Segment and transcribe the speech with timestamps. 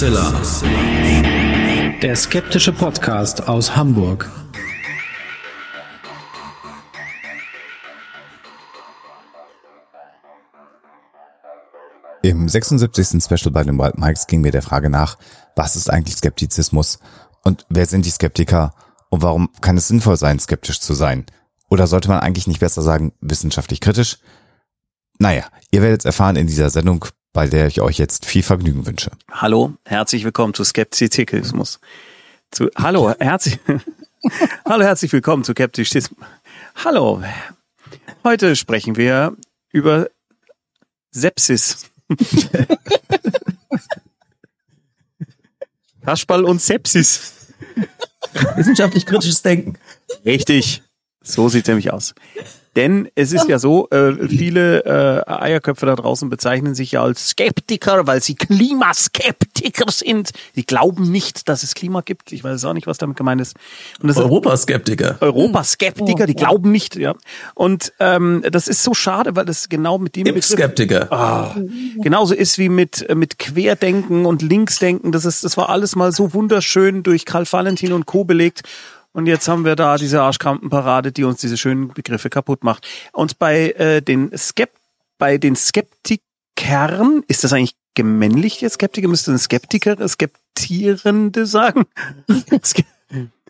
[0.00, 0.32] Hoaxilla.
[2.00, 4.30] Der skeptische Podcast aus Hamburg.
[12.22, 13.22] Im 76.
[13.22, 15.18] Special bei den Wild Mikes ging mir der Frage nach,
[15.54, 16.98] was ist eigentlich Skeptizismus
[17.44, 18.72] und wer sind die Skeptiker
[19.10, 21.26] und warum kann es sinnvoll sein, skeptisch zu sein?
[21.68, 24.16] Oder sollte man eigentlich nicht besser sagen, wissenschaftlich kritisch?
[25.18, 28.86] Naja, ihr werdet es erfahren in dieser Sendung, bei der ich euch jetzt viel Vergnügen
[28.86, 29.10] wünsche.
[29.30, 31.78] Hallo, herzlich willkommen zu Skeptizismus.
[32.50, 33.60] Zu, hallo, herzlich,
[34.64, 36.18] hallo, herzlich willkommen zu Skeptizismus.
[36.84, 37.22] Hallo,
[38.24, 39.36] heute sprechen wir
[39.70, 40.08] über
[41.12, 41.90] Sepsis.
[46.06, 47.52] Haschball und Sepsis.
[48.56, 49.78] Wissenschaftlich kritisches Denken.
[50.24, 50.82] Richtig.
[51.22, 52.14] So sieht's nämlich aus.
[52.76, 57.30] Denn es ist ja so, äh, viele äh, Eierköpfe da draußen bezeichnen sich ja als
[57.30, 60.30] Skeptiker, weil sie Klimaskeptiker sind.
[60.54, 62.30] Sie glauben nicht, dass es Klima gibt.
[62.30, 63.56] Ich weiß auch nicht, was damit gemeint ist.
[64.00, 65.16] Und das Europaskeptiker.
[65.20, 67.14] Europaskeptiker, die glauben nicht, ja.
[67.54, 71.12] Und ähm, das ist so schade, weil das genau mit dem Begriff Skeptiker.
[71.12, 71.56] Ah,
[71.96, 75.10] genauso ist wie mit äh, mit Querdenken und Linksdenken.
[75.10, 78.62] Das ist das war alles mal so wunderschön durch Karl Valentin und Co belegt.
[79.12, 82.86] Und jetzt haben wir da diese Arschkrampenparade, die uns diese schönen Begriffe kaputt macht.
[83.12, 84.70] Und bei äh, den Skep
[85.18, 89.08] bei den Skeptikern ist das eigentlich gemännlich, der Skeptiker?
[89.08, 91.86] Müsste ein Skeptiker, Skeptierende sagen?
[92.64, 92.84] Ske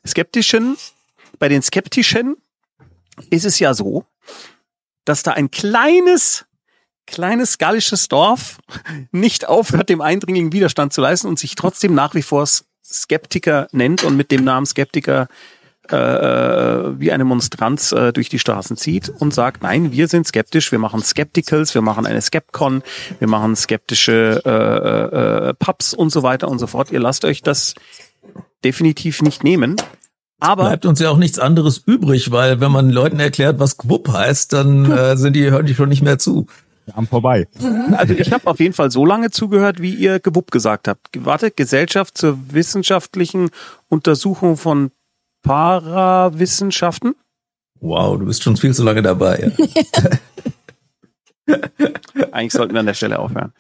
[0.07, 0.77] Skeptischen?
[1.39, 2.37] Bei den Skeptischen
[3.31, 4.05] ist es ja so,
[5.05, 6.47] dass da ein kleines
[7.07, 8.59] kleines gallisches Dorf
[9.11, 12.47] nicht aufhört, dem Eindringling Widerstand zu leisten und sich trotzdem nach wie vor
[12.93, 15.29] Skeptiker nennt und mit dem Namen Skeptiker
[15.89, 15.97] äh,
[17.01, 20.79] wie eine Monstranz äh, durch die Straßen zieht und sagt, nein, wir sind skeptisch, wir
[20.79, 22.83] machen Skepticals, wir machen eine Skepcon,
[23.19, 26.93] wir machen skeptische äh, äh, Pubs und so weiter und so fort.
[26.93, 27.75] Ihr lasst euch das
[28.65, 29.77] definitiv nicht nehmen.
[30.39, 34.09] Aber bleibt uns ja auch nichts anderes übrig, weil wenn man Leuten erklärt, was Quupp
[34.09, 36.47] heißt, dann äh, sind die hören die schon nicht mehr zu.
[36.95, 37.47] Am vorbei.
[37.93, 41.09] Also ich habe auf jeden Fall so lange zugehört, wie ihr gewupp gesagt habt.
[41.19, 43.51] Warte, Gesellschaft zur wissenschaftlichen
[43.89, 44.91] Untersuchung von
[45.43, 47.15] Parawissenschaften.
[47.81, 49.53] Wow, du bist schon viel zu lange dabei.
[49.57, 49.65] Ja.
[52.33, 53.53] Eigentlich sollten wir an der Stelle aufhören.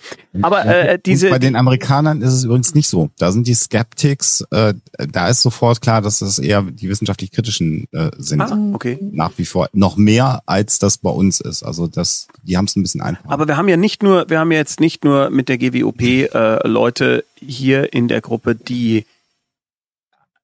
[0.42, 3.10] Aber äh, diese Und bei den Amerikanern ist es übrigens nicht so.
[3.18, 4.74] Da sind die Skeptics, äh,
[5.10, 8.40] da ist sofort klar, dass es eher die wissenschaftlich kritischen äh, sind.
[8.40, 8.98] ah, okay.
[9.12, 11.62] Nach wie vor noch mehr als das bei uns ist.
[11.62, 13.30] Also das, die haben es ein bisschen einfacher.
[13.30, 16.00] Aber wir haben ja nicht nur, wir haben ja jetzt nicht nur mit der GWOP
[16.02, 19.06] äh, Leute hier in der Gruppe, die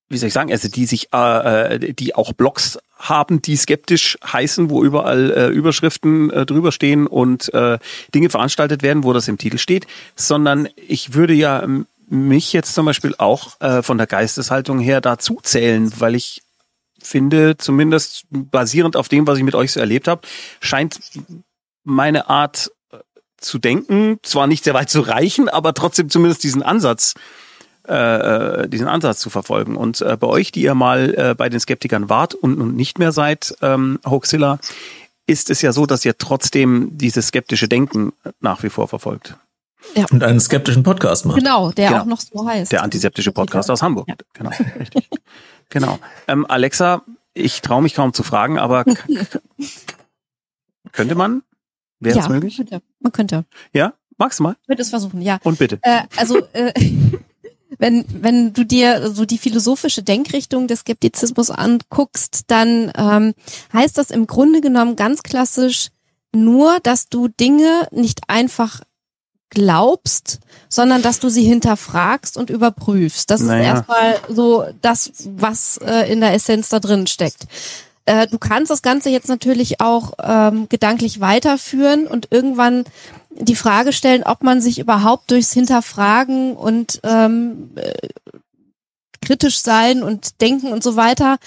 [0.09, 4.17] wie soll ich sagen, also die sich, äh, äh, die auch Blogs haben, die skeptisch
[4.25, 7.79] heißen, wo überall äh, Überschriften äh, drüber stehen und äh,
[8.15, 12.75] Dinge veranstaltet werden, wo das im Titel steht, sondern ich würde ja ähm, mich jetzt
[12.75, 16.43] zum Beispiel auch äh, von der Geisteshaltung her dazu zählen, weil ich
[17.03, 20.23] finde, zumindest basierend auf dem, was ich mit euch so erlebt habe,
[20.61, 20.99] scheint
[21.85, 22.99] meine Art äh,
[23.39, 27.15] zu denken, zwar nicht sehr weit zu reichen, aber trotzdem zumindest diesen Ansatz
[27.89, 29.77] äh, diesen Ansatz zu verfolgen.
[29.77, 32.99] Und äh, bei euch, die ihr mal äh, bei den Skeptikern wart und, und nicht
[32.99, 34.59] mehr seid, ähm, Hoaxilla,
[35.27, 39.37] ist es ja so, dass ihr trotzdem dieses skeptische Denken nach wie vor verfolgt.
[39.95, 40.07] Ja.
[40.11, 41.39] Und einen skeptischen Podcast macht.
[41.39, 42.03] Genau, der Genau.
[42.03, 42.73] auch noch so heißt.
[42.73, 44.09] Der antiseptische Podcast aus Hamburg.
[44.09, 44.15] Ja.
[44.33, 45.09] Genau, richtig.
[45.69, 45.99] genau.
[46.29, 47.03] Ähm, Alexa,
[47.35, 48.85] ich traue mich kaum zu fragen, aber
[50.93, 51.43] könnte man?
[52.01, 52.57] Wäre es ja, möglich?
[52.57, 52.83] Könnte.
[53.01, 53.45] Man könnte.
[53.73, 53.95] Ja?
[54.19, 54.57] Magst du mal?
[54.63, 55.39] Ich würde es versuchen, ja.
[55.43, 55.79] Und bitte.
[55.83, 56.73] Äh, also äh,
[57.79, 63.35] wenn wenn du dir so die philosophische Denkrichtung des Skeptizismus anguckst, dann ähm,
[63.73, 65.89] heißt das im Grunde genommen ganz klassisch
[66.35, 68.83] nur, dass du Dinge nicht einfach
[69.51, 73.31] glaubst, sondern dass du sie hinterfragst und überprüfst.
[73.31, 73.61] Das Naja.
[73.61, 77.47] ist erstmal so das, was äh, in der Essenz da drin steckt.
[78.05, 82.85] Äh, du kannst das Ganze jetzt natürlich auch ähm, gedanklich weiterführen und irgendwann
[83.41, 87.93] die Frage stellen, ob man sich überhaupt durchs Hinterfragen und ähm, äh,
[89.21, 91.39] kritisch sein und denken und so weiter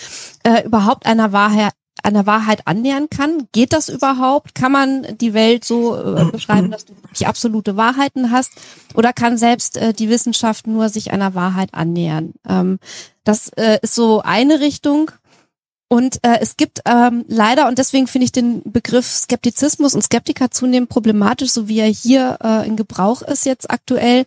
[0.43, 3.47] äh, überhaupt einer Wahrheit einer Wahrheit annähern kann.
[3.51, 4.55] Geht das überhaupt?
[4.55, 8.53] Kann man die Welt so äh, beschreiben, dass du die absolute Wahrheiten hast?
[8.93, 12.33] Oder kann selbst äh, die Wissenschaft nur sich einer Wahrheit annähern?
[12.47, 12.79] Ähm,
[13.23, 15.11] das äh, ist so eine Richtung.
[15.91, 20.51] Und äh, es gibt ähm, leider, und deswegen finde ich den Begriff Skeptizismus und Skeptiker
[20.51, 24.25] zunehmend problematisch, so wie er hier äh, in Gebrauch ist jetzt aktuell,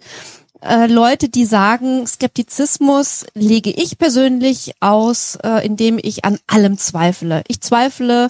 [0.62, 7.42] äh, Leute, die sagen, Skeptizismus lege ich persönlich aus, äh, indem ich an allem zweifle.
[7.48, 8.28] Ich zweifle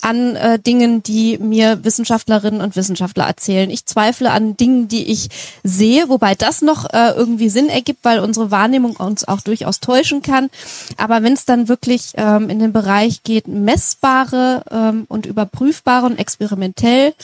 [0.00, 3.70] an äh, Dingen, die mir Wissenschaftlerinnen und Wissenschaftler erzählen.
[3.70, 5.28] Ich zweifle an Dingen, die ich
[5.62, 10.22] sehe, wobei das noch äh, irgendwie Sinn ergibt, weil unsere Wahrnehmung uns auch durchaus täuschen
[10.22, 10.50] kann.
[10.96, 16.18] Aber wenn es dann wirklich ähm, in den Bereich geht, messbare ähm, und überprüfbare und
[16.18, 17.14] experimentell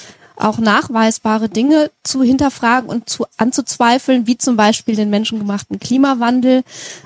[0.43, 6.63] auch nachweisbare Dinge zu hinterfragen und zu anzuzweifeln, wie zum Beispiel den menschengemachten Klimawandel,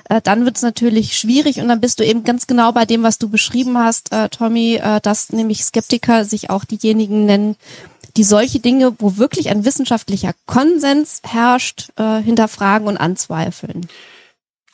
[0.09, 3.03] äh, dann wird es natürlich schwierig und dann bist du eben ganz genau bei dem,
[3.03, 7.55] was du beschrieben hast, äh, Tommy, äh, dass nämlich Skeptiker sich auch diejenigen nennen,
[8.17, 13.87] die solche Dinge, wo wirklich ein wissenschaftlicher Konsens herrscht, äh, hinterfragen und anzweifeln.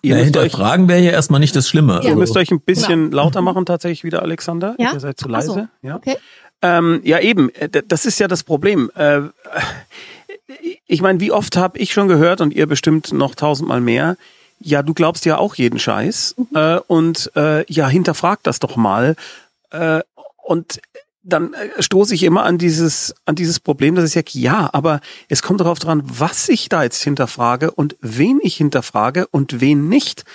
[0.03, 2.01] Ihr ja, hinterfragen wäre ja erstmal nicht das Schlimme.
[2.03, 2.09] Ja.
[2.09, 3.23] Ihr müsst euch ein bisschen genau.
[3.23, 4.75] lauter machen tatsächlich wieder, Alexander.
[4.79, 4.93] Ja?
[4.93, 5.47] Ihr seid zu leise.
[5.47, 5.87] So.
[5.87, 5.95] Ja.
[5.95, 6.17] Okay.
[6.61, 7.53] Ähm, ja, eben.
[7.55, 8.91] Äh, das ist ja das Problem.
[8.95, 9.21] Äh,
[10.87, 14.17] ich meine, wie oft habe ich schon gehört und ihr bestimmt noch tausendmal mehr.
[14.59, 16.55] Ja, du glaubst ja auch jeden Scheiß mhm.
[16.55, 19.15] äh, und äh, ja, hinterfrag das doch mal.
[19.71, 20.01] Äh,
[20.43, 20.81] und
[21.23, 25.01] dann äh, stoße ich immer an dieses an dieses Problem, dass ich sage, ja, aber
[25.29, 29.87] es kommt darauf dran, was ich da jetzt hinterfrage und wen ich hinterfrage und wen
[29.87, 30.25] nicht.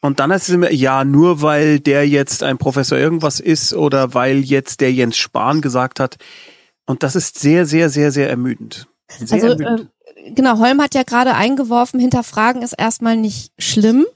[0.00, 4.14] Und dann heißt es immer, ja, nur weil der jetzt ein Professor irgendwas ist oder
[4.14, 6.16] weil jetzt der Jens Spahn gesagt hat.
[6.86, 8.88] Und das ist sehr, sehr, sehr, sehr ermüdend.
[9.08, 9.90] Sehr also, ermüdend.
[10.14, 14.06] Äh, genau, Holm hat ja gerade eingeworfen, hinterfragen ist erstmal nicht schlimm.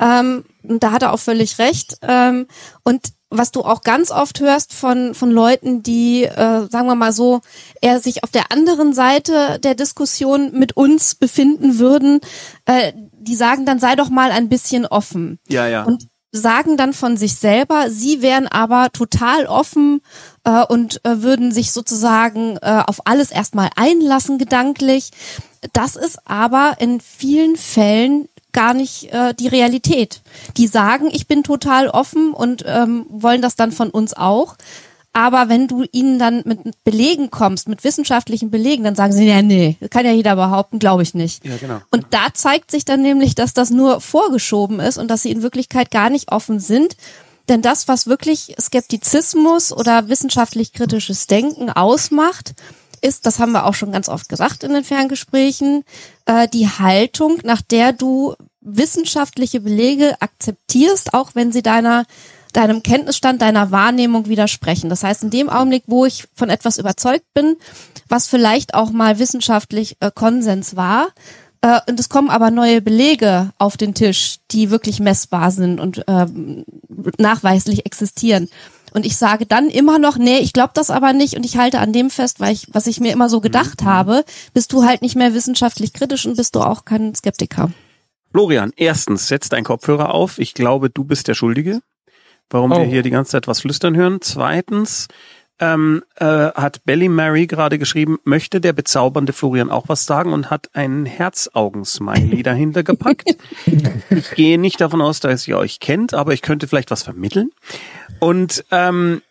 [0.00, 1.96] Ähm, da hat er auch völlig recht.
[2.02, 2.46] Ähm,
[2.82, 7.12] und was du auch ganz oft hörst von, von Leuten, die, äh, sagen wir mal
[7.12, 7.40] so,
[7.80, 12.20] eher sich auf der anderen Seite der Diskussion mit uns befinden würden,
[12.66, 15.38] äh, die sagen dann, sei doch mal ein bisschen offen.
[15.48, 15.84] Ja, ja.
[15.84, 20.00] Und sagen dann von sich selber, sie wären aber total offen
[20.44, 25.10] äh, und äh, würden sich sozusagen äh, auf alles erstmal einlassen gedanklich.
[25.74, 30.20] Das ist aber in vielen Fällen gar nicht äh, die Realität.
[30.56, 34.56] Die sagen, ich bin total offen und ähm, wollen das dann von uns auch.
[35.14, 39.42] Aber wenn du ihnen dann mit Belegen kommst, mit wissenschaftlichen Belegen, dann sagen sie, ja,
[39.42, 41.44] nee, kann ja jeder behaupten, glaube ich nicht.
[41.44, 41.80] Ja, genau.
[41.90, 45.42] Und da zeigt sich dann nämlich, dass das nur vorgeschoben ist und dass sie in
[45.42, 46.96] Wirklichkeit gar nicht offen sind.
[47.48, 52.54] Denn das, was wirklich Skeptizismus oder wissenschaftlich kritisches Denken ausmacht,
[53.02, 55.84] ist, das haben wir auch schon ganz oft gesagt in den Ferngesprächen,
[56.26, 62.04] äh, die Haltung, nach der du wissenschaftliche Belege akzeptierst, auch wenn sie deiner
[62.52, 64.90] deinem Kenntnisstand, deiner Wahrnehmung widersprechen.
[64.90, 67.56] Das heißt, in dem Augenblick, wo ich von etwas überzeugt bin,
[68.08, 71.08] was vielleicht auch mal wissenschaftlich äh, Konsens war,
[71.62, 76.06] äh, und es kommen aber neue Belege auf den Tisch, die wirklich messbar sind und
[76.06, 76.26] äh,
[77.18, 78.48] nachweislich existieren,
[78.92, 81.78] und ich sage dann immer noch, nee, ich glaube das aber nicht und ich halte
[81.78, 83.86] an dem fest, weil ich, was ich mir immer so gedacht mhm.
[83.86, 84.24] habe,
[84.54, 87.70] bist du halt nicht mehr wissenschaftlich kritisch und bist du auch kein Skeptiker.
[88.32, 90.38] Florian, erstens, setz deinen Kopfhörer auf.
[90.38, 91.80] Ich glaube, du bist der Schuldige,
[92.48, 92.78] warum oh.
[92.78, 94.20] wir hier die ganze Zeit was flüstern hören.
[94.20, 95.08] Zweitens,
[95.62, 100.50] ähm, äh, hat Belly Mary gerade geschrieben, möchte der bezaubernde Florian auch was sagen und
[100.50, 103.36] hat einen Herzaugensmiley dahinter gepackt.
[104.10, 107.50] ich gehe nicht davon aus, dass ihr euch kennt, aber ich könnte vielleicht was vermitteln.
[108.18, 109.22] Und ähm,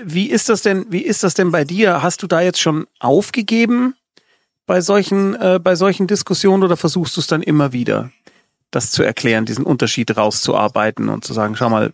[0.00, 0.86] wie ist das denn?
[0.88, 2.00] Wie ist das denn bei dir?
[2.00, 3.94] Hast du da jetzt schon aufgegeben
[4.66, 8.12] bei solchen äh, bei solchen Diskussionen oder versuchst du es dann immer wieder,
[8.70, 11.92] das zu erklären, diesen Unterschied rauszuarbeiten und zu sagen, schau mal,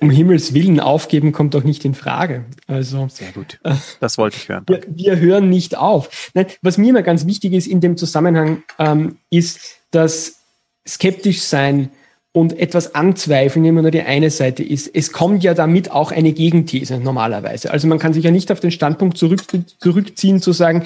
[0.00, 2.44] um Himmels Willen aufgeben kommt doch nicht in Frage.
[2.66, 3.60] Also sehr gut.
[4.00, 4.64] Das wollte ich hören.
[4.66, 6.30] Wir, wir, hören nicht auf.
[6.34, 10.40] Nein, was mir immer ganz wichtig ist in dem Zusammenhang, ähm, ist, dass
[10.88, 11.90] skeptisch sein
[12.32, 14.90] und etwas anzweifeln immer nur die eine Seite ist.
[14.94, 17.70] Es kommt ja damit auch eine Gegenthese normalerweise.
[17.70, 19.42] Also man kann sich ja nicht auf den Standpunkt zurück,
[19.78, 20.84] zurückziehen zu sagen,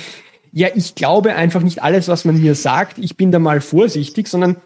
[0.53, 2.99] ja, ich glaube einfach nicht alles, was man mir sagt.
[2.99, 4.57] Ich bin da mal vorsichtig, sondern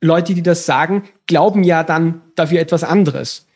[0.00, 3.46] Leute, die das sagen, glauben ja dann dafür etwas anderes.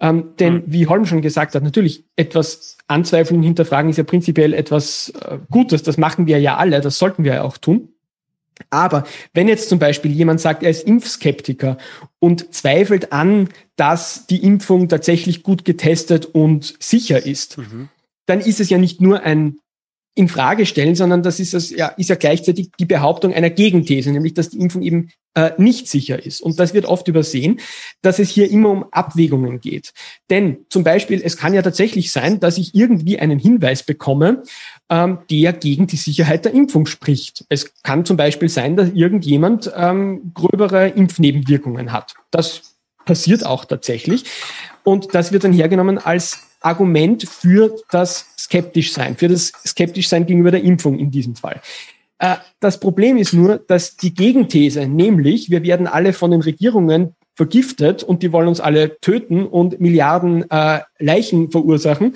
[0.00, 0.62] Ähm, denn mhm.
[0.66, 5.38] wie Holm schon gesagt hat, natürlich etwas anzweifeln und hinterfragen ist ja prinzipiell etwas äh,
[5.50, 5.82] Gutes.
[5.82, 7.90] Das machen wir ja alle, das sollten wir ja auch tun.
[8.68, 11.78] Aber wenn jetzt zum Beispiel jemand sagt, er ist Impfskeptiker
[12.18, 17.88] und zweifelt an, dass die Impfung tatsächlich gut getestet und sicher ist, mhm.
[18.26, 19.58] dann ist es ja nicht nur ein
[20.20, 24.12] in Frage stellen, sondern das ist, das, ja, ist ja gleichzeitig die Behauptung einer Gegenthese,
[24.12, 26.42] nämlich dass die Impfung eben äh, nicht sicher ist.
[26.42, 27.60] Und das wird oft übersehen,
[28.02, 29.92] dass es hier immer um Abwägungen geht.
[30.28, 34.42] Denn zum Beispiel, es kann ja tatsächlich sein, dass ich irgendwie einen Hinweis bekomme,
[34.90, 37.46] ähm, der gegen die Sicherheit der Impfung spricht.
[37.48, 42.14] Es kann zum Beispiel sein, dass irgendjemand ähm, gröbere Impfnebenwirkungen hat.
[42.30, 42.69] Das
[43.04, 44.24] passiert auch tatsächlich.
[44.84, 50.62] Und das wird dann hergenommen als Argument für das Skeptischsein, für das Skeptischsein gegenüber der
[50.62, 51.60] Impfung in diesem Fall.
[52.18, 57.16] Äh, das Problem ist nur, dass die Gegenthese, nämlich wir werden alle von den Regierungen
[57.34, 62.14] vergiftet und die wollen uns alle töten und Milliarden äh, Leichen verursachen,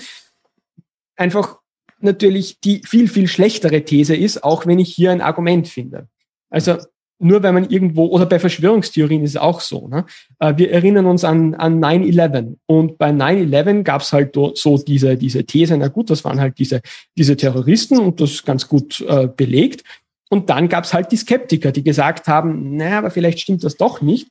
[1.17, 1.59] einfach
[2.01, 6.09] natürlich die viel, viel schlechtere These ist, auch wenn ich hier ein Argument finde.
[6.51, 6.77] Also
[7.19, 10.05] nur wenn man irgendwo, oder bei Verschwörungstheorien ist es auch so, ne?
[10.39, 15.17] Äh, wir erinnern uns an, an 9-11 und bei 9-11 gab es halt so diese,
[15.17, 16.81] diese These, na gut, das waren halt diese,
[17.17, 19.85] diese Terroristen und das ist ganz gut äh, belegt.
[20.31, 23.77] Und dann gab es halt die Skeptiker, die gesagt haben, naja, aber vielleicht stimmt das
[23.77, 24.29] doch nicht.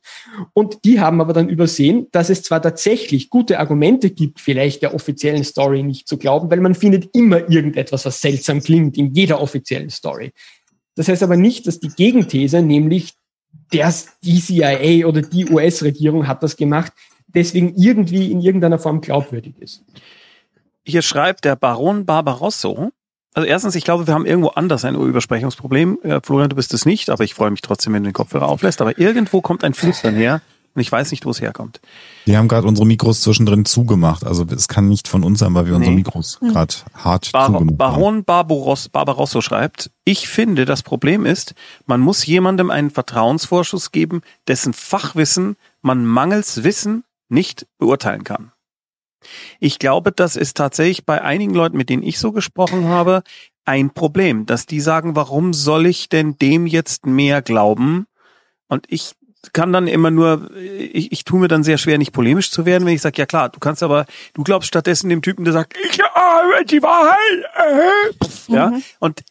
[0.52, 4.94] Und die haben aber dann übersehen, dass es zwar tatsächlich gute Argumente gibt, vielleicht der
[4.94, 9.40] offiziellen Story nicht zu glauben, weil man findet immer irgendetwas, was seltsam klingt in jeder
[9.40, 10.32] offiziellen Story.
[10.96, 13.14] Das heißt aber nicht, dass die Gegenthese, nämlich
[13.72, 16.92] der, die CIA oder die US-Regierung hat das gemacht,
[17.28, 19.84] deswegen irgendwie in irgendeiner Form glaubwürdig ist.
[20.86, 22.90] Hier schreibt der Baron Barbarosso,
[23.36, 25.98] also erstens, ich glaube, wir haben irgendwo anders ein Übersprechungsproblem.
[26.04, 28.48] Äh, Florian, du bist es nicht, aber ich freue mich trotzdem, wenn du den Kopfhörer
[28.48, 28.80] auflässt.
[28.80, 30.40] Aber irgendwo kommt ein Flüstern her
[30.74, 31.80] und ich weiß nicht, wo es herkommt.
[32.24, 34.24] Wir haben gerade unsere Mikros zwischendrin zugemacht.
[34.24, 35.78] Also es kann nicht von uns sein, weil wir nee.
[35.78, 36.48] unsere Mikros hm.
[36.48, 38.24] gerade hart Bar zugemacht Baron haben.
[38.24, 41.54] Barbaros, Barbarosso schreibt, ich finde, das Problem ist,
[41.86, 48.50] man muss jemandem einen Vertrauensvorschuss geben, dessen Fachwissen man mangels Wissen nicht beurteilen kann.
[49.60, 53.22] Ich glaube, das ist tatsächlich bei einigen Leuten, mit denen ich so gesprochen habe,
[53.64, 58.06] ein Problem, dass die sagen, warum soll ich denn dem jetzt mehr glauben?
[58.68, 59.14] Und ich
[59.52, 62.86] kann dann immer nur, ich, ich tue mir dann sehr schwer, nicht polemisch zu werden,
[62.86, 65.76] wenn ich sage, ja klar, du kannst aber, du glaubst stattdessen dem Typen, der sagt,
[65.90, 67.18] ich habe die Wahrheit.
[68.48, 68.52] Äh.
[68.52, 68.82] Ja, mhm.
[68.98, 69.22] und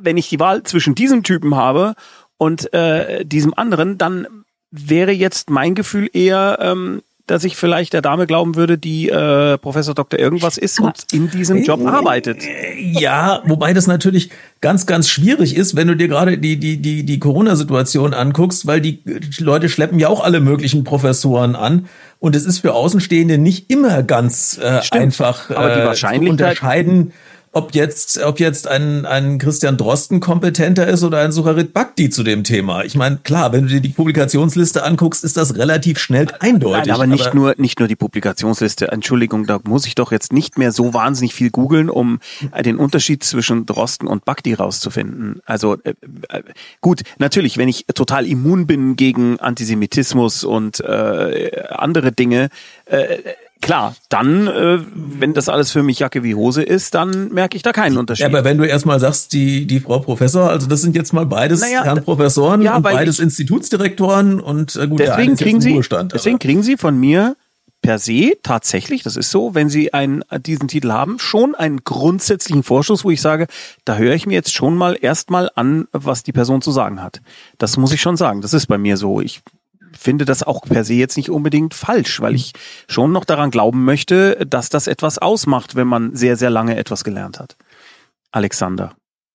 [0.00, 1.94] wenn ich die Wahl zwischen diesem Typen habe
[2.36, 4.26] und äh, diesem anderen, dann
[4.70, 9.58] wäre jetzt mein Gefühl eher, ähm, dass ich vielleicht der Dame glauben würde, die äh,
[9.58, 10.18] Professor Dr.
[10.18, 12.42] irgendwas ist und in diesem Job arbeitet.
[12.78, 14.30] Ja, wobei das natürlich
[14.60, 18.80] ganz, ganz schwierig ist, wenn du dir gerade die, die, die, die Corona-Situation anguckst, weil
[18.80, 19.02] die
[19.38, 21.86] Leute schleppen ja auch alle möglichen Professoren an.
[22.18, 27.12] Und es ist für Außenstehende nicht immer ganz äh, einfach äh, zu unterscheiden,
[27.52, 32.22] ob jetzt, ob jetzt ein, ein Christian Drosten kompetenter ist oder ein Sucharit Bhakti zu
[32.22, 32.84] dem Thema.
[32.84, 36.86] Ich meine, klar, wenn du dir die Publikationsliste anguckst, ist das relativ schnell eindeutig.
[36.86, 38.92] Nein, aber nicht aber nur, nicht nur die Publikationsliste.
[38.92, 42.20] Entschuldigung, da muss ich doch jetzt nicht mehr so wahnsinnig viel googeln, um
[42.64, 45.40] den Unterschied zwischen Drosten und Bhakti rauszufinden.
[45.44, 45.94] Also, äh,
[46.28, 46.42] äh,
[46.80, 52.48] gut, natürlich, wenn ich total immun bin gegen Antisemitismus und äh, andere Dinge,
[52.86, 53.18] äh,
[53.60, 57.62] Klar, dann, äh, wenn das alles für mich Jacke wie Hose ist, dann merke ich
[57.62, 58.22] da keinen Unterschied.
[58.22, 61.26] Ja, aber wenn du erstmal sagst, die, die Frau Professor, also das sind jetzt mal
[61.26, 65.72] beides naja, Herren Professoren ja, und beides ich, Institutsdirektoren und äh, gut, deswegen kriegen sie,
[65.72, 67.36] Ruhestand, deswegen kriegen sie von mir
[67.82, 72.62] per se tatsächlich, das ist so, wenn sie einen, diesen Titel haben, schon einen grundsätzlichen
[72.62, 73.46] Vorschuss, wo ich sage,
[73.84, 77.20] da höre ich mir jetzt schon mal erstmal an, was die Person zu sagen hat.
[77.56, 78.40] Das muss ich schon sagen.
[78.40, 79.20] Das ist bei mir so.
[79.20, 79.42] Ich
[79.98, 82.52] finde das auch per se jetzt nicht unbedingt falsch, weil ich
[82.88, 87.04] schon noch daran glauben möchte, dass das etwas ausmacht, wenn man sehr, sehr lange etwas
[87.04, 87.56] gelernt hat.
[88.30, 88.94] Alexander.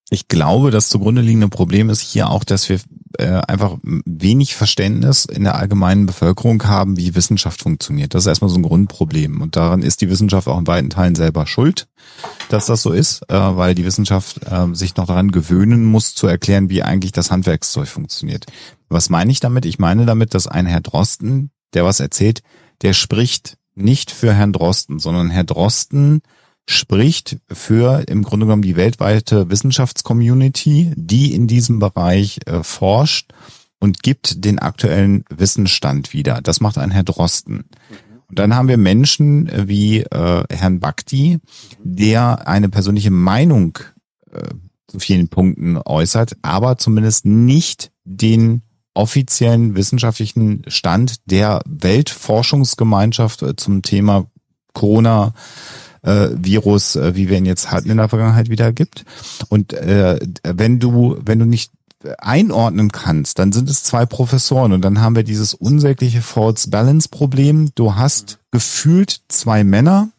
[0.09, 2.79] Ich glaube, das zugrunde liegende Problem ist hier auch, dass wir
[3.17, 8.13] äh, einfach wenig Verständnis in der allgemeinen Bevölkerung haben, wie Wissenschaft funktioniert.
[8.13, 9.41] Das ist erstmal so ein Grundproblem.
[9.41, 11.87] Und daran ist die Wissenschaft auch in weiten Teilen selber schuld,
[12.49, 16.27] dass das so ist, äh, weil die Wissenschaft äh, sich noch daran gewöhnen muss, zu
[16.27, 18.45] erklären, wie eigentlich das Handwerkszeug funktioniert.
[18.89, 19.65] Was meine ich damit?
[19.65, 22.41] Ich meine damit, dass ein Herr Drosten, der was erzählt,
[22.81, 26.21] der spricht nicht für Herrn Drosten, sondern Herr Drosten
[26.69, 33.33] spricht für im Grunde genommen die weltweite Wissenschaftscommunity, die in diesem Bereich äh, forscht
[33.79, 36.41] und gibt den aktuellen Wissensstand wieder.
[36.41, 37.65] Das macht ein Herr Drosten.
[38.27, 41.39] Und dann haben wir Menschen äh, wie äh, Herrn Bhakti,
[41.83, 43.77] der eine persönliche Meinung
[44.31, 44.41] äh,
[44.87, 48.61] zu vielen Punkten äußert, aber zumindest nicht den
[48.93, 54.27] offiziellen wissenschaftlichen Stand der Weltforschungsgemeinschaft äh, zum Thema
[54.73, 55.33] Corona
[56.03, 59.05] äh, Virus, äh, wie wir ihn jetzt hatten in der Vergangenheit wieder gibt.
[59.49, 61.71] Und äh, wenn du, wenn du nicht
[62.17, 67.07] einordnen kannst, dann sind es zwei Professoren und dann haben wir dieses unsägliche False Balance
[67.09, 67.69] Problem.
[67.75, 70.09] Du hast gefühlt zwei Männer,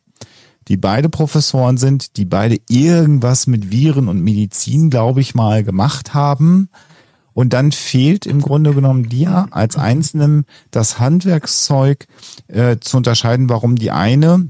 [0.69, 6.15] die beide Professoren sind, die beide irgendwas mit Viren und Medizin, glaube ich mal, gemacht
[6.15, 6.71] haben
[7.35, 12.07] und dann fehlt im Grunde genommen dir als Einzelnen das Handwerkszeug
[12.47, 14.49] äh, zu unterscheiden, warum die eine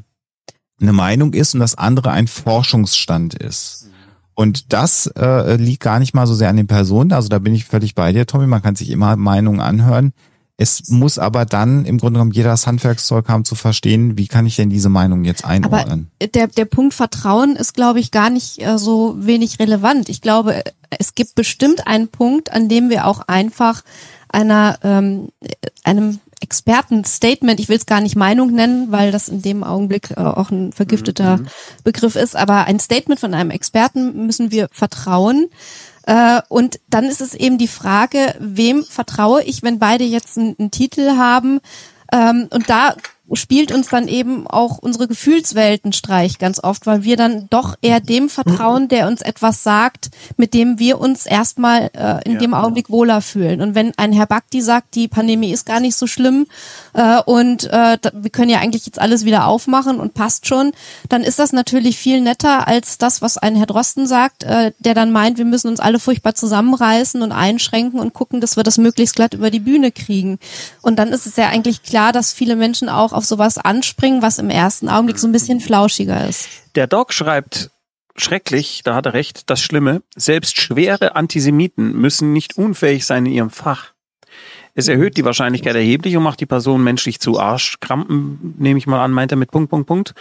[0.80, 3.90] eine Meinung ist und das andere ein Forschungsstand ist.
[4.34, 7.12] Und das äh, liegt gar nicht mal so sehr an den Personen.
[7.12, 8.46] Also da bin ich völlig bei dir, Tommy.
[8.46, 10.12] Man kann sich immer Meinungen anhören.
[10.56, 14.46] Es muss aber dann im Grunde genommen jeder das Handwerkszeug haben zu verstehen, wie kann
[14.46, 16.10] ich denn diese Meinung jetzt einordnen.
[16.20, 20.08] Aber der, der Punkt Vertrauen ist, glaube ich, gar nicht äh, so wenig relevant.
[20.08, 23.82] Ich glaube, es gibt bestimmt einen Punkt, an dem wir auch einfach
[24.28, 25.28] einer ähm,
[25.82, 30.20] einem Expertenstatement, ich will es gar nicht Meinung nennen, weil das in dem Augenblick äh,
[30.20, 31.46] auch ein vergifteter mhm.
[31.84, 35.48] Begriff ist, aber ein Statement von einem Experten müssen wir vertrauen.
[36.06, 40.54] Äh, und dann ist es eben die Frage, wem vertraue ich, wenn beide jetzt einen,
[40.58, 41.60] einen Titel haben?
[42.12, 42.94] Ähm, und da
[43.32, 48.00] spielt uns dann eben auch unsere Gefühlswelten Streich ganz oft, weil wir dann doch eher
[48.00, 52.52] dem vertrauen, der uns etwas sagt, mit dem wir uns erstmal äh, in ja, dem
[52.52, 53.62] Augenblick wohler fühlen.
[53.62, 56.46] Und wenn ein Herr Bakti sagt, die Pandemie ist gar nicht so schlimm
[56.92, 60.72] äh, und äh, wir können ja eigentlich jetzt alles wieder aufmachen und passt schon,
[61.08, 64.92] dann ist das natürlich viel netter als das, was ein Herr Drosten sagt, äh, der
[64.92, 68.76] dann meint, wir müssen uns alle furchtbar zusammenreißen und einschränken und gucken, dass wir das
[68.76, 70.38] möglichst glatt über die Bühne kriegen.
[70.82, 74.38] Und dann ist es ja eigentlich klar, dass viele Menschen auch auf sowas anspringen, was
[74.38, 76.48] im ersten Augenblick so ein bisschen flauschiger ist.
[76.74, 77.70] Der Doc schreibt
[78.16, 83.32] schrecklich, da hat er recht, das Schlimme, selbst schwere Antisemiten müssen nicht unfähig sein in
[83.32, 83.94] ihrem Fach.
[84.76, 89.04] Es erhöht die Wahrscheinlichkeit erheblich und macht die Person menschlich zu Arschkrampen, nehme ich mal
[89.04, 90.14] an, meint er mit Punkt, Punkt, Punkt.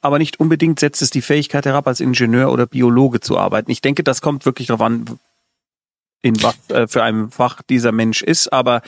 [0.00, 3.70] Aber nicht unbedingt setzt es die Fähigkeit herab, als Ingenieur oder Biologe zu arbeiten.
[3.70, 5.04] Ich denke, das kommt wirklich darauf an,
[6.22, 8.52] in was äh, für einem Fach dieser Mensch ist.
[8.52, 8.82] Aber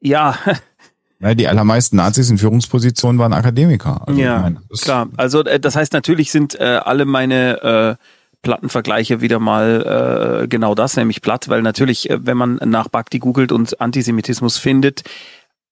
[0.00, 0.36] ja,
[1.20, 4.06] Ja, die allermeisten Nazis in Führungspositionen waren Akademiker.
[4.06, 5.08] Also ja, meine, klar.
[5.16, 8.04] Also äh, das heißt, natürlich sind äh, alle meine äh,
[8.42, 13.18] Plattenvergleiche wieder mal äh, genau das, nämlich platt, weil natürlich, äh, wenn man nach Bhakti
[13.18, 15.04] googelt und Antisemitismus findet,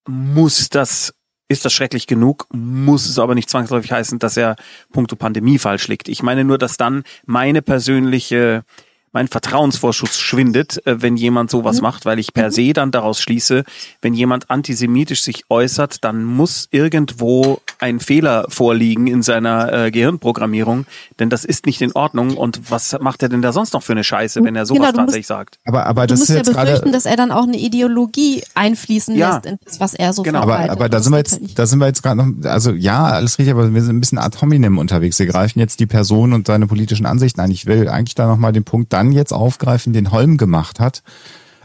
[0.09, 1.15] muss das
[1.49, 4.57] ist das schrecklich genug, muss es aber nicht zwangsläufig heißen, dass er
[4.93, 6.09] puncto Pandemie falsch liegt.
[6.09, 8.65] Ich meine nur, dass dann meine persönliche
[9.15, 11.83] mein Vertrauensvorschuss schwindet, äh, wenn jemand sowas mhm.
[11.83, 13.65] macht, weil ich per se dann daraus schließe,
[14.03, 20.87] wenn jemand antisemitisch sich äußert, dann muss irgendwo ein Fehler vorliegen in seiner äh, Gehirnprogrammierung,
[21.21, 22.37] denn das ist nicht in Ordnung.
[22.37, 25.05] Und was macht er denn da sonst noch für eine Scheiße, wenn er sowas genau,
[25.05, 25.59] tatsächlich musst, sagt?
[25.65, 27.57] Aber, aber das du musst ist ja jetzt befürchten, gerade, dass er dann auch eine
[27.57, 30.41] Ideologie einfließen ja, lässt in das, was er so genau.
[30.41, 33.39] Aber, aber da sind wir jetzt, da sind wir jetzt gerade noch, also ja, alles
[33.39, 35.21] richtig, aber wir sind ein bisschen ad hominem unterwegs.
[35.21, 37.53] Wir greifen jetzt die Person und seine politischen Ansichten ein.
[37.53, 41.03] Ich will eigentlich da nochmal den Punkt dann jetzt aufgreifen, den Holm gemacht hat,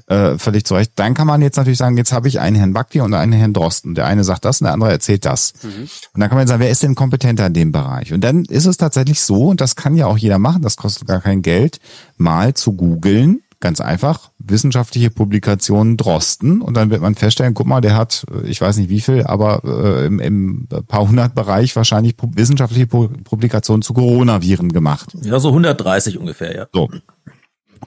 [0.07, 0.93] äh, völlig zu Recht.
[0.95, 3.53] Dann kann man jetzt natürlich sagen, jetzt habe ich einen Herrn Bakti und einen Herrn
[3.53, 3.95] Drosten.
[3.95, 5.53] Der eine sagt das und der andere erzählt das.
[5.61, 5.87] Mhm.
[6.13, 8.11] Und dann kann man sagen, wer ist denn kompetenter in dem Bereich?
[8.11, 11.07] Und dann ist es tatsächlich so, und das kann ja auch jeder machen, das kostet
[11.07, 11.79] gar kein Geld,
[12.17, 17.81] mal zu googeln, ganz einfach, wissenschaftliche Publikationen Drosten und dann wird man feststellen, guck mal,
[17.81, 22.15] der hat, ich weiß nicht wie viel, aber äh, im, im paar hundert Bereich wahrscheinlich
[22.35, 25.09] wissenschaftliche Publikationen zu Coronaviren gemacht.
[25.21, 26.67] Ja, so 130 ungefähr, ja.
[26.73, 26.89] So.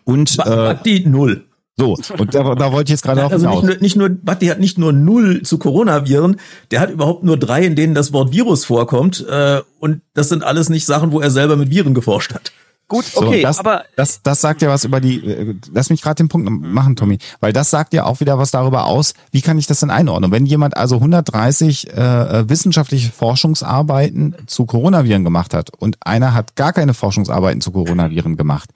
[0.04, 1.46] Und äh, die null.
[1.78, 3.62] So, und da, da wollte ich jetzt gerade auch also hinaus.
[3.64, 6.36] Nicht nur, nicht nur, Batti hat nicht nur null zu Coronaviren,
[6.70, 9.26] der hat überhaupt nur drei, in denen das Wort Virus vorkommt.
[9.26, 12.52] Äh, und das sind alles nicht Sachen, wo er selber mit Viren geforscht hat.
[12.92, 15.26] Gut, okay, so, das, aber das, das sagt ja was über die.
[15.26, 18.50] Äh, lass mich gerade den Punkt machen, Tommy, weil das sagt ja auch wieder was
[18.50, 19.14] darüber aus.
[19.30, 20.30] Wie kann ich das denn einordnen?
[20.30, 26.54] Wenn jemand also 130 äh, äh, wissenschaftliche Forschungsarbeiten zu Coronaviren gemacht hat und einer hat
[26.54, 28.68] gar keine Forschungsarbeiten zu Coronaviren gemacht,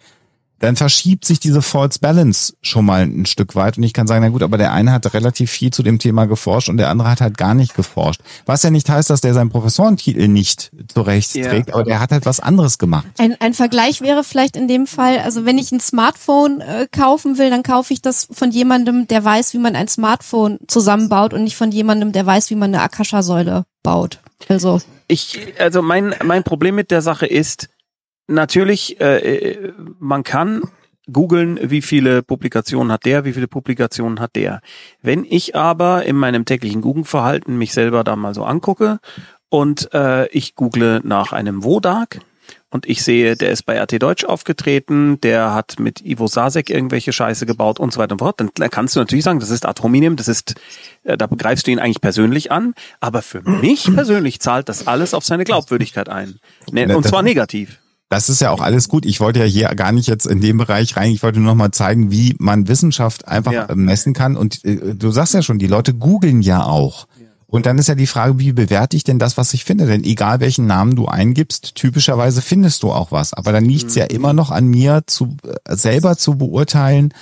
[0.58, 3.76] dann verschiebt sich diese False Balance schon mal ein Stück weit.
[3.76, 6.26] Und ich kann sagen, na gut, aber der eine hat relativ viel zu dem Thema
[6.26, 8.20] geforscht und der andere hat halt gar nicht geforscht.
[8.46, 11.50] Was ja nicht heißt, dass der seinen Professorentitel nicht zurecht yeah.
[11.50, 13.06] trägt, aber der hat halt was anderes gemacht.
[13.18, 17.38] Ein, ein Vergleich wäre vielleicht in dem Fall, also wenn ich ein Smartphone äh, kaufen
[17.38, 21.44] will, dann kaufe ich das von jemandem, der weiß, wie man ein Smartphone zusammenbaut und
[21.44, 24.20] nicht von jemandem, der weiß, wie man eine Akasha-Säule baut.
[24.48, 24.80] Also.
[25.08, 27.68] Ich, also mein, mein Problem mit der Sache ist,
[28.26, 30.62] natürlich, äh, äh, man kann
[31.10, 34.60] googeln, wie viele Publikationen hat der, wie viele Publikationen hat der.
[35.02, 38.98] Wenn ich aber in meinem täglichen Google-Verhalten mich selber da mal so angucke
[39.48, 42.20] und äh, ich google nach einem Wodak
[42.70, 47.12] und ich sehe, der ist bei RT Deutsch aufgetreten, der hat mit Ivo Sasek irgendwelche
[47.12, 49.64] Scheiße gebaut und so weiter und so fort, dann kannst du natürlich sagen, das ist
[49.64, 50.54] ad hominem, das ist,
[51.04, 55.14] äh, da begreifst du ihn eigentlich persönlich an, aber für mich persönlich zahlt das alles
[55.14, 56.40] auf seine Glaubwürdigkeit ein.
[56.72, 57.78] Ne, und zwar negativ.
[58.08, 59.04] Das ist ja auch alles gut.
[59.04, 61.10] Ich wollte ja hier gar nicht jetzt in dem Bereich rein.
[61.10, 63.66] Ich wollte nur noch mal zeigen, wie man Wissenschaft einfach ja.
[63.74, 64.36] messen kann.
[64.36, 67.06] Und äh, du sagst ja schon, die Leute googeln ja auch.
[67.48, 69.86] Und dann ist ja die Frage, wie bewerte ich denn das, was ich finde?
[69.86, 73.32] Denn egal welchen Namen du eingibst, typischerweise findest du auch was.
[73.34, 74.16] Aber dann liegt es ja mhm.
[74.16, 77.14] immer noch an mir, zu, äh, selber zu beurteilen,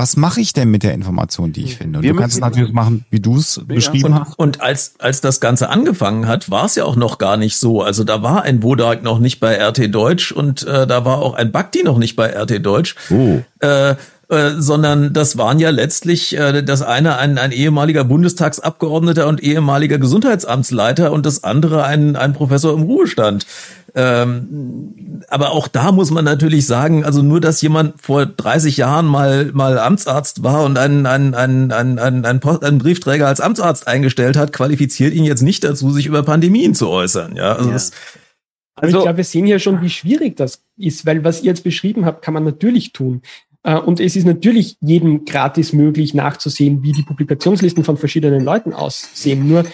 [0.00, 1.98] was mache ich denn mit der Information, die ich finde?
[1.98, 4.38] Und Wir du kannst es natürlich machen, wie du es beschrieben und, hast.
[4.38, 7.82] Und als, als das Ganze angefangen hat, war es ja auch noch gar nicht so.
[7.82, 11.34] Also da war ein Wodak noch nicht bei RT Deutsch und äh, da war auch
[11.34, 12.96] ein Bakti noch nicht bei RT Deutsch.
[13.10, 13.40] Oh.
[13.58, 13.96] Äh,
[14.30, 19.98] äh, sondern das waren ja letztlich äh, das eine ein, ein ehemaliger Bundestagsabgeordneter und ehemaliger
[19.98, 23.44] Gesundheitsamtsleiter und das andere ein, ein Professor im Ruhestand.
[23.94, 29.06] Ähm, aber auch da muss man natürlich sagen, also nur, dass jemand vor 30 Jahren
[29.06, 33.40] mal, mal Amtsarzt war und einen, einen, einen, einen, einen, einen, Post, einen Briefträger als
[33.40, 37.34] Amtsarzt eingestellt hat, qualifiziert ihn jetzt nicht dazu, sich über Pandemien zu äußern.
[37.34, 37.72] Ja, also, ja.
[37.72, 37.90] Das,
[38.76, 41.64] also ich glaube, wir sehen hier schon, wie schwierig das ist, weil was ihr jetzt
[41.64, 43.22] beschrieben habt, kann man natürlich tun.
[43.62, 48.72] Äh, und es ist natürlich jedem gratis möglich nachzusehen, wie die Publikationslisten von verschiedenen Leuten
[48.72, 49.48] aussehen.
[49.48, 49.64] Nur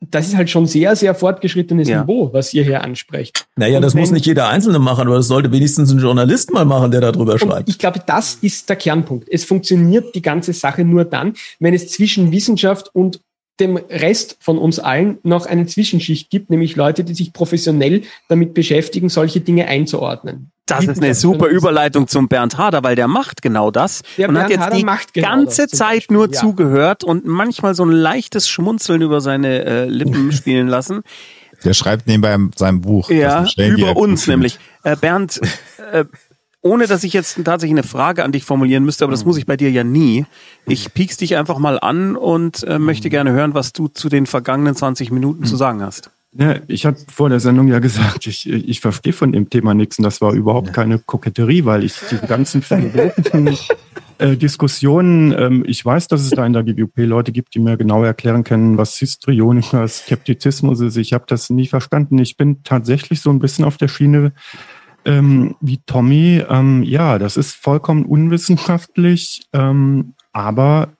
[0.00, 2.02] das ist halt schon sehr, sehr fortgeschrittenes ja.
[2.02, 3.46] Niveau, was ihr hier ansprecht.
[3.56, 6.64] Naja, das wenn, muss nicht jeder Einzelne machen, aber das sollte wenigstens ein Journalist mal
[6.64, 7.68] machen, der darüber schreibt.
[7.68, 9.28] Ich glaube, das ist der Kernpunkt.
[9.30, 13.20] Es funktioniert die ganze Sache nur dann, wenn es zwischen Wissenschaft und
[13.60, 18.54] dem Rest von uns allen noch eine Zwischenschicht gibt, nämlich Leute, die sich professionell damit
[18.54, 20.50] beschäftigen, solche Dinge einzuordnen.
[20.66, 24.34] Das ist eine super Überleitung zum Bernd Hader, weil der macht genau das der und
[24.34, 26.32] Bernd hat jetzt Hader die genau ganze Zeit nur ja.
[26.32, 31.02] zugehört und manchmal so ein leichtes Schmunzeln über seine äh, Lippen spielen lassen.
[31.64, 33.10] Der schreibt nebenbei seinem Buch.
[33.10, 34.58] Ja, über uns nämlich.
[34.82, 35.40] Äh, Bernd,
[35.92, 36.04] äh,
[36.66, 39.46] ohne dass ich jetzt tatsächlich eine Frage an dich formulieren müsste, aber das muss ich
[39.46, 40.26] bei dir ja nie.
[40.66, 44.26] Ich piekst dich einfach mal an und äh, möchte gerne hören, was du zu den
[44.26, 46.10] vergangenen 20 Minuten zu sagen hast.
[46.38, 49.98] Ja, ich habe vor der Sendung ja gesagt, ich, ich verstehe von dem Thema nichts
[49.98, 52.62] und das war überhaupt keine Koketterie, weil ich die ganzen
[54.18, 57.78] äh, Diskussionen, ähm, ich weiß, dass es da in der GWP Leute gibt, die mir
[57.78, 60.96] genau erklären können, was histrionischer Skeptizismus ist.
[60.96, 62.18] Ich habe das nie verstanden.
[62.18, 64.32] Ich bin tatsächlich so ein bisschen auf der Schiene
[65.06, 66.44] ähm, wie Tommy.
[66.48, 70.92] Ähm, ja, das ist vollkommen unwissenschaftlich, ähm, aber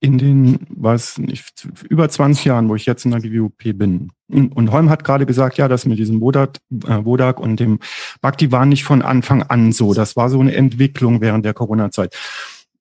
[0.00, 4.10] in den, was nicht, über 20 Jahren, wo ich jetzt in der GWP bin.
[4.28, 7.78] Und Holm hat gerade gesagt, ja, das mit diesem Wodak, äh, Wodak und dem
[8.20, 9.94] Bhakti war nicht von Anfang an so.
[9.94, 12.16] Das war so eine Entwicklung während der Corona-Zeit.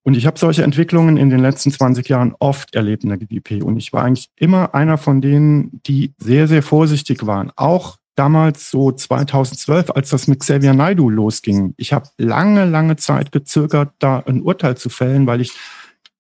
[0.04, 3.62] Und ich habe solche Entwicklungen in den letzten 20 Jahren oft erlebt in der GWP.
[3.62, 7.52] Und ich war eigentlich immer einer von denen, die sehr, sehr vorsichtig waren.
[7.56, 11.74] Auch damals so 2012, als das mit Xavier Naidu losging.
[11.78, 15.54] Ich habe lange, lange Zeit gezögert, da ein Urteil zu fällen, weil ich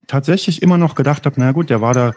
[0.08, 2.14] tatsächlich immer noch gedacht habe, na gut, der war da,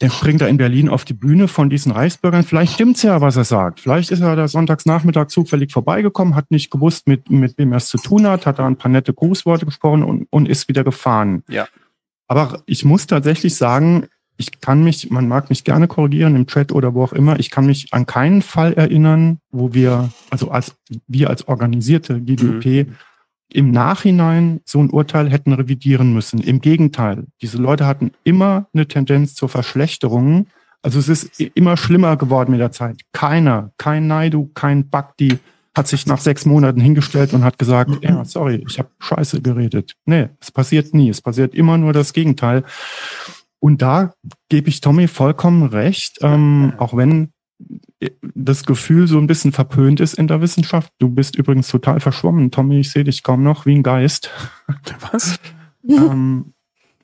[0.00, 2.44] der springt da in Berlin auf die Bühne von diesen Reichsbürgern.
[2.44, 3.80] Vielleicht stimmt's ja, was er sagt.
[3.80, 7.88] Vielleicht ist er da sonntagsnachmittag zufällig vorbeigekommen, hat nicht gewusst, mit, mit wem er es
[7.88, 11.42] zu tun hat, hat da ein paar nette Grußworte gesprochen und, und ist wieder gefahren.
[11.48, 11.66] Ja.
[12.26, 14.06] Aber ich muss tatsächlich sagen,
[14.38, 17.50] ich kann mich, man mag mich gerne korrigieren im Chat oder wo auch immer, ich
[17.50, 20.74] kann mich an keinen Fall erinnern, wo wir, also als
[21.06, 22.94] wir als organisierte GDP mhm
[23.50, 26.40] im Nachhinein so ein Urteil hätten revidieren müssen.
[26.40, 30.46] Im Gegenteil, diese Leute hatten immer eine Tendenz zur Verschlechterung.
[30.82, 33.00] Also es ist immer schlimmer geworden mit der Zeit.
[33.12, 35.38] Keiner, kein Naidu, kein Bhakti
[35.74, 39.94] hat sich nach sechs Monaten hingestellt und hat gesagt, ja, sorry, ich habe Scheiße geredet.
[40.04, 41.08] Nee, es passiert nie.
[41.08, 42.64] Es passiert immer nur das Gegenteil.
[43.60, 44.14] Und da
[44.48, 47.32] gebe ich Tommy vollkommen recht, ähm, auch wenn
[48.34, 50.92] das Gefühl so ein bisschen verpönt ist in der Wissenschaft.
[50.98, 52.80] Du bist übrigens total verschwommen, Tommy.
[52.80, 54.30] Ich sehe dich kaum noch wie ein Geist.
[55.10, 55.40] Was?
[55.88, 56.52] ähm,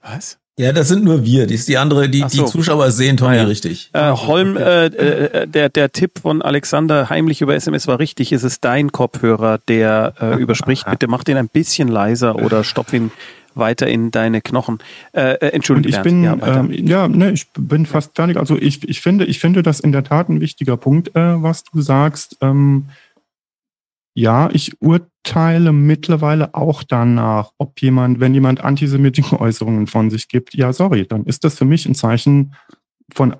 [0.00, 0.38] Was?
[0.56, 1.46] Ja, das sind nur wir.
[1.46, 2.44] Die ist die andere, die, so.
[2.44, 3.44] die Zuschauer sehen Tommy ah, ja.
[3.44, 3.90] richtig.
[3.92, 8.30] Äh, Holm, äh, äh, der, der Tipp von Alexander heimlich über SMS war richtig.
[8.30, 10.86] Es ist dein Kopfhörer, der äh, überspricht.
[10.90, 13.10] Bitte mach den ein bisschen leiser oder stopp ihn
[13.56, 14.78] weiter in deine Knochen.
[15.12, 15.98] Äh, äh, Entschuldigung.
[15.98, 18.36] Ich bin, ja, ähm, ja, ne, ich bin fast fertig.
[18.36, 21.64] Also ich, ich finde, ich finde das in der Tat ein wichtiger Punkt, äh, was
[21.64, 22.36] du sagst.
[22.40, 22.86] Ähm,
[24.14, 30.55] ja, ich urteile mittlerweile auch danach, ob jemand, wenn jemand antisemitische Äußerungen von sich gibt,
[30.55, 32.55] ja, sorry, dann ist das für mich ein Zeichen
[33.12, 33.37] von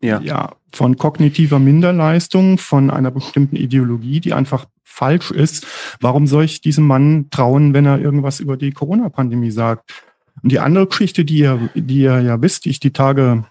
[0.00, 0.20] ja.
[0.20, 5.66] ja, von kognitiver Minderleistung, von einer bestimmten Ideologie, die einfach falsch ist.
[6.00, 9.92] Warum soll ich diesem Mann trauen, wenn er irgendwas über die Corona-Pandemie sagt?
[10.42, 13.44] Und die andere Geschichte, die ihr, die ihr ja wisst, die ich die Tage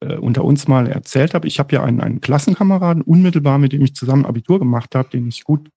[0.00, 3.82] äh, unter uns mal erzählt habe, ich habe ja einen, einen Klassenkameraden, unmittelbar mit dem
[3.82, 5.70] ich zusammen Abitur gemacht habe, den ich gut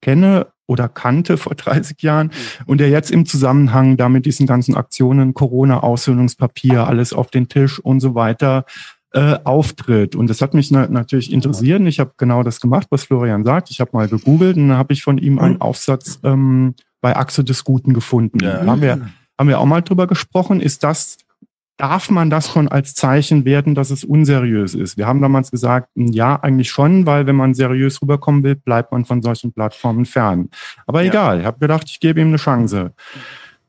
[0.00, 2.32] kenne oder kannte vor 30 Jahren mhm.
[2.66, 7.78] und der jetzt im Zusammenhang damit diesen ganzen Aktionen, Corona, Aussöhnungspapier, alles auf den Tisch
[7.78, 8.64] und so weiter,
[9.14, 10.16] äh, auftritt.
[10.16, 11.80] Und das hat mich na natürlich interessiert.
[11.82, 13.70] Ich habe genau das gemacht, was Florian sagt.
[13.70, 17.44] Ich habe mal gegoogelt und dann habe ich von ihm einen Aufsatz ähm, bei Achse
[17.44, 18.38] des Guten gefunden.
[18.42, 18.66] Ja.
[18.66, 19.08] Haben, wir,
[19.38, 20.60] haben wir auch mal drüber gesprochen.
[20.60, 21.18] Ist das,
[21.76, 24.96] darf man das schon als Zeichen werden, dass es unseriös ist?
[24.96, 29.04] Wir haben damals gesagt, ja, eigentlich schon, weil wenn man seriös rüberkommen will, bleibt man
[29.04, 30.50] von solchen Plattformen fern.
[30.86, 31.10] Aber ja.
[31.10, 32.92] egal, ich habe gedacht, ich gebe ihm eine Chance.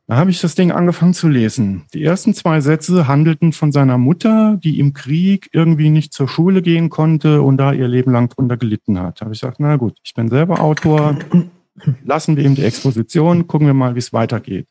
[0.07, 1.85] Da habe ich das Ding angefangen zu lesen.
[1.95, 6.61] Die ersten zwei Sätze handelten von seiner Mutter, die im Krieg irgendwie nicht zur Schule
[6.61, 9.19] gehen konnte und da ihr Leben lang drunter gelitten hat.
[9.19, 11.17] Da habe ich gesagt, na gut, ich bin selber Autor.
[12.03, 14.67] lassen wir ihm die Exposition, gucken wir mal, wie es weitergeht.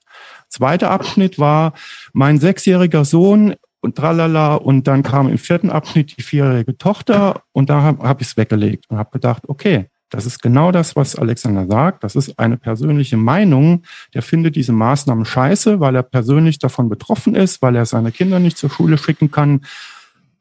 [0.54, 1.72] Zweiter Abschnitt war
[2.12, 7.70] mein sechsjähriger Sohn und tralala und dann kam im vierten Abschnitt die vierjährige Tochter und
[7.70, 11.16] da habe hab ich es weggelegt und habe gedacht, okay, das ist genau das, was
[11.16, 12.04] Alexander sagt.
[12.04, 13.82] Das ist eine persönliche Meinung.
[14.14, 18.38] Der findet diese Maßnahmen scheiße, weil er persönlich davon betroffen ist, weil er seine Kinder
[18.38, 19.62] nicht zur Schule schicken kann.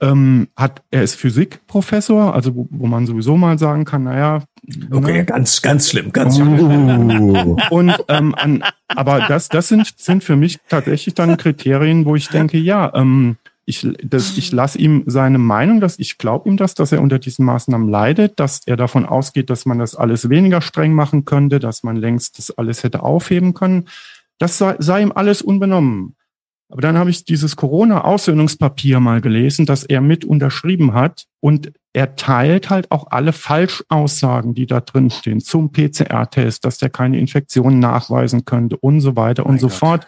[0.04, 4.44] Ähm, hat, er ist Physikprofessor, also wo, wo man sowieso mal sagen kann, naja.
[4.92, 5.26] Okay, ne?
[5.26, 7.58] ganz, ganz schlimm, ganz schlimm.
[7.70, 12.28] Und ähm, an, aber das, das sind, sind für mich tatsächlich dann Kriterien, wo ich
[12.28, 16.74] denke, ja, ähm, ich, das, ich lasse ihm seine Meinung, dass ich glaube ihm das,
[16.74, 20.62] dass er unter diesen Maßnahmen leidet, dass er davon ausgeht, dass man das alles weniger
[20.62, 23.86] streng machen könnte, dass man längst das alles hätte aufheben können.
[24.38, 26.16] Das sei, sei ihm alles unbenommen.
[26.74, 31.26] Aber dann habe ich dieses Corona-Aussöhnungspapier mal gelesen, das er mit unterschrieben hat.
[31.40, 36.90] Und er teilt halt auch alle Falschaussagen, die da drin stehen, zum PCR-Test, dass der
[36.90, 39.76] keine Infektionen nachweisen könnte und so weiter und so Gott.
[39.76, 40.08] fort.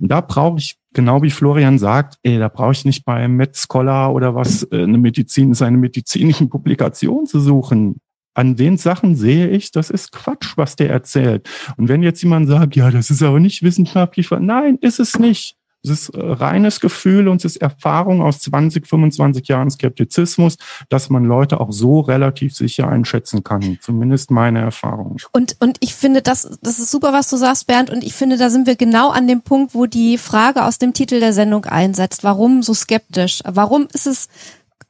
[0.00, 4.14] Und da brauche ich, genau wie Florian sagt, ey, da brauche ich nicht bei Metzkoller
[4.14, 8.00] oder was, äh, eine Medizin, seine medizinischen Publikation zu suchen.
[8.32, 11.46] An den Sachen sehe ich, das ist Quatsch, was der erzählt.
[11.76, 15.56] Und wenn jetzt jemand sagt, ja, das ist aber nicht wissenschaftlich, nein, ist es nicht.
[15.82, 20.56] Es ist äh, reines Gefühl und es ist Erfahrung aus 20, 25 Jahren Skeptizismus,
[20.88, 23.78] dass man Leute auch so relativ sicher einschätzen kann.
[23.80, 25.18] Zumindest meine Erfahrung.
[25.32, 27.90] Und, und ich finde, das, das ist super, was du sagst, Bernd.
[27.90, 30.92] Und ich finde, da sind wir genau an dem Punkt, wo die Frage aus dem
[30.92, 32.24] Titel der Sendung einsetzt.
[32.24, 33.40] Warum so skeptisch?
[33.44, 34.28] Warum ist es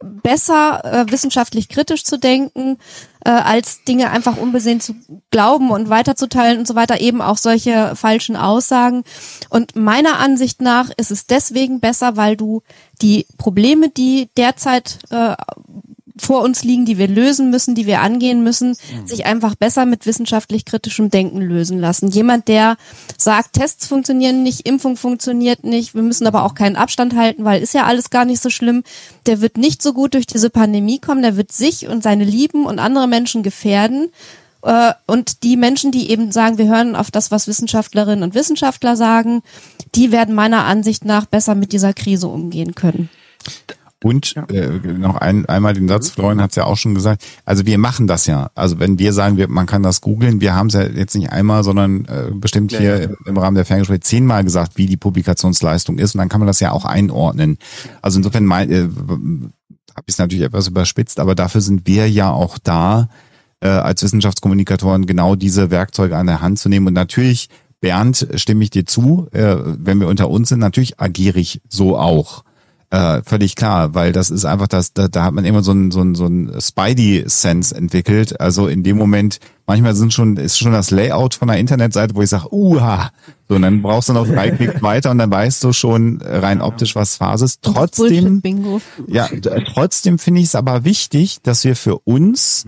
[0.07, 2.79] besser, äh, wissenschaftlich kritisch zu denken,
[3.25, 4.95] äh, als Dinge einfach unbesehen zu
[5.31, 9.05] glauben und weiterzuteilen und so weiter, eben auch solche falschen Aussagen.
[9.51, 12.63] Und meiner Ansicht nach ist es deswegen besser, weil du
[13.03, 15.35] die Probleme, die derzeit äh,
[16.19, 19.07] vor uns liegen, die wir lösen müssen, die wir angehen müssen, mhm.
[19.07, 22.11] sich einfach besser mit wissenschaftlich kritischem Denken lösen lassen.
[22.11, 22.77] Jemand, der
[23.19, 27.63] sagt, Tests funktionieren nicht, Impfung funktioniert nicht, wir müssen aber auch keinen Abstand halten, weil
[27.63, 28.83] ist ja alles gar nicht so schlimm,
[29.27, 32.67] der wird nicht so gut durch diese Pandemie kommen, der wird sich und seine Lieben
[32.67, 34.11] und andere Menschen gefährden.
[34.63, 38.97] Äh, und die Menschen, die eben sagen, wir hören auf das, was Wissenschaftlerinnen und Wissenschaftler
[38.97, 39.43] sagen,
[39.95, 43.09] die werden meiner Ansicht nach besser mit dieser Krise umgehen können.
[44.07, 44.45] Und ja.
[44.45, 47.77] äh, noch ein, einmal den Satz, Florian hat es ja auch schon gesagt, also wir
[47.77, 48.51] machen das ja.
[48.55, 51.33] Also wenn wir sagen, wir, man kann das googeln, wir haben es ja jetzt nicht
[51.33, 53.09] einmal, sondern äh, bestimmt ja, hier ja.
[53.25, 56.61] im Rahmen der Ferngespräche zehnmal gesagt, wie die Publikationsleistung ist und dann kann man das
[56.61, 57.59] ja auch einordnen.
[58.01, 58.83] Also insofern mein, äh,
[59.97, 63.09] habe ich es natürlich etwas überspitzt, aber dafür sind wir ja auch da,
[63.61, 66.87] äh, als Wissenschaftskommunikatoren genau diese Werkzeuge an der Hand zu nehmen.
[66.87, 67.49] Und natürlich,
[67.81, 71.99] Bernd, stimme ich dir zu, äh, wenn wir unter uns sind, natürlich agiere ich so
[71.99, 72.45] auch.
[72.91, 75.91] Äh, völlig klar, weil das ist einfach das, da, da hat man immer so ein,
[75.91, 78.41] so ein, so ein Spidey-Sense entwickelt.
[78.41, 82.23] Also in dem Moment, manchmal sind schon, ist schon das Layout von der Internetseite, wo
[82.23, 83.11] ich sage, uha,
[83.49, 86.61] so, und dann brauchst du noch drei Klicks weiter und dann weißt du schon rein
[86.61, 87.63] optisch, was Phase ist.
[87.63, 88.41] Trotzdem,
[89.09, 89.29] ja,
[89.73, 92.67] trotzdem finde ich es aber wichtig, dass wir für uns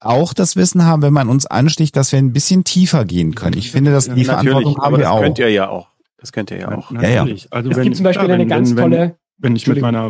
[0.00, 3.56] auch das Wissen haben, wenn man uns ansticht, dass wir ein bisschen tiefer gehen können.
[3.56, 5.20] Ich finde, dass die Verantwortung haben wir auch.
[5.20, 5.88] Das könnt ihr ja auch.
[6.18, 6.90] Das könnt ihr ja auch.
[6.90, 7.42] Natürlich.
[7.44, 7.52] Ja, ja.
[7.52, 10.08] Also es wenn, gibt zum Beispiel klar, eine ganz wenn, tolle wenn ich mit meiner,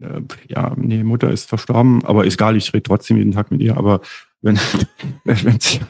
[0.00, 3.60] äh, ja, nee, Mutter ist verstorben, aber ist egal, ich rede trotzdem jeden Tag mit
[3.60, 4.00] ihr, aber
[4.40, 4.58] wenn,
[5.24, 5.80] wenn sie,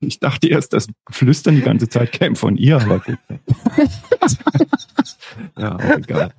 [0.00, 3.18] ich dachte erst, das Flüstern die ganze Zeit käme von ihr, aber gut.
[5.58, 6.32] ja, auch egal.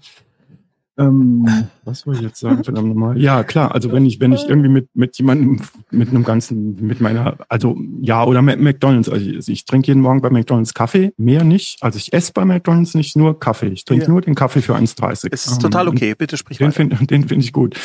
[0.98, 1.46] Ähm,
[1.84, 3.20] was wollte ich jetzt sagen, verdammt nochmal?
[3.20, 5.60] Ja, klar, also wenn ich, wenn ich irgendwie mit, mit jemandem,
[5.92, 10.02] mit einem ganzen, mit meiner, also ja, oder mit McDonalds, also ich, ich trinke jeden
[10.02, 11.78] Morgen bei McDonalds Kaffee, mehr nicht.
[11.82, 14.12] Also ich esse bei McDonalds nicht nur Kaffee, ich trinke ja.
[14.12, 15.30] nur den Kaffee für 1,30.
[15.32, 17.76] Es ist ähm, total okay, bitte sprich Den finde den find ich gut.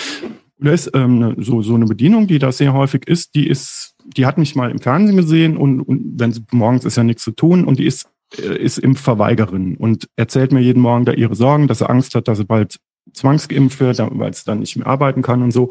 [0.59, 4.27] Da ist ähm, so, so eine Bedienung, die da sehr häufig ist, die ist, die
[4.27, 7.33] hat mich mal im Fernsehen gesehen und, und wenn sie, morgens ist ja nichts zu
[7.33, 11.67] tun und die ist äh, ist Impfverweigerin und erzählt mir jeden Morgen da ihre Sorgen,
[11.67, 12.77] dass sie Angst hat, dass sie bald
[13.13, 15.71] zwangsgeimpft wird, weil es dann nicht mehr arbeiten kann und so.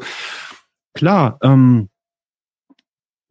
[0.94, 1.88] Klar, ähm,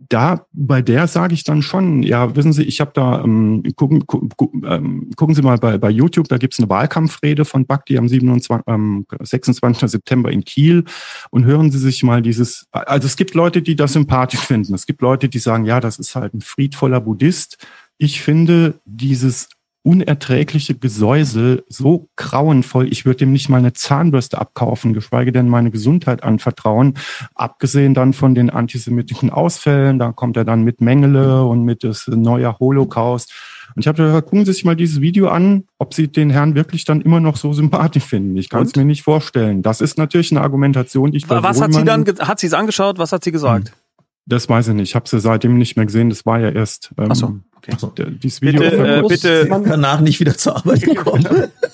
[0.08, 4.06] da bei der sage ich dann schon, ja, wissen Sie, ich habe da, ähm, gucken,
[4.08, 4.30] gu,
[4.66, 8.64] ähm, gucken Sie mal bei, bei YouTube, da gibt's eine Wahlkampfrede von Bakti am 27,
[8.68, 9.90] ähm, 26.
[9.90, 10.86] September in Kiel
[11.32, 14.86] und hören Sie sich mal dieses, also es gibt Leute, die das sympathisch finden, es
[14.86, 17.58] gibt Leute, die sagen, ja, das ist halt ein friedvoller Buddhist.
[17.98, 19.50] Ich finde dieses
[19.90, 22.88] unerträgliche Gesäusel so grauenvoll.
[22.92, 26.94] Ich würde dem nicht mal eine Zahnbürste abkaufen, geschweige denn meine Gesundheit anvertrauen.
[27.34, 32.08] Abgesehen dann von den antisemitischen Ausfällen, da kommt er dann mit Mengele und mit das
[32.08, 33.34] neue Holocaust.
[33.76, 36.54] Und ich habe gesagt, gucken Sie sich mal dieses Video an, ob Sie den Herrn
[36.54, 38.38] wirklich dann immer noch so sympathisch finden.
[38.38, 39.64] Ich kann es mir nicht vorstellen.
[39.64, 43.00] Das ist natürlich eine Argumentation, die ich Was hat sie dann, hat sie es angeschaut?
[43.00, 43.74] Was hat sie gesagt?
[44.30, 44.90] Das weiß ich nicht.
[44.90, 46.10] Ich habe sie seitdem nicht mehr gesehen.
[46.10, 46.92] Das war ja erst.
[46.98, 47.76] Ähm, Ach so, okay.
[47.98, 48.62] der- Dieses Video.
[48.62, 51.26] Bitte, äh, bitte, man- danach nicht wieder zur Arbeit gekommen.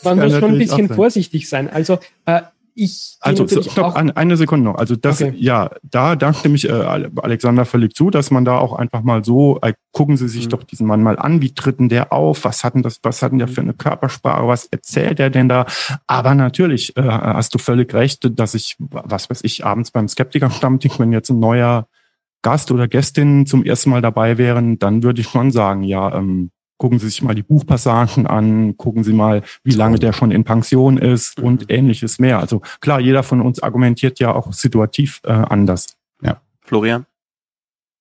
[0.03, 0.95] Man kann muss schon ein bisschen sein.
[0.95, 1.69] vorsichtig sein.
[1.69, 2.41] Also äh,
[2.77, 4.75] ich Also stopp, auch, an, eine Sekunde noch.
[4.75, 5.33] Also das, Okay.
[5.37, 9.23] ja, da dachte mich äh, Ale- Alexander völlig zu, dass man da auch einfach mal
[9.23, 10.49] so, äh, gucken Sie sich Mhm.
[10.49, 13.21] doch diesen Mann mal an, wie tritt denn der auf, was hat denn das, was
[13.21, 15.65] hat denn der für eine Körpersprache, was erzählt er denn da?
[16.05, 20.99] Aber natürlich äh, hast du völlig recht, dass ich, was weiß ich, abends beim Skeptiker-Stammtisch,
[20.99, 21.87] wenn jetzt ein neuer
[22.45, 26.51] Gast oder Gästin zum ersten Mal dabei wären, dann würde ich schon sagen, ja, ähm,
[26.77, 30.43] gucken Sie sich mal die Buchpassagen an, gucken Sie mal, wie lange der schon in
[30.43, 31.43] Pension ist Mhm.
[31.43, 32.37] und ähnliches mehr.
[32.39, 35.97] Also klar, jeder von uns argumentiert ja auch situativ äh, anders.
[36.61, 37.05] Florian?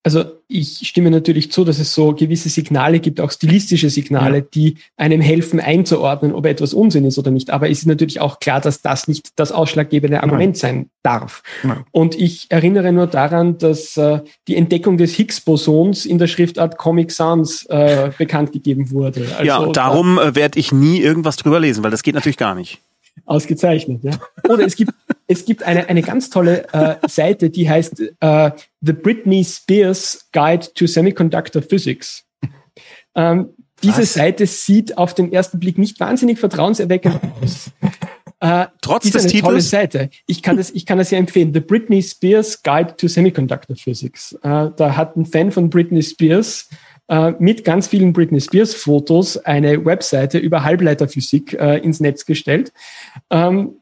[0.05, 4.77] Also ich stimme natürlich zu, dass es so gewisse Signale gibt, auch stilistische Signale, die
[4.99, 7.49] einem helfen einzuordnen, ob etwas Unsinn ist oder nicht.
[7.49, 11.43] Aber es ist natürlich auch klar, dass das nicht das ausschlaggebende Argument sein darf.
[11.63, 11.85] Nein.
[11.91, 17.11] Und ich erinnere nur daran, dass äh, die Entdeckung des Higgs-Bosons in der Schriftart Comic
[17.11, 19.27] Sans äh, bekannt gegeben wurde.
[19.39, 22.55] Also, ja, darum äh, werde ich nie irgendwas drüber lesen, weil das geht natürlich gar
[22.55, 22.83] nicht.
[23.27, 24.13] Ausgezeichnet, ja.
[24.49, 24.93] Oder es gibt,
[25.27, 28.51] es gibt eine, eine ganz tolle äh, Seite, die heißt äh,
[28.83, 32.25] The Britney Spears Guide to Semiconductor Physics.
[33.15, 33.51] Ähm,
[33.83, 34.15] diese Was?
[34.15, 37.71] Seite sieht auf den ersten Blick nicht wahnsinnig vertrauenserweckend aus.
[38.41, 39.71] Äh, Trotz ist des eine tolle Titels?
[39.71, 40.11] Seite.
[40.27, 41.55] Ich kann das, ich kann das ja empfehlen.
[41.55, 44.33] The Britney Spears Guide to Semiconductor Physics.
[44.43, 46.69] Äh, da hat ein Fan von Britney Spears
[47.09, 52.73] äh, mit ganz vielen Britney Spears Fotos eine Webseite über Halbleiterphysik äh, ins Netz gestellt.
[53.31, 53.77] Ähm,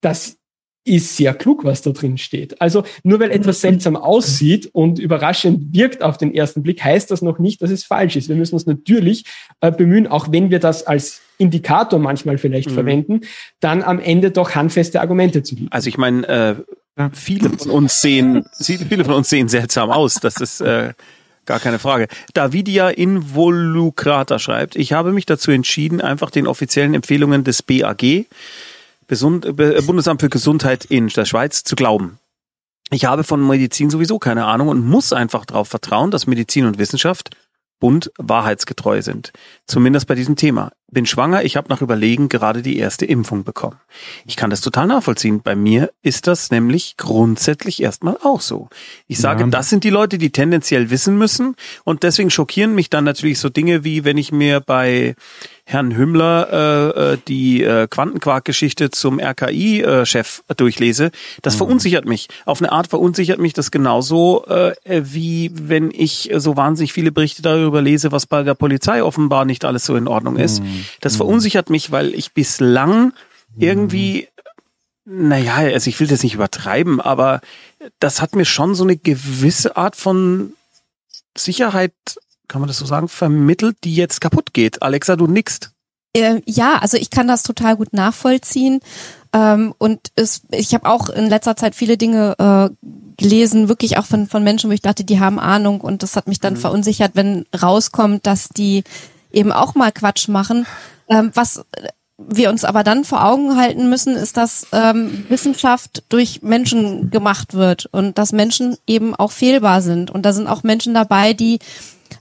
[0.00, 0.38] das
[0.84, 2.60] ist sehr klug, was da drin steht.
[2.60, 7.22] Also nur weil etwas seltsam aussieht und überraschend wirkt auf den ersten Blick, heißt das
[7.22, 8.28] noch nicht, dass es falsch ist.
[8.28, 9.24] Wir müssen uns natürlich
[9.60, 12.74] äh, bemühen, auch wenn wir das als Indikator manchmal vielleicht Mhm.
[12.74, 13.20] verwenden,
[13.60, 15.72] dann am Ende doch handfeste Argumente zu liefern.
[15.72, 16.26] Also ich meine,
[16.96, 20.14] äh, viele von uns sehen, viele von uns sehen seltsam aus.
[20.14, 20.94] Das ist äh,
[21.46, 22.08] gar keine Frage.
[22.34, 28.26] Davidia Involucrata schreibt, ich habe mich dazu entschieden, einfach den offiziellen Empfehlungen des BAG,
[29.08, 32.18] Be- Bundesamt für Gesundheit in der Schweiz, zu glauben.
[32.90, 36.78] Ich habe von Medizin sowieso keine Ahnung und muss einfach darauf vertrauen, dass Medizin und
[36.78, 37.30] Wissenschaft
[37.80, 39.32] bunt wahrheitsgetreu sind.
[39.66, 40.72] Zumindest bei diesem Thema.
[40.92, 43.76] Bin schwanger, ich habe nach Überlegen gerade die erste Impfung bekommen.
[44.26, 45.40] Ich kann das total nachvollziehen.
[45.42, 48.68] Bei mir ist das nämlich grundsätzlich erstmal auch so.
[49.08, 49.48] Ich sage, Ja.
[49.48, 53.48] das sind die Leute, die tendenziell wissen müssen und deswegen schockieren mich dann natürlich so
[53.48, 55.14] Dinge wie, wenn ich mir bei
[55.64, 61.10] Herrn Hümmler äh, äh, die äh, Quantenquark-Geschichte zum RKI-Chef durchlese.
[61.42, 62.28] Das verunsichert mich.
[62.44, 64.72] Auf eine Art verunsichert mich das genauso, äh,
[65.04, 69.64] wie wenn ich so wahnsinnig viele Berichte darüber lese, was bei der Polizei offenbar nicht
[69.64, 70.62] alles so in Ordnung ist.
[71.00, 73.12] Das verunsichert mich, weil ich bislang
[73.56, 74.28] irgendwie
[75.04, 77.40] naja, also ich will das nicht übertreiben, aber
[77.98, 80.52] das hat mir schon so eine gewisse Art von
[81.36, 81.92] Sicherheit,
[82.48, 84.82] kann man das so sagen, vermittelt, die jetzt kaputt geht.
[84.82, 85.72] Alexa, du nickst.
[86.14, 88.80] Äh, ja, also ich kann das total gut nachvollziehen.
[89.32, 94.04] Ähm, und es, ich habe auch in letzter Zeit viele Dinge äh, gelesen, wirklich auch
[94.04, 95.80] von, von Menschen, wo ich dachte, die haben Ahnung.
[95.80, 98.84] Und das hat mich dann verunsichert, wenn rauskommt, dass die
[99.32, 100.66] eben auch mal Quatsch machen.
[101.08, 101.64] Ähm, was
[102.18, 107.54] wir uns aber dann vor Augen halten müssen, ist, dass ähm, Wissenschaft durch Menschen gemacht
[107.54, 110.10] wird und dass Menschen eben auch fehlbar sind.
[110.10, 111.58] Und da sind auch Menschen dabei, die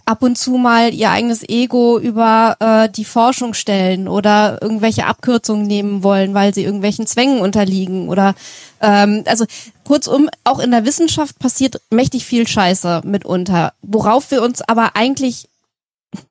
[0.06, 5.68] ab und zu mal ihr eigenes Ego über äh, die Forschung stellen oder irgendwelche Abkürzungen
[5.68, 8.34] nehmen wollen, weil sie irgendwelchen Zwängen unterliegen oder
[8.82, 9.46] ähm, also
[9.84, 15.50] kurzum, auch in der Wissenschaft passiert mächtig viel Scheiße mitunter, worauf wir uns aber eigentlich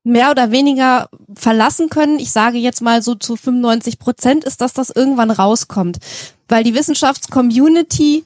[0.04, 2.18] mehr oder weniger verlassen können.
[2.18, 5.98] Ich sage jetzt mal so zu 95 Prozent ist, dass das irgendwann rauskommt,
[6.48, 8.24] weil die Wissenschaftscommunity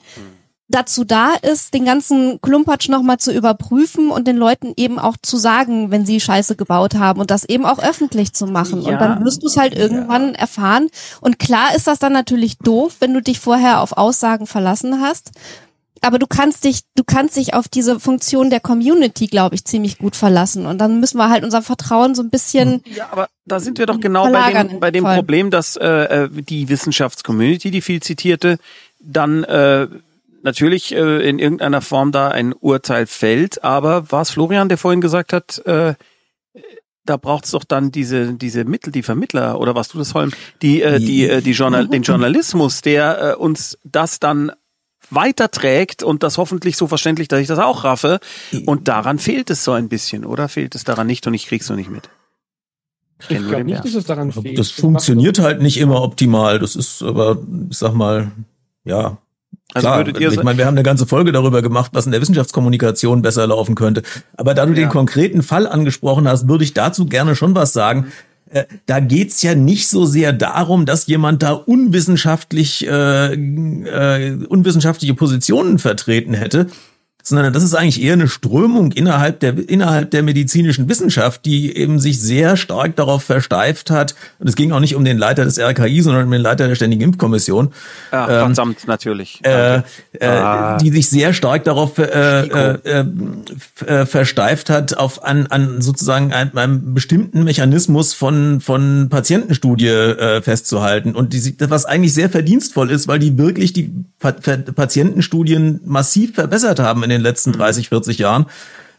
[0.69, 5.37] dazu da ist, den ganzen Klumpatsch nochmal zu überprüfen und den Leuten eben auch zu
[5.37, 8.83] sagen, wenn sie Scheiße gebaut haben und das eben auch öffentlich zu machen.
[8.83, 8.93] Ja.
[8.93, 10.89] Und dann wirst du es halt irgendwann erfahren.
[11.21, 15.33] Und klar ist das dann natürlich doof, wenn du dich vorher auf Aussagen verlassen hast.
[16.05, 19.99] Aber du kannst dich, du kannst dich auf diese Funktion der Community, glaube ich, ziemlich
[19.99, 20.67] gut verlassen.
[20.67, 23.87] Und dann müssen wir halt unser Vertrauen so ein bisschen Ja, aber da sind wir
[23.87, 25.05] doch genau bei dem, bei dem.
[25.05, 28.59] Problem, dass äh, äh, die Wissenschaftscommunity, die viel zitierte,
[29.01, 29.89] dann äh,
[30.43, 33.65] natürlich äh, in irgendeiner Form da ein Urteil fällt.
[33.65, 35.95] Aber was Florian, der vorhin gesagt hat, äh,
[37.05, 40.83] da braucht's doch dann diese diese Mittel, die Vermittler oder was du das Holm, die
[40.83, 44.53] äh, die äh, die Journal den Journalismus, der äh, uns das dann
[45.15, 48.21] weiterträgt und das hoffentlich so verständlich, dass ich das auch raffe.
[48.67, 51.69] Und daran fehlt es so ein bisschen, oder fehlt es daran nicht und ich krieg's
[51.69, 52.09] nur nicht mit?
[53.29, 54.59] Ich nur glaube nicht, dass es daran fehlt.
[54.59, 56.59] Das funktioniert halt nicht immer optimal.
[56.59, 57.39] Das ist aber,
[57.71, 58.33] ich sag mal,
[58.85, 59.19] ja,
[59.73, 62.13] Also Klar, würdet ihr ich meine, wir haben eine ganze Folge darüber gemacht, was in
[62.13, 64.03] der Wissenschaftskommunikation besser laufen könnte.
[64.37, 64.81] Aber da du ja.
[64.81, 68.13] den konkreten Fall angesprochen hast, würde ich dazu gerne schon was sagen.
[68.51, 75.15] Äh, da geht's ja nicht so sehr darum, dass jemand da unwissenschaftlich äh, äh, unwissenschaftliche
[75.15, 76.67] Positionen vertreten hätte,
[77.27, 81.99] sondern das ist eigentlich eher eine Strömung innerhalb der, innerhalb der medizinischen Wissenschaft, die eben
[81.99, 84.15] sich sehr stark darauf versteift hat.
[84.39, 86.75] Und es ging auch nicht um den Leiter des RKI, sondern um den Leiter der
[86.75, 87.73] Ständigen Impfkommission.
[88.13, 89.41] Ja, ähm, verdammt, natürlich.
[89.43, 90.77] Äh, äh, ah.
[90.77, 93.05] Die sich sehr stark darauf äh, äh, äh,
[93.87, 101.15] äh, versteift hat, auf an, an sozusagen einem, einem bestimmten Mechanismus von, von Patientenstudie festzuhalten.
[101.15, 106.81] Und die, was eigentlich sehr verdienstvoll ist, weil die wirklich die pa Patientenstudien massiv verbessert
[106.81, 107.97] haben in den letzten 30, mhm.
[107.97, 108.47] 40 Jahren.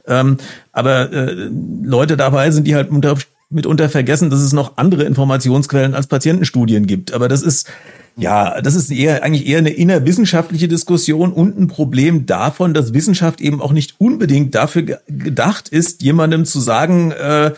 [0.07, 0.38] Ähm,
[0.72, 1.49] aber äh,
[1.84, 3.18] Leute dabei sind, die halt unter,
[3.49, 7.13] mitunter vergessen, dass es noch andere Informationsquellen als Patientenstudien gibt.
[7.13, 7.68] Aber das ist
[8.18, 13.41] ja, das ist eher eigentlich eher eine innerwissenschaftliche Diskussion und ein Problem davon, dass Wissenschaft
[13.41, 17.51] eben auch nicht unbedingt dafür gedacht ist, jemandem zu sagen, äh,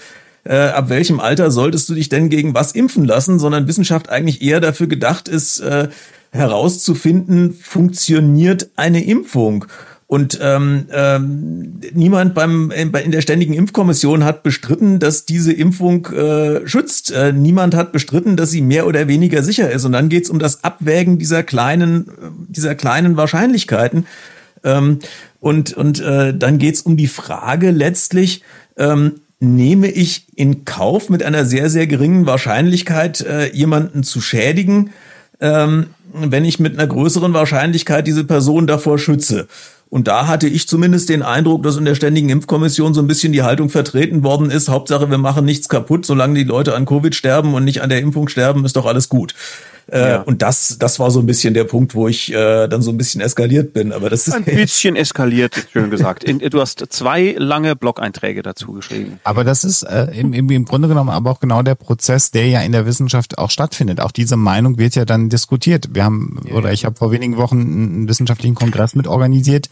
[0.46, 4.42] äh, ab welchem Alter solltest du dich denn gegen was impfen lassen, sondern Wissenschaft eigentlich
[4.42, 5.90] eher dafür gedacht ist, äh,
[6.32, 9.66] herauszufinden, funktioniert eine Impfung.
[10.10, 16.66] Und ähm, ähm, niemand beim in der ständigen Impfkommission hat bestritten, dass diese Impfung äh,
[16.66, 17.12] schützt.
[17.12, 19.84] Äh, niemand hat bestritten, dass sie mehr oder weniger sicher ist.
[19.84, 22.10] Und dann geht's um das Abwägen dieser kleinen
[22.48, 24.08] dieser kleinen Wahrscheinlichkeiten.
[24.64, 25.00] Ähm,
[25.42, 28.44] und und äh, dann geht's um die Frage letztlich.
[28.78, 34.92] Ähm, nehme ich in Kauf mit einer sehr, sehr geringen Wahrscheinlichkeit, äh, jemanden zu schädigen,
[35.42, 39.48] ähm, wenn ich mit einer größeren Wahrscheinlichkeit diese Person davor schütze.
[39.90, 43.32] Und da hatte ich zumindest den Eindruck, dass in der Ständigen Impfkommission so ein bisschen
[43.32, 44.70] die Haltung vertreten worden ist.
[44.70, 46.06] Hauptsache, wir machen nichts kaputt.
[46.06, 49.08] Solange die Leute an Covid sterben und nicht an der Impfung sterben, ist doch alles
[49.08, 49.34] gut.
[49.92, 50.22] Äh, ja.
[50.22, 52.98] Und das, das war so ein bisschen der Punkt, wo ich äh, dann so ein
[52.98, 53.92] bisschen eskaliert bin.
[53.92, 56.24] Aber das ist ein bisschen eskaliert, schön gesagt.
[56.24, 59.20] In, du hast zwei lange Blog-Einträge dazu geschrieben.
[59.24, 62.48] Aber das ist äh, im, im, im Grunde genommen aber auch genau der Prozess, der
[62.48, 64.02] ja in der Wissenschaft auch stattfindet.
[64.02, 65.90] Auch diese Meinung wird ja dann diskutiert.
[65.94, 69.70] Wir haben oder ich habe vor wenigen Wochen einen wissenschaftlichen Kongress mit organisiert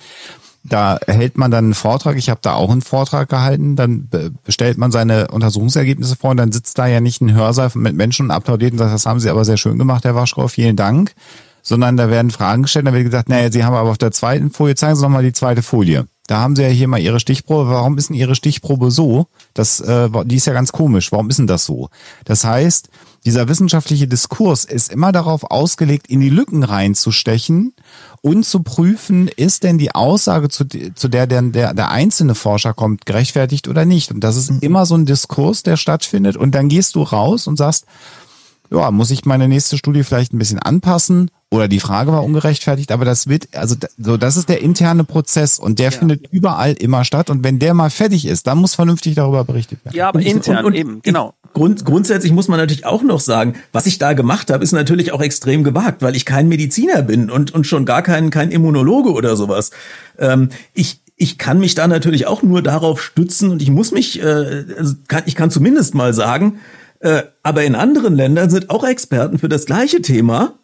[0.67, 4.09] da hält man dann einen Vortrag, ich habe da auch einen Vortrag gehalten, dann
[4.43, 8.27] bestellt man seine Untersuchungsergebnisse vor und dann sitzt da ja nicht ein Hörsaal mit Menschen
[8.27, 11.13] und applaudiert und sagt, das haben Sie aber sehr schön gemacht, Herr Waschkau, vielen Dank,
[11.61, 14.51] sondern da werden Fragen gestellt, dann wird gesagt, naja, Sie haben aber auf der zweiten
[14.51, 16.07] Folie, zeigen Sie noch mal die zweite Folie.
[16.27, 17.69] Da haben Sie ja hier mal Ihre Stichprobe.
[17.69, 19.27] Warum ist denn Ihre Stichprobe so?
[19.53, 21.11] Das, äh, die ist ja ganz komisch.
[21.11, 21.89] Warum ist denn das so?
[22.23, 22.89] Das heißt,
[23.25, 27.73] dieser wissenschaftliche Diskurs ist immer darauf ausgelegt, in die Lücken reinzustechen
[28.21, 32.73] und zu prüfen, ist denn die Aussage, zu, zu der, der der der einzelne Forscher
[32.73, 34.11] kommt, gerechtfertigt oder nicht.
[34.11, 34.59] Und das ist mhm.
[34.61, 36.37] immer so ein Diskurs, der stattfindet.
[36.37, 37.85] Und dann gehst du raus und sagst,
[38.71, 41.31] ja, muss ich meine nächste Studie vielleicht ein bisschen anpassen?
[41.55, 45.57] Oder die Frage war ungerechtfertigt, aber das wird, also so, das ist der interne Prozess
[45.57, 45.97] und der ja.
[45.97, 47.29] findet überall immer statt.
[47.29, 49.95] Und wenn der mal fertig ist, dann muss vernünftig darüber berichtet werden.
[49.95, 51.33] Ja, aber intern und, und eben, genau.
[51.53, 55.13] Grund, grundsätzlich muss man natürlich auch noch sagen, was ich da gemacht habe, ist natürlich
[55.13, 59.13] auch extrem gewagt, weil ich kein Mediziner bin und, und schon gar kein, kein Immunologe
[59.13, 59.71] oder sowas.
[60.19, 64.21] Ähm, ich, ich kann mich da natürlich auch nur darauf stützen und ich muss mich,
[64.21, 66.59] äh, also kann, ich kann zumindest mal sagen,
[66.99, 70.55] äh, aber in anderen Ländern sind auch Experten für das gleiche Thema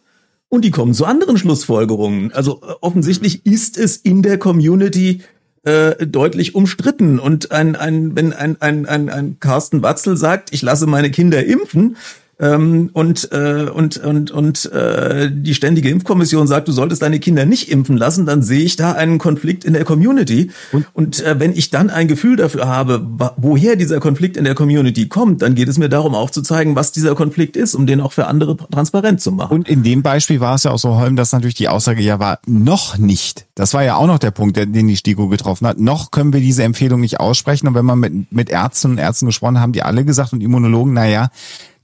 [0.52, 2.30] und die kommen zu anderen Schlussfolgerungen.
[2.32, 5.22] Also äh, offensichtlich ist es in der Community
[5.62, 7.18] äh, deutlich umstritten.
[7.18, 11.42] Und ein, ein, wenn ein, ein, ein, ein Carsten Watzel sagt, ich lasse meine Kinder
[11.42, 11.96] impfen,
[12.42, 17.46] ähm, und, äh, und, und, und äh, die ständige Impfkommission sagt, du solltest deine Kinder
[17.46, 20.50] nicht impfen lassen, dann sehe ich da einen Konflikt in der Community.
[20.72, 24.56] Und, und äh, wenn ich dann ein Gefühl dafür habe, woher dieser Konflikt in der
[24.56, 28.12] Community kommt, dann geht es mir darum aufzuzeigen, was dieser Konflikt ist, um den auch
[28.12, 29.58] für andere transparent zu machen.
[29.58, 32.18] Und in dem Beispiel war es ja auch so, Holm, dass natürlich die Aussage ja
[32.18, 33.46] war, noch nicht.
[33.54, 35.78] Das war ja auch noch der Punkt, den die STIKO getroffen hat.
[35.78, 37.68] Noch können wir diese Empfehlung nicht aussprechen.
[37.68, 40.94] Und wenn man mit, mit Ärzten und Ärzten gesprochen haben, die alle gesagt und Immunologen,
[40.94, 41.28] na ja,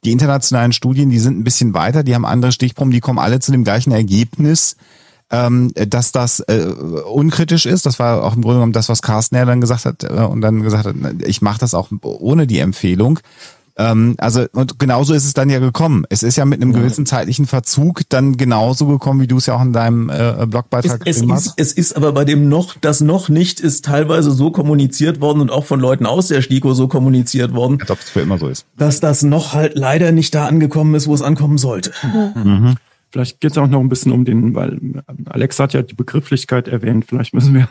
[0.05, 3.41] die internationalen Studien, die sind ein bisschen weiter, die haben andere Stichproben, die kommen alle
[3.41, 4.77] zu dem gleichen Ergebnis,
[5.31, 7.85] ähm, dass das äh, unkritisch ist.
[7.85, 10.41] Das war auch im Grunde genommen das, was Carsten ja dann gesagt hat äh, und
[10.41, 10.95] dann gesagt hat,
[11.27, 13.21] ich mache das auch ohne die Empfehlung.
[13.79, 16.05] Ähm, also, und genauso ist es dann ja gekommen.
[16.11, 19.55] Es ist ja mit einem gewissen zeitlichen Verzug dann genauso gekommen, wie du es ja
[19.55, 21.47] auch in deinem äh, Blogbeitrag es, es hast.
[21.47, 25.41] Ist, es ist aber bei dem noch, das noch nicht ist teilweise so kommuniziert worden
[25.41, 27.79] und auch von Leuten aus der STIKO so kommuniziert worden.
[27.81, 28.67] Als ob es für immer so ist.
[28.77, 31.93] Dass das noch halt leider nicht da angekommen ist, wo es ankommen sollte.
[32.35, 32.77] Mhm.
[33.11, 36.69] Vielleicht geht es auch noch ein bisschen um den, weil Alex hat ja die Begrifflichkeit
[36.69, 37.07] erwähnt.
[37.09, 37.69] Vielleicht müssen wir.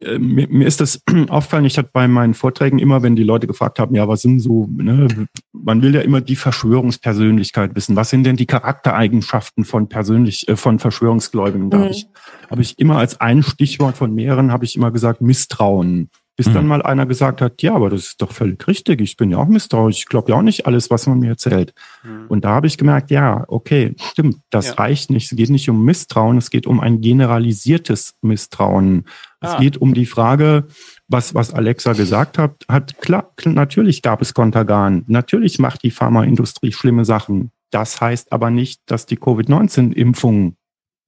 [0.00, 1.64] Äh, mir, mir ist das auffallen.
[1.64, 4.68] Ich hatte bei meinen Vorträgen immer, wenn die Leute gefragt haben, ja, was sind so,
[4.70, 5.08] ne,
[5.52, 7.96] man will ja immer die Verschwörungspersönlichkeit wissen.
[7.96, 11.70] Was sind denn die Charaktereigenschaften von persönlich, äh, von Verschwörungsgläubigen?
[11.70, 11.82] Da mhm.
[11.82, 12.06] habe ich,
[12.50, 16.10] hab ich immer als ein Stichwort von mehreren habe ich immer gesagt Misstrauen.
[16.36, 16.54] Bis mhm.
[16.54, 19.00] dann mal einer gesagt hat, ja, aber das ist doch völlig richtig.
[19.00, 19.98] Ich bin ja auch misstrauisch.
[19.98, 21.72] Ich glaube ja auch nicht alles, was man mir erzählt.
[22.04, 22.26] Mhm.
[22.28, 24.74] Und da habe ich gemerkt, ja, okay, stimmt, das ja.
[24.74, 25.32] reicht nicht.
[25.32, 29.06] Es geht nicht um Misstrauen, es geht um ein generalisiertes Misstrauen.
[29.40, 29.54] Ah.
[29.54, 30.66] Es geht um die Frage,
[31.08, 35.04] was, was Alexa gesagt hat, hat klar, natürlich gab es Kontergan.
[35.06, 37.50] Natürlich macht die Pharmaindustrie schlimme Sachen.
[37.70, 40.56] Das heißt aber nicht, dass die Covid-19-Impfung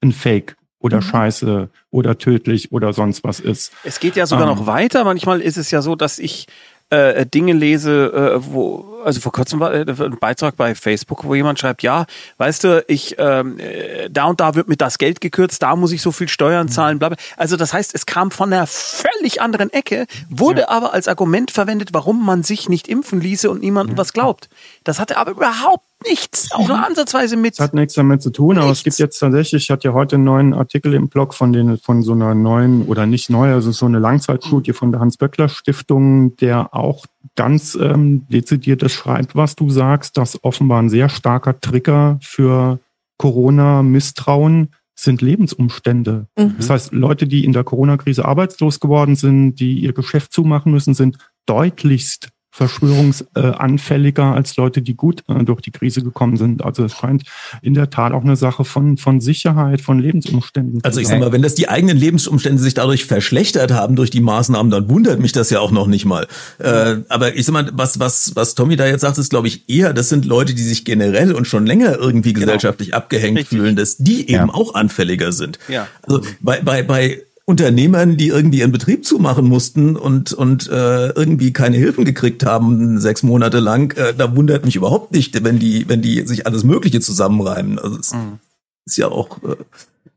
[0.00, 1.02] ein Fake oder mhm.
[1.02, 3.72] scheiße oder tödlich oder sonst was ist.
[3.84, 5.04] Es geht ja sogar ähm, noch weiter.
[5.04, 6.46] Manchmal ist es ja so, dass ich
[6.90, 11.34] äh, Dinge lese, äh, wo, also vor kurzem war äh, ein Beitrag bei Facebook, wo
[11.34, 12.06] jemand schreibt, ja,
[12.38, 15.92] weißt du, ich, ähm, äh, da und da wird mir das Geld gekürzt, da muss
[15.92, 16.70] ich so viel Steuern mhm.
[16.70, 17.18] zahlen, bla, bla.
[17.36, 20.68] Also das heißt, es kam von einer völlig anderen Ecke, wurde ja.
[20.70, 24.00] aber als Argument verwendet, warum man sich nicht impfen ließe und niemandem ja.
[24.00, 24.48] was glaubt.
[24.84, 27.58] Das hatte aber überhaupt nichts, auch nur ansatzweise mit.
[27.58, 28.62] Das hat nichts damit zu tun, nichts.
[28.62, 31.52] aber es gibt jetzt tatsächlich, ich hatte ja heute einen neuen Artikel im Blog von
[31.52, 36.36] den, von so einer neuen oder nicht neu, also so eine Langzeitstudie von der Hans-Böckler-Stiftung,
[36.36, 41.60] der auch ganz ähm, dezidiert das schreibt, was du sagst, dass offenbar ein sehr starker
[41.60, 42.78] Trigger für
[43.18, 46.26] Corona-Misstrauen sind Lebensumstände.
[46.36, 46.54] Mhm.
[46.56, 50.94] Das heißt, Leute, die in der Corona-Krise arbeitslos geworden sind, die ihr Geschäft zumachen müssen,
[50.94, 56.64] sind deutlichst verschwörungsanfälliger als Leute, die gut äh, durch die Krise gekommen sind.
[56.64, 57.22] Also es scheint
[57.62, 60.80] in der Tat auch eine Sache von, von Sicherheit, von Lebensumständen.
[60.82, 64.20] Also ich sag mal, wenn das die eigenen Lebensumstände sich dadurch verschlechtert haben durch die
[64.20, 66.26] Maßnahmen, dann wundert mich das ja auch noch nicht mal.
[66.58, 69.68] Äh, aber ich sag mal, was, was, was Tommy da jetzt sagt, ist glaube ich
[69.68, 72.46] eher, das sind Leute, die sich generell und schon länger irgendwie genau.
[72.46, 73.56] gesellschaftlich abgehängt Richtig.
[73.56, 74.54] fühlen, dass die eben ja.
[74.54, 75.60] auch anfälliger sind.
[75.68, 75.86] Ja.
[76.02, 81.54] Also bei, bei, bei Unternehmern, die irgendwie ihren Betrieb zumachen mussten und und äh, irgendwie
[81.54, 85.88] keine Hilfen gekriegt haben sechs Monate lang, äh, da wundert mich überhaupt nicht, wenn die
[85.88, 87.78] wenn die sich alles Mögliche zusammenreimen.
[87.78, 88.40] Also es mhm.
[88.84, 89.56] ist ja auch äh,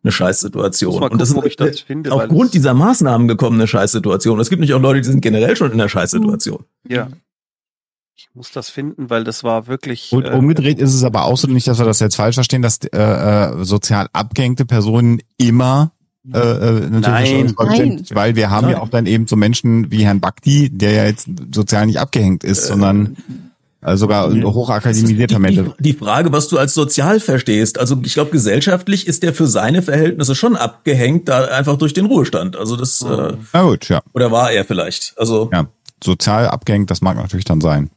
[0.03, 0.91] eine Scheißsituation.
[0.91, 4.37] Gucken, und das ist das finde, aufgrund dieser Maßnahmen gekommen eine Scheißsituation.
[4.41, 6.65] Es gibt nicht auch Leute, die sind generell schon in einer Scheißsituation.
[6.85, 7.07] Ja.
[8.17, 10.11] Ich muss das finden, weil das war wirklich.
[10.11, 12.61] Und äh, umgedreht ist es aber auch so nicht, dass wir das jetzt falsch verstehen,
[12.61, 15.93] dass äh, äh, sozial abgehängte Personen immer
[16.33, 17.53] äh, äh Nein.
[17.57, 18.05] Nein.
[18.11, 18.75] weil wir haben Nein.
[18.75, 22.43] ja auch dann eben so Menschen wie Herrn Bakti, der ja jetzt sozial nicht abgehängt
[22.43, 23.17] ist, äh, sondern
[23.81, 25.55] äh, sogar ein hochakademisierter Mensch.
[25.79, 29.47] Die, die, Frage, was du als sozial verstehst, also ich glaube, gesellschaftlich ist der für
[29.47, 32.55] seine Verhältnisse schon abgehängt, da einfach durch den Ruhestand.
[32.55, 33.01] Also das.
[33.01, 34.01] Äh, Na gut, ja.
[34.13, 35.15] Oder war er vielleicht?
[35.17, 35.67] Also ja,
[36.03, 37.89] sozial abgehängt, das mag natürlich dann sein.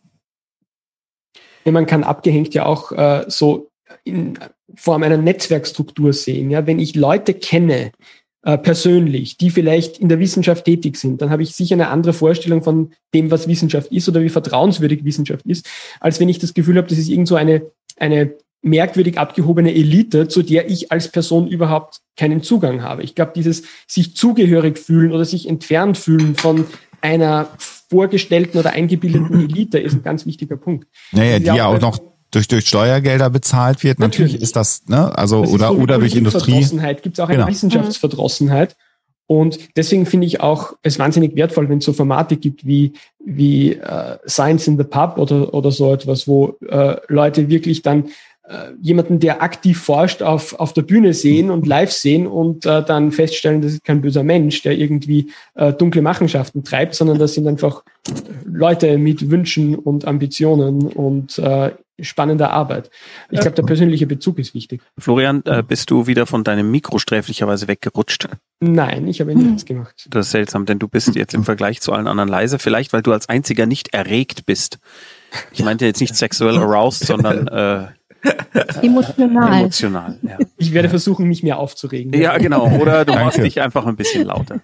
[1.67, 3.69] Ja, man kann abgehängt ja auch äh, so
[4.05, 4.39] in
[4.75, 6.51] Form einer Netzwerkstruktur sehen.
[6.51, 7.93] Ja, wenn ich Leute kenne,
[8.43, 12.13] äh, persönlich, die vielleicht in der Wissenschaft tätig sind, dann habe ich sicher eine andere
[12.13, 15.67] Vorstellung von dem, was Wissenschaft ist oder wie vertrauenswürdig Wissenschaft ist,
[16.01, 17.63] als wenn ich das Gefühl habe, das ist irgend so eine,
[17.97, 23.03] eine merkwürdig abgehobene Elite, zu der ich als Person überhaupt keinen Zugang habe.
[23.03, 26.67] Ich glaube, dieses sich zugehörig fühlen oder sich entfernt fühlen von
[27.01, 30.87] einer vorgestellten oder eingebildeten Elite ist ein ganz wichtiger Punkt.
[31.13, 31.99] Naja, die ja auch noch
[32.35, 33.99] durch, durch Steuergelder bezahlt wird.
[33.99, 36.65] Natürlich, Natürlich ist das, ne, also das oder, so oder durch Industrie.
[37.03, 37.49] Gibt es auch eine genau.
[37.49, 38.77] Wissenschaftsverdrossenheit.
[39.27, 42.93] Und deswegen finde ich auch es wahnsinnig wertvoll, wenn es so Formate gibt wie,
[43.25, 48.11] wie äh, Science in the Pub oder, oder so etwas, wo äh, Leute wirklich dann
[48.47, 52.85] äh, jemanden, der aktiv forscht, auf, auf der Bühne sehen und live sehen und äh,
[52.85, 57.33] dann feststellen, das ist kein böser Mensch, der irgendwie äh, dunkle Machenschaften treibt, sondern das
[57.33, 57.83] sind einfach
[58.45, 61.71] Leute mit Wünschen und Ambitionen und äh,
[62.01, 62.91] spannender Arbeit.
[63.31, 64.83] Ich glaube, der persönliche Bezug ist wichtig.
[64.99, 68.29] Florian, äh, bist du wieder von deinem Mikro sträflicherweise weggerutscht?
[68.61, 70.07] Nein, ich habe nichts gemacht.
[70.11, 73.03] Das ist seltsam, denn du bist jetzt im Vergleich zu allen anderen leise, vielleicht weil
[73.03, 74.79] du als einziger nicht erregt bist.
[75.53, 77.87] Ich meinte jetzt nicht sexuell aroused, sondern äh,
[78.83, 79.61] Emotional.
[79.61, 80.39] Emotional, ja.
[80.57, 82.13] Ich werde versuchen, mich mehr aufzuregen.
[82.19, 82.69] Ja, genau.
[82.79, 84.61] Oder du machst dich einfach ein bisschen lauter.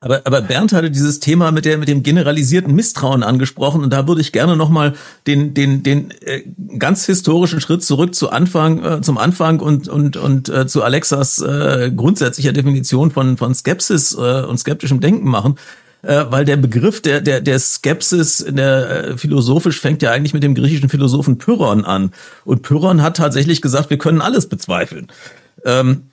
[0.00, 4.06] Aber, aber Bernd hatte dieses Thema mit der mit dem generalisierten Misstrauen angesprochen und da
[4.06, 4.94] würde ich gerne noch mal
[5.26, 6.44] den den den äh,
[6.78, 11.40] ganz historischen Schritt zurück zu Anfang äh, zum Anfang und und und äh, zu Alexas
[11.40, 15.56] äh, grundsätzlicher Definition von von Skepsis äh, und skeptischem Denken machen
[16.02, 20.32] äh, weil der Begriff der, der, der Skepsis in der äh, philosophisch fängt ja eigentlich
[20.32, 22.12] mit dem griechischen Philosophen Pyrrhon an.
[22.44, 25.08] Und Pyrrhon hat tatsächlich gesagt, wir können alles bezweifeln.
[25.64, 26.04] Ähm,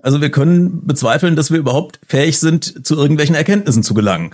[0.00, 4.30] also wir können bezweifeln, dass wir überhaupt fähig sind, zu irgendwelchen Erkenntnissen zu gelangen.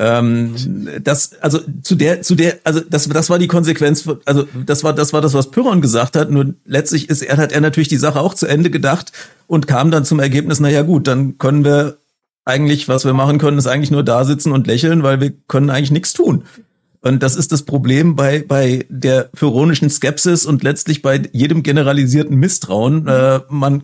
[0.00, 0.54] Ähm,
[1.02, 4.92] das, also zu der, zu der, also das, das war die Konsequenz, also das war,
[4.92, 6.30] das war das, was Pyron gesagt hat.
[6.30, 9.12] Nur letztlich ist er, hat er natürlich die Sache auch zu Ende gedacht
[9.48, 11.98] und kam dann zum Ergebnis, na ja gut, dann können wir
[12.44, 15.68] eigentlich, was wir machen können, ist eigentlich nur da sitzen und lächeln, weil wir können
[15.68, 16.44] eigentlich nichts tun.
[17.00, 22.36] Und das ist das Problem bei, bei der pyrrhonischen Skepsis und letztlich bei jedem generalisierten
[22.36, 23.06] Misstrauen.
[23.06, 23.82] Äh, man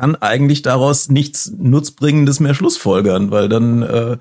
[0.00, 4.16] kann eigentlich daraus nichts Nutzbringendes mehr schlussfolgern, weil dann äh,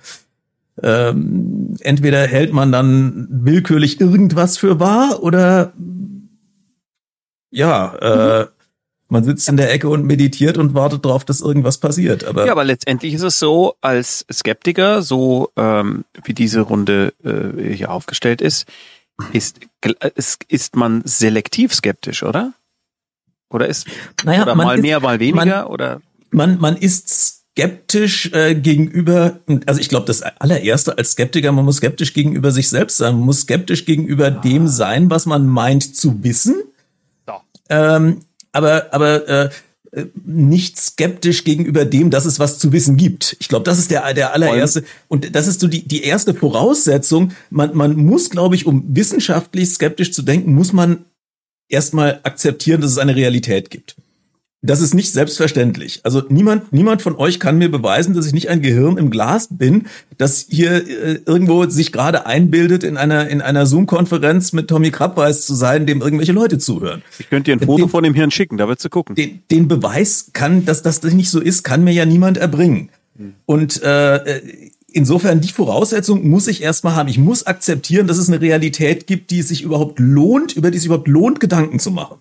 [0.83, 5.71] ähm, entweder hält man dann willkürlich irgendwas für wahr oder
[7.51, 8.47] ja, äh,
[9.07, 12.25] man sitzt in der Ecke und meditiert und wartet darauf, dass irgendwas passiert.
[12.25, 17.73] Aber ja, aber letztendlich ist es so, als Skeptiker, so ähm, wie diese Runde äh,
[17.73, 18.67] hier aufgestellt ist,
[19.33, 19.61] ist,
[20.15, 22.53] ist, ist man selektiv skeptisch, oder?
[23.49, 23.87] Oder ist
[24.23, 25.45] naja, oder mal ist, mehr, mal weniger?
[25.45, 26.01] Man, oder?
[26.31, 31.77] Man, man ist skeptisch äh, gegenüber, also ich glaube, das allererste als Skeptiker, man muss
[31.77, 34.29] skeptisch gegenüber sich selbst sein, man muss skeptisch gegenüber ah.
[34.29, 36.55] dem sein, was man meint zu wissen.
[37.71, 38.21] Ähm,
[38.51, 39.49] aber aber äh,
[40.23, 43.35] nicht skeptisch gegenüber dem, dass es was zu wissen gibt.
[43.39, 47.31] Ich glaube, das ist der der allererste und das ist so die die erste Voraussetzung.
[47.49, 51.05] Man man muss, glaube ich, um wissenschaftlich skeptisch zu denken, muss man
[51.69, 53.95] erstmal akzeptieren, dass es eine Realität gibt.
[54.61, 56.01] Das ist nicht selbstverständlich.
[56.03, 59.47] Also niemand, niemand von euch kann mir beweisen, dass ich nicht ein Gehirn im Glas
[59.49, 59.85] bin,
[60.17, 65.45] das hier äh, irgendwo sich gerade einbildet, in einer, in einer Zoom-Konferenz mit Tommy Krabweis
[65.45, 67.03] zu sein, dem irgendwelche Leute zuhören.
[67.19, 69.15] Ich könnte dir ein Foto den, von dem Hirn schicken, da wird du gucken.
[69.15, 72.89] Den, den Beweis kann, dass das nicht so ist, kann mir ja niemand erbringen.
[73.15, 73.35] Hm.
[73.45, 74.41] Und äh,
[74.93, 77.09] insofern die Voraussetzung muss ich erstmal haben.
[77.09, 80.77] Ich muss akzeptieren, dass es eine Realität gibt, die es sich überhaupt lohnt, über die
[80.77, 82.19] es überhaupt lohnt, Gedanken zu machen.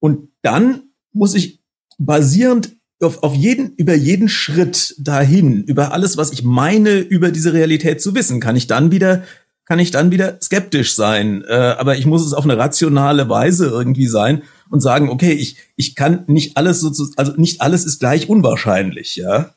[0.00, 0.82] Und dann
[1.12, 1.60] muss ich
[1.98, 7.52] basierend auf, auf jeden, über jeden Schritt dahin, über alles, was ich meine, über diese
[7.52, 9.22] Realität zu wissen, kann ich dann wieder,
[9.64, 11.44] kann ich dann wieder skeptisch sein.
[11.46, 15.56] Äh, aber ich muss es auf eine rationale Weise irgendwie sein und sagen, okay, ich,
[15.76, 19.54] ich kann nicht alles so, also nicht alles ist gleich unwahrscheinlich, ja.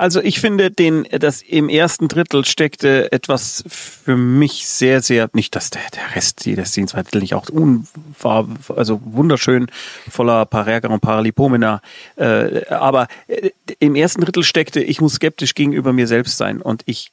[0.00, 5.54] Also ich finde, den, das im ersten Drittel steckte etwas für mich sehr, sehr, nicht,
[5.54, 7.86] dass der, der Rest, die, das zweite Drittel nicht auch un,
[8.18, 9.70] war, also wunderschön
[10.08, 11.82] voller Parerga und Paralipomena,
[12.16, 16.62] äh, aber äh, im ersten Drittel steckte, ich muss skeptisch gegenüber mir selbst sein.
[16.62, 17.12] Und ich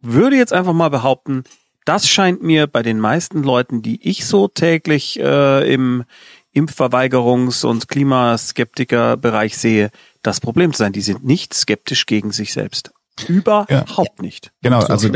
[0.00, 1.44] würde jetzt einfach mal behaupten,
[1.84, 6.04] das scheint mir bei den meisten Leuten, die ich so täglich äh, im
[6.54, 9.90] Impfverweigerungs- und Klimaskeptiker-Bereich sehe,
[10.22, 10.92] das Problem zu sein.
[10.92, 12.92] Die sind nicht skeptisch gegen sich selbst.
[13.28, 14.22] Überhaupt ja.
[14.22, 14.52] nicht.
[14.62, 15.08] Genau, also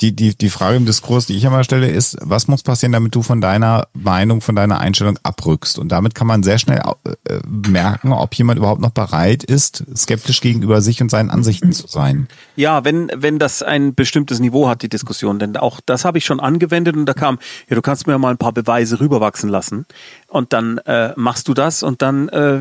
[0.00, 3.14] die, die, die Frage im Diskurs, die ich immer stelle, ist, was muss passieren, damit
[3.14, 5.78] du von deiner Meinung, von deiner Einstellung abrückst?
[5.78, 10.40] Und damit kann man sehr schnell äh, merken, ob jemand überhaupt noch bereit ist, skeptisch
[10.40, 12.26] gegenüber sich und seinen Ansichten zu sein.
[12.56, 15.38] Ja, wenn, wenn das ein bestimmtes Niveau hat, die Diskussion.
[15.38, 17.38] Denn auch das habe ich schon angewendet und da kam,
[17.68, 19.86] ja, du kannst mir mal ein paar Beweise rüberwachsen lassen.
[20.26, 22.60] Und dann äh, machst du das und dann äh,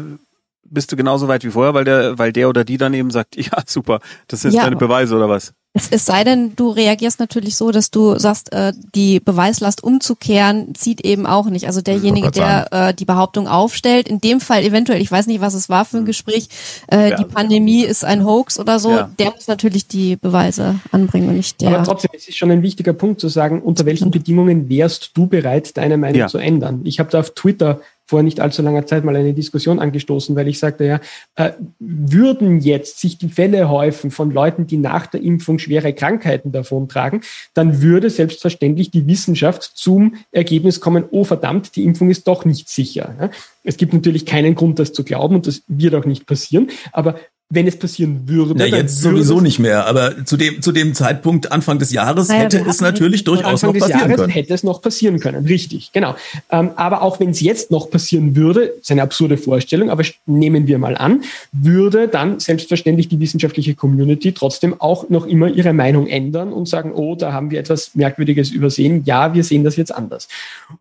[0.66, 3.36] bist du genauso weit wie vorher, weil der, weil der oder die dann eben sagt,
[3.38, 4.64] ja, super, das sind ja.
[4.64, 5.54] deine Beweise oder was?
[5.76, 10.76] Es, es sei denn, du reagierst natürlich so, dass du sagst, äh, die Beweislast umzukehren
[10.76, 11.66] zieht eben auch nicht.
[11.66, 15.56] Also derjenige, der äh, die Behauptung aufstellt, in dem Fall eventuell, ich weiß nicht, was
[15.56, 16.06] es war für ein hm.
[16.06, 16.48] Gespräch,
[16.92, 17.18] äh, ja.
[17.18, 19.10] die Pandemie ist ein Hoax oder so, ja.
[19.18, 21.70] der muss natürlich die Beweise anbringen und nicht der.
[21.70, 25.26] Aber trotzdem, es ist schon ein wichtiger Punkt zu sagen, unter welchen Bedingungen wärst du
[25.26, 26.28] bereit, deine Meinung ja.
[26.28, 26.82] zu ändern?
[26.84, 30.48] Ich habe da auf Twitter vor nicht allzu langer Zeit mal eine Diskussion angestoßen, weil
[30.48, 31.00] ich sagte ja,
[31.36, 36.52] äh, würden jetzt sich die Fälle häufen von Leuten, die nach der Impfung schwere Krankheiten
[36.52, 37.22] davontragen,
[37.54, 42.70] dann würde selbstverständlich die Wissenschaft zum Ergebnis kommen, oh verdammt, die Impfung ist doch nicht
[42.70, 43.16] sicher.
[43.20, 43.30] Ja?
[43.64, 46.70] Es gibt natürlich keinen Grund, das zu glauben und das wird auch nicht passieren.
[46.92, 47.16] Aber
[47.50, 48.56] wenn es passieren würde.
[48.58, 52.44] Na, jetzt sowieso nicht mehr, aber zu dem, zu dem Zeitpunkt Anfang des Jahres naja,
[52.44, 54.30] hätte es natürlich durchaus Anfang noch passieren Jahres können.
[54.30, 56.16] Hätte es noch passieren können, richtig, genau.
[56.50, 60.66] Ähm, aber auch wenn es jetzt noch passieren würde, ist eine absurde Vorstellung, aber nehmen
[60.66, 66.08] wir mal an, würde dann selbstverständlich die wissenschaftliche Community trotzdem auch noch immer ihre Meinung
[66.08, 69.94] ändern und sagen, oh, da haben wir etwas Merkwürdiges übersehen, ja, wir sehen das jetzt
[69.94, 70.28] anders.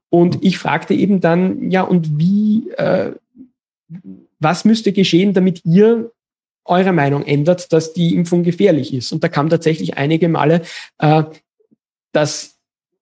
[0.09, 3.13] Und ich fragte eben dann, ja, und wie, äh,
[4.41, 6.11] was müsste geschehen, damit ihr
[6.65, 9.13] eure Meinung ändert, dass die Impfung gefährlich ist.
[9.13, 10.63] Und da kam tatsächlich einige Male,
[10.99, 11.25] äh,
[12.13, 12.53] das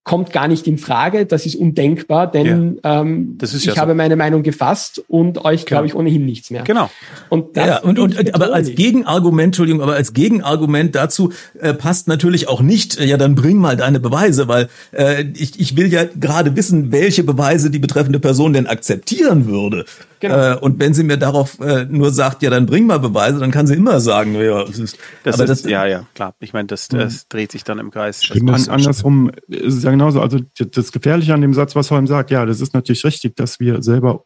[0.02, 3.02] kommt gar nicht in Frage, das ist undenkbar, denn ja.
[3.02, 3.96] ähm, ist ich ja habe so.
[3.96, 6.62] meine Meinung gefasst und euch glaube ich ohnehin nichts mehr.
[6.62, 6.90] Genau.
[7.28, 12.08] Und, das ja, und, und aber als Gegenargument, Entschuldigung, aber als Gegenargument dazu äh, passt
[12.08, 15.92] natürlich auch nicht, äh, ja dann bring mal deine Beweise, weil äh, ich, ich will
[15.92, 19.84] ja gerade wissen, welche Beweise die betreffende Person denn akzeptieren würde.
[20.20, 20.52] Genau.
[20.52, 23.50] Äh, und wenn sie mir darauf äh, nur sagt, ja, dann bring mal Beweise, dann
[23.50, 26.34] kann sie immer sagen, ja, das ist, das aber ist, das, ja, ja, klar.
[26.40, 27.26] Ich meine, das, das mhm.
[27.30, 28.30] dreht sich dann im Kreis.
[28.30, 30.20] An, andersrum ist es ja genauso.
[30.20, 33.60] Also das Gefährliche an dem Satz, was Holm sagt, ja, das ist natürlich richtig, dass
[33.60, 34.24] wir selber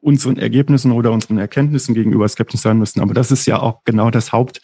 [0.00, 3.00] unseren Ergebnissen oder unseren Erkenntnissen gegenüber skeptisch sein müssen.
[3.00, 4.62] Aber das ist ja auch genau das Haupt,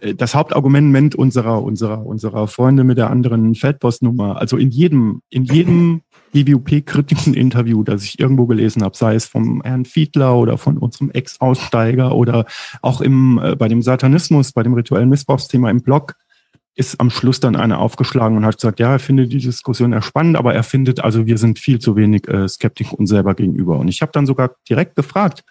[0.00, 4.38] äh, das Hauptargument unserer, unserer, unserer Freunde mit der anderen Feldpostnummer.
[4.38, 6.02] Also in jedem, in jedem
[6.34, 11.10] EWP-kritischen Interview, das ich irgendwo gelesen habe, sei es vom Herrn Fiedler oder von unserem
[11.10, 12.46] Ex-Aussteiger oder
[12.82, 16.14] auch im, äh, bei dem Satanismus, bei dem rituellen Missbrauchsthema im Blog,
[16.76, 20.02] ist am Schluss dann einer aufgeschlagen und hat gesagt, ja, er findet die Diskussion eher
[20.02, 23.78] spannend, aber er findet, also wir sind viel zu wenig äh, skeptisch uns selber gegenüber.
[23.78, 25.42] Und ich habe dann sogar direkt gefragt,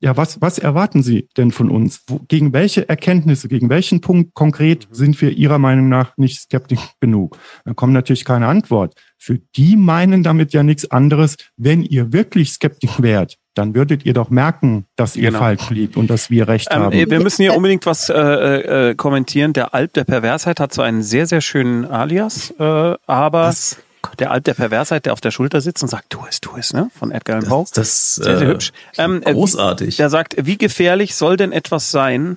[0.00, 2.02] ja, was, was erwarten Sie denn von uns?
[2.06, 6.80] Wo, gegen welche Erkenntnisse, gegen welchen Punkt konkret sind wir Ihrer Meinung nach nicht skeptisch
[7.00, 7.38] genug?
[7.64, 8.94] Dann kommt natürlich keine Antwort.
[9.18, 11.36] Für die meinen damit ja nichts anderes.
[11.56, 15.38] Wenn ihr wirklich skeptisch wärt, dann würdet ihr doch merken, dass ihr genau.
[15.38, 16.92] falsch liegt und dass wir recht ähm, haben.
[16.92, 19.52] Wir müssen hier unbedingt was äh, äh, kommentieren.
[19.52, 22.98] Der Alp der Perversheit hat so einen sehr, sehr schönen Alias, äh, aber
[23.44, 23.78] was?
[24.18, 26.72] Der Alp der Perversheit, der auf der Schulter sitzt und sagt, tu es, tu es,
[26.72, 26.90] ne?
[26.98, 27.62] Von Edgar Allan Poe.
[27.62, 28.72] Das, das sehr, sehr äh, hübsch.
[28.98, 29.96] Ähm, äh, großartig.
[29.96, 32.36] Der sagt, wie gefährlich soll denn etwas sein,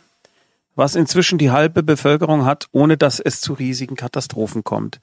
[0.77, 4.99] was inzwischen die halbe Bevölkerung hat, ohne dass es zu riesigen Katastrophen kommt.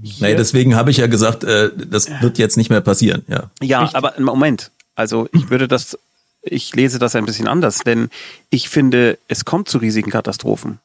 [0.00, 3.24] Hier, nee, deswegen habe ich ja gesagt, äh, das wird jetzt nicht mehr passieren.
[3.26, 3.96] Ja, ja Richtig.
[3.96, 4.70] aber Moment.
[4.94, 5.98] Also ich würde das,
[6.42, 8.08] ich lese das ein bisschen anders, denn
[8.50, 10.78] ich finde, es kommt zu riesigen Katastrophen.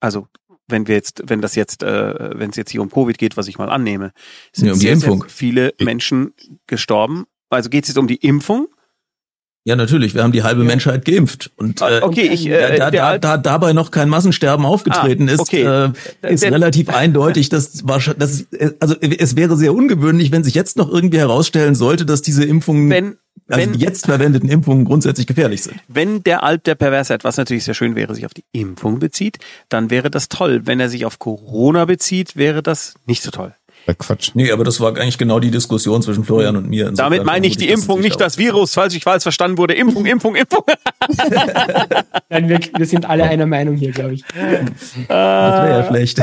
[0.00, 0.28] Also
[0.68, 3.48] wenn wir jetzt, wenn das jetzt, äh, wenn es jetzt hier um Covid geht, was
[3.48, 4.12] ich mal annehme,
[4.52, 6.34] sind ja, um sehr, sehr viele Menschen
[6.66, 7.26] gestorben.
[7.50, 8.68] Also geht es jetzt um die Impfung?
[9.66, 10.14] Ja, natürlich.
[10.14, 11.50] Wir haben die halbe Menschheit geimpft.
[11.56, 15.32] Und ah, äh, okay, ich, äh, da, da, da dabei noch kein Massensterben aufgetreten ah,
[15.32, 15.90] ist, okay.
[16.22, 18.46] äh, ist relativ eindeutig, dass dass
[18.78, 22.90] also es wäre sehr ungewöhnlich, wenn sich jetzt noch irgendwie herausstellen sollte, dass diese Impfungen
[22.90, 23.16] wenn,
[23.48, 25.76] also wenn, die jetzt verwendeten Impfungen grundsätzlich gefährlich sind.
[25.88, 29.38] Wenn der Alp der Perversheit, was natürlich sehr schön wäre, sich auf die Impfung bezieht,
[29.68, 30.62] dann wäre das toll.
[30.64, 33.54] Wenn er sich auf Corona bezieht, wäre das nicht so toll.
[33.94, 34.32] Quatsch.
[34.34, 36.88] Nee, aber das war eigentlich genau die Diskussion zwischen Florian und mir.
[36.88, 39.74] Insofern Damit meine ich die Impfung, nicht das Virus, falls ich falsch verstanden wurde.
[39.74, 40.64] Impfung, Impfung, Impfung.
[42.28, 44.24] Nein, wir, wir, sind alle einer Meinung hier, glaube ich.
[44.24, 46.20] Das wäre ja schlecht.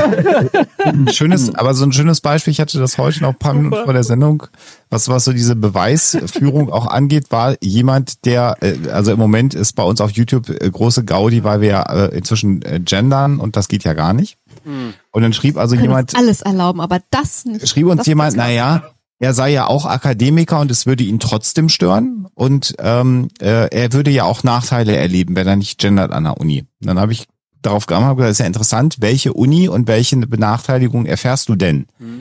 [0.78, 3.82] Ein schönes, aber so ein schönes Beispiel, ich hatte das heute noch ein paar Minuten
[3.84, 4.46] vor der Sendung,
[4.94, 9.74] was, was so diese Beweisführung auch angeht, war jemand, der, äh, also im Moment ist
[9.74, 13.68] bei uns auf YouTube äh, große Gaudi, weil wir ja äh, inzwischen gendern und das
[13.68, 14.38] geht ja gar nicht.
[14.64, 16.16] Und dann schrieb also jemand.
[16.16, 17.68] alles erlauben, aber das nicht.
[17.68, 18.84] Schrieb uns jemand, naja,
[19.18, 23.92] er sei ja auch Akademiker und es würde ihn trotzdem stören und ähm, äh, er
[23.92, 26.64] würde ja auch Nachteile erleben, wenn er nicht gendert an der Uni.
[26.80, 27.26] Dann habe ich
[27.62, 31.86] darauf geantwortet, das ist ja interessant, welche Uni und welche Benachteiligung erfährst du denn?
[31.98, 32.20] Mhm.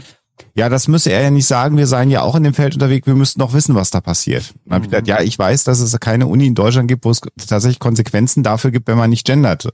[0.56, 3.08] Ja, das müsse er ja nicht sagen, wir seien ja auch in dem Feld unterwegs,
[3.08, 4.54] wir müssten noch wissen, was da passiert.
[4.66, 7.12] Dann habe ich gesagt, ja, ich weiß, dass es keine Uni in Deutschland gibt, wo
[7.12, 9.70] es tatsächlich Konsequenzen dafür gibt, wenn man nicht gendert.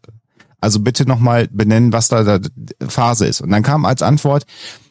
[0.62, 2.40] Also bitte nochmal benennen, was da, da
[2.88, 3.42] Phase ist.
[3.42, 4.46] Und dann kam als Antwort,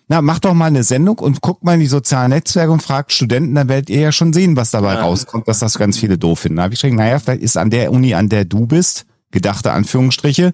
[0.08, 3.12] na, mach doch mal eine Sendung und guckt mal in die sozialen Netzwerke und fragt
[3.12, 5.02] Studenten, dann werdet ihr ja schon sehen, was dabei ja.
[5.02, 6.56] rauskommt, dass das ganz viele doof finden.
[6.56, 9.72] Da habe ich gesagt, naja, vielleicht ist an der Uni, an der du bist, gedachte
[9.72, 10.52] Anführungsstriche,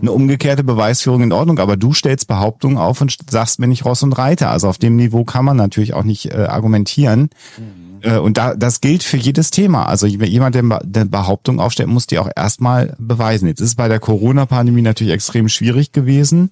[0.00, 4.02] eine umgekehrte Beweisführung in Ordnung, aber du stellst Behauptungen auf und sagst mir nicht Ross
[4.02, 4.50] und Reiter.
[4.50, 7.30] Also auf dem Niveau kann man natürlich auch nicht äh, argumentieren.
[7.58, 7.84] Mhm.
[8.04, 9.86] Äh, und da, das gilt für jedes Thema.
[9.86, 13.48] Also jemand, der eine Behauptung aufstellt, muss die auch erstmal beweisen.
[13.48, 16.50] Jetzt ist bei der Corona-Pandemie natürlich extrem schwierig gewesen.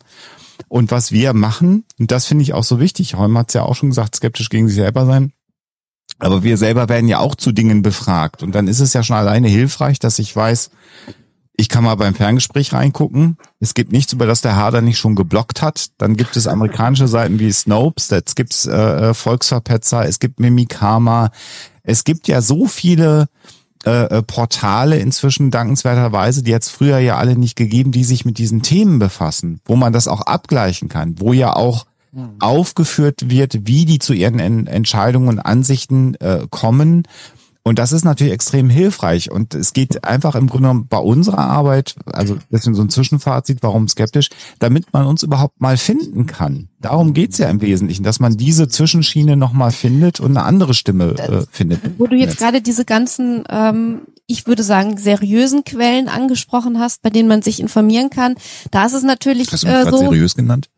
[0.69, 3.63] Und was wir machen, und das finde ich auch so wichtig, Holm hat es ja
[3.63, 5.33] auch schon gesagt, skeptisch gegen sich selber sein.
[6.19, 8.43] Aber wir selber werden ja auch zu Dingen befragt.
[8.43, 10.71] Und dann ist es ja schon alleine hilfreich, dass ich weiß,
[11.55, 13.37] ich kann mal beim Ferngespräch reingucken.
[13.61, 15.89] Es gibt nichts, über das der Hader nicht schon geblockt hat.
[15.99, 21.31] Dann gibt es amerikanische Seiten wie Snopes, es gibt äh, äh, Volksverpetzer, es gibt Mimikama.
[21.83, 23.29] Es gibt ja so viele
[23.85, 28.39] äh, äh, Portale inzwischen dankenswerterweise, die es früher ja alle nicht gegeben, die sich mit
[28.39, 32.37] diesen Themen befassen, wo man das auch abgleichen kann, wo ja auch mhm.
[32.39, 37.03] aufgeführt wird, wie die zu ihren Entscheidungen und Ansichten äh, kommen
[37.65, 39.31] und das ist natürlich extrem hilfreich.
[39.31, 43.59] Und es geht einfach im Grunde genommen bei unserer Arbeit, also deswegen so ein Zwischenfazit,
[43.63, 46.69] warum skeptisch, damit man uns überhaupt mal finden kann.
[46.81, 51.15] Darum geht's ja im Wesentlichen, dass man diese Zwischenschiene nochmal findet und eine andere Stimme
[51.17, 51.81] äh, findet.
[51.99, 57.11] Wo du jetzt gerade diese ganzen, ähm, ich würde sagen, seriösen Quellen angesprochen hast, bei
[57.11, 58.35] denen man sich informieren kann,
[58.73, 59.99] da ist es natürlich Hast du mich äh, so.
[59.99, 60.69] seriös genannt?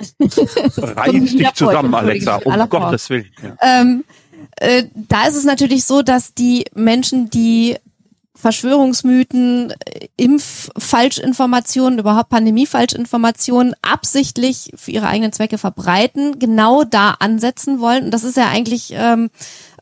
[0.20, 3.26] Reiß dich zusammen, Alexa, um Gottes Willen.
[3.42, 3.56] Ja.
[3.60, 4.04] Ähm,
[4.56, 7.76] äh, da ist es natürlich so, dass die Menschen, die
[8.40, 18.04] Verschwörungsmythen, äh, Impf-Falschinformationen, überhaupt Pandemie-Falschinformationen absichtlich für ihre eigenen Zwecke verbreiten, genau da ansetzen wollen.
[18.04, 19.30] Und das ist ja eigentlich ähm,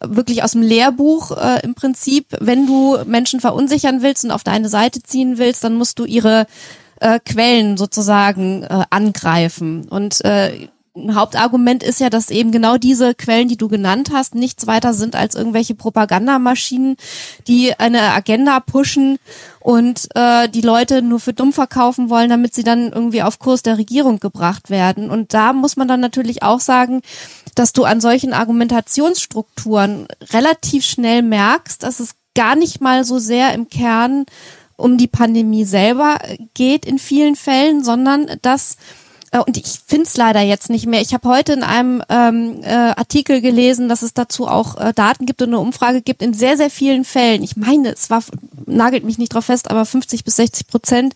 [0.00, 2.26] wirklich aus dem Lehrbuch äh, im Prinzip.
[2.40, 6.46] Wenn du Menschen verunsichern willst und auf deine Seite ziehen willst, dann musst du ihre
[7.00, 9.88] äh, Quellen sozusagen äh, angreifen.
[9.88, 14.34] Und äh, ein Hauptargument ist ja, dass eben genau diese Quellen, die du genannt hast,
[14.34, 16.96] nichts weiter sind als irgendwelche Propagandamaschinen,
[17.46, 19.18] die eine Agenda pushen
[19.60, 23.62] und äh, die Leute nur für dumm verkaufen wollen, damit sie dann irgendwie auf Kurs
[23.62, 25.10] der Regierung gebracht werden.
[25.10, 27.02] Und da muss man dann natürlich auch sagen,
[27.54, 33.54] dass du an solchen Argumentationsstrukturen relativ schnell merkst, dass es gar nicht mal so sehr
[33.54, 34.26] im Kern
[34.76, 36.18] um die Pandemie selber
[36.54, 38.76] geht in vielen Fällen, sondern dass
[39.44, 41.00] und ich finde es leider jetzt nicht mehr.
[41.00, 45.26] Ich habe heute in einem ähm, äh, Artikel gelesen, dass es dazu auch äh, Daten
[45.26, 47.42] gibt und eine Umfrage gibt in sehr, sehr vielen Fällen.
[47.42, 48.22] Ich meine, es war,
[48.66, 51.14] nagelt mich nicht drauf fest, aber 50 bis 60 Prozent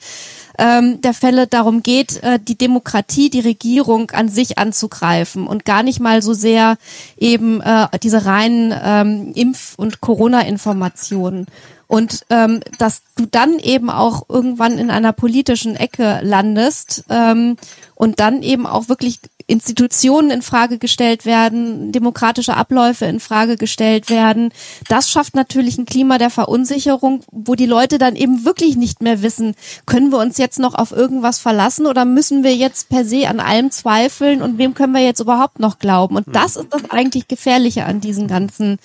[0.59, 5.83] ähm, der Fälle darum geht, äh, die Demokratie, die Regierung an sich anzugreifen und gar
[5.83, 6.77] nicht mal so sehr
[7.17, 11.47] eben äh, diese reinen ähm, Impf- und Corona-Informationen.
[11.93, 17.59] Und ähm, dass du dann eben auch irgendwann in einer politischen Ecke landest ähm,
[17.95, 24.09] und dann eben auch wirklich Institutionen in Frage gestellt werden, demokratische Abläufe in Frage gestellt
[24.09, 24.55] werden.
[24.89, 29.21] Das schafft natürlich ein Klima der Verunsicherung, wo die Leute dann eben wirklich nicht mehr
[29.21, 33.29] wissen, können wir uns jetzt noch auf irgendwas verlassen oder müssen wir jetzt per se
[33.29, 36.17] an allem zweifeln und wem können wir jetzt überhaupt noch glauben?
[36.17, 38.79] Und das ist das eigentlich Gefährliche an diesen ganzen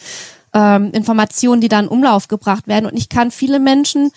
[0.57, 2.87] ähm, Informationen, die da in Umlauf gebracht werden.
[2.87, 4.11] Und ich kann viele Menschen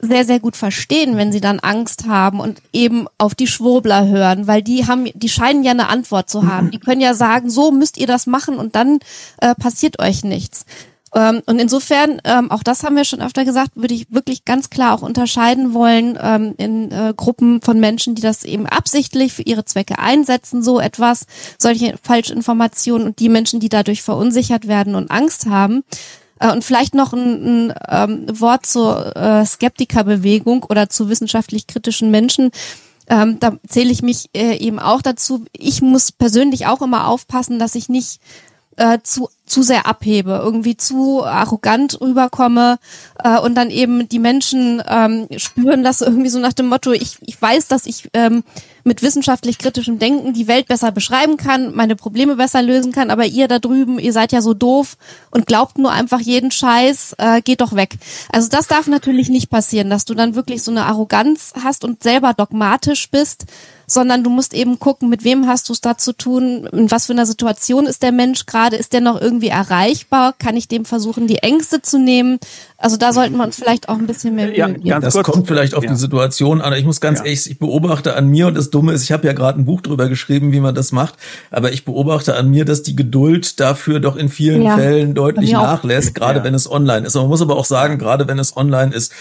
[0.00, 4.46] sehr, sehr gut verstehen, wenn sie dann Angst haben und eben auf die Schwurbler hören,
[4.46, 6.70] weil die haben, die scheinen ja eine Antwort zu haben.
[6.70, 8.98] Die können ja sagen, so müsst ihr das machen und dann
[9.40, 10.64] äh, passiert euch nichts.
[11.14, 14.68] Ähm, und insofern, ähm, auch das haben wir schon öfter gesagt, würde ich wirklich ganz
[14.68, 19.42] klar auch unterscheiden wollen ähm, in äh, Gruppen von Menschen, die das eben absichtlich für
[19.42, 21.26] ihre Zwecke einsetzen, so etwas,
[21.58, 25.84] solche Falschinformationen und die Menschen, die dadurch verunsichert werden und Angst haben.
[26.40, 32.10] Äh, und vielleicht noch ein, ein ähm, Wort zur äh, Skeptikerbewegung oder zu wissenschaftlich kritischen
[32.10, 32.50] Menschen.
[33.06, 35.44] Ähm, da zähle ich mich äh, eben auch dazu.
[35.52, 38.20] Ich muss persönlich auch immer aufpassen, dass ich nicht
[38.76, 42.78] äh, zu zu sehr abhebe, irgendwie zu arrogant rüberkomme
[43.22, 47.18] äh, und dann eben die Menschen ähm, spüren das irgendwie so nach dem Motto, ich,
[47.20, 48.42] ich weiß, dass ich ähm,
[48.84, 53.26] mit wissenschaftlich kritischem Denken die Welt besser beschreiben kann, meine Probleme besser lösen kann, aber
[53.26, 54.96] ihr da drüben, ihr seid ja so doof
[55.30, 57.96] und glaubt nur einfach jeden Scheiß, äh, geht doch weg.
[58.32, 62.02] Also das darf natürlich nicht passieren, dass du dann wirklich so eine Arroganz hast und
[62.02, 63.44] selber dogmatisch bist,
[63.86, 67.06] sondern du musst eben gucken, mit wem hast du es da zu tun, in was
[67.06, 70.34] für einer Situation ist der Mensch gerade, ist der noch irgendwie erreichbar?
[70.38, 72.38] Kann ich dem versuchen, die Ängste zu nehmen?
[72.78, 75.00] Also da sollten wir uns vielleicht auch ein bisschen mehr ja, geben.
[75.00, 75.26] Das kurz.
[75.26, 75.90] kommt vielleicht auf ja.
[75.90, 76.72] die Situation an.
[76.74, 77.26] Ich muss ganz ja.
[77.26, 79.80] ehrlich, ich beobachte an mir und das Dumme ist, ich habe ja gerade ein Buch
[79.80, 81.14] drüber geschrieben, wie man das macht,
[81.50, 84.76] aber ich beobachte an mir, dass die Geduld dafür doch in vielen ja.
[84.76, 87.14] Fällen deutlich nachlässt, gerade wenn es online ist.
[87.14, 89.12] Man muss aber auch sagen, gerade wenn es online ist,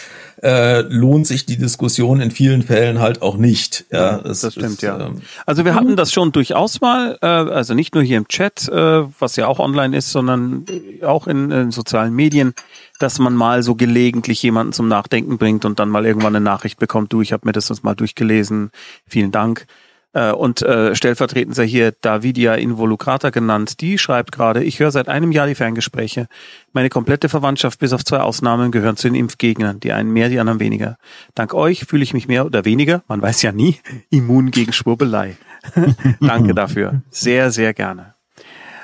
[0.43, 3.85] äh, lohnt sich die Diskussion in vielen Fällen halt auch nicht.
[3.91, 4.99] Ja, das, das stimmt, ist, ja.
[4.99, 8.67] Ähm, also wir hatten das schon durchaus mal, äh, also nicht nur hier im Chat,
[8.67, 10.65] äh, was ja auch online ist, sondern
[11.01, 12.53] auch in, in sozialen Medien,
[12.99, 16.77] dass man mal so gelegentlich jemanden zum Nachdenken bringt und dann mal irgendwann eine Nachricht
[16.77, 18.71] bekommt, du, ich habe mir das mal durchgelesen,
[19.07, 19.65] vielen Dank.
[20.14, 23.82] Äh, und äh, stellvertretend sei hier Davidia Involucrata genannt.
[23.82, 26.28] Die schreibt gerade, ich höre seit einem Jahr die Ferngespräche.
[26.72, 30.39] Meine komplette Verwandtschaft bis auf zwei Ausnahmen gehören zu den Impfgegnern, die einen mehr, die
[30.39, 30.97] anderen weniger.
[31.36, 35.36] Dank euch fühle ich mich mehr oder weniger, man weiß ja nie, immun gegen Schwurbelei.
[36.20, 37.01] Danke dafür.
[37.09, 38.14] Sehr, sehr gerne.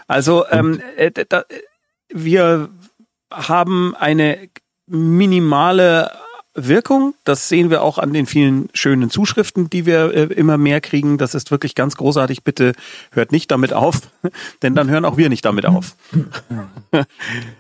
[0.08, 1.44] Also ähm, äh, da,
[2.10, 2.70] wir
[3.32, 4.50] haben eine
[4.88, 6.10] minimale
[6.68, 7.14] Wirkung.
[7.24, 11.18] Das sehen wir auch an den vielen schönen Zuschriften, die wir äh, immer mehr kriegen.
[11.18, 12.43] Das ist wirklich ganz großartig.
[12.43, 12.74] Bitte
[13.12, 14.01] hört nicht damit auf,
[14.62, 15.95] denn dann hören auch wir nicht damit auf.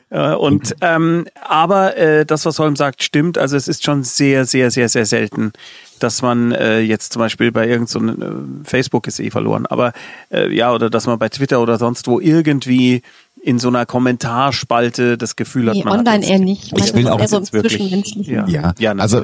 [0.09, 3.37] Und ähm, aber äh, das, was Holm sagt, stimmt.
[3.37, 5.53] Also es ist schon sehr, sehr, sehr, sehr selten,
[5.99, 8.31] dass man äh, jetzt zum Beispiel bei irgendeinem so äh,
[8.63, 9.93] Facebook ist eh verloren, aber
[10.31, 13.03] äh, ja oder dass man bei Twitter oder sonst wo irgendwie
[13.41, 16.73] in so einer Kommentarspalte das Gefühl hat, nee, man online hat eher nicht.
[16.77, 19.23] Ich will auch so wirklich, ja, ja, ja also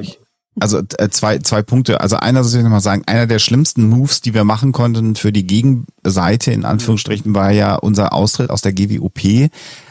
[0.59, 1.99] also äh, zwei zwei Punkte.
[1.99, 5.34] Also einer soll ich nochmal sagen, einer der schlimmsten Moves, die wir machen konnten für
[5.34, 9.49] die Gegenseite in Anführungsstrichen war ja unser Austritt aus der GWOP.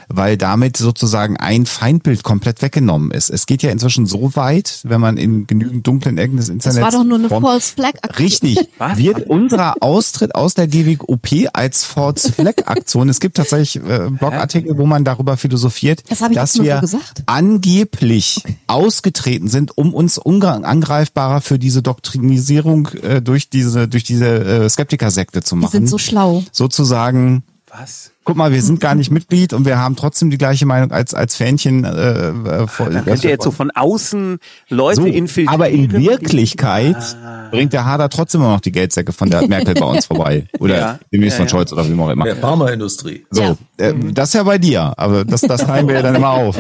[0.09, 3.31] Weil damit sozusagen ein Feindbild komplett weggenommen ist.
[3.31, 6.77] Es geht ja inzwischen so weit, wenn man in genügend dunklen Ecken des Internets.
[6.81, 8.25] Das war doch nur eine vom- False Flag Aktion.
[8.27, 8.59] Richtig.
[8.97, 14.77] Wird unser Austritt aus der GWOP als False Flag Aktion, es gibt tatsächlich äh, Blogartikel,
[14.79, 17.23] wo man darüber philosophiert, Das dass so wir gesagt.
[17.27, 24.27] angeblich ausgetreten sind, um uns angreifbarer für diese Doktrinisierung äh, durch diese durch diese
[24.65, 25.71] äh, Skeptiker-Sekte zu Die machen.
[25.73, 26.43] sind so schlau.
[26.53, 27.43] Sozusagen
[27.77, 28.12] Was?
[28.22, 31.12] Guck mal, wir sind gar nicht Mitglied und wir haben trotzdem die gleiche Meinung als
[31.12, 31.85] als Fähnchen.
[31.85, 35.49] Äh, äh, vor, Dann könnt ihr jetzt so von außen Leute so, infiltrieren.
[35.53, 37.49] aber in Wirklichkeit Ah.
[37.51, 40.47] bringt der Hader trotzdem immer noch die Geldsäcke von der Merkel bei uns vorbei.
[40.61, 41.51] Oder Ja, demnächst ja, von ja.
[41.51, 42.25] Scholz oder wie auch immer.
[42.25, 43.27] Der Pharmaindustrie.
[43.31, 43.57] So, Ja.
[43.79, 46.57] äh, das ist ja bei dir, aber das, das teilen wir ja dann immer auf.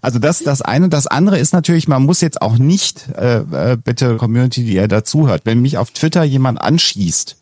[0.00, 0.88] Also das, das eine.
[0.90, 3.38] Das andere ist natürlich, man muss jetzt auch nicht, äh,
[3.72, 7.36] äh, bitte Community, die ihr dazuhört, wenn mich auf Twitter jemand anschießt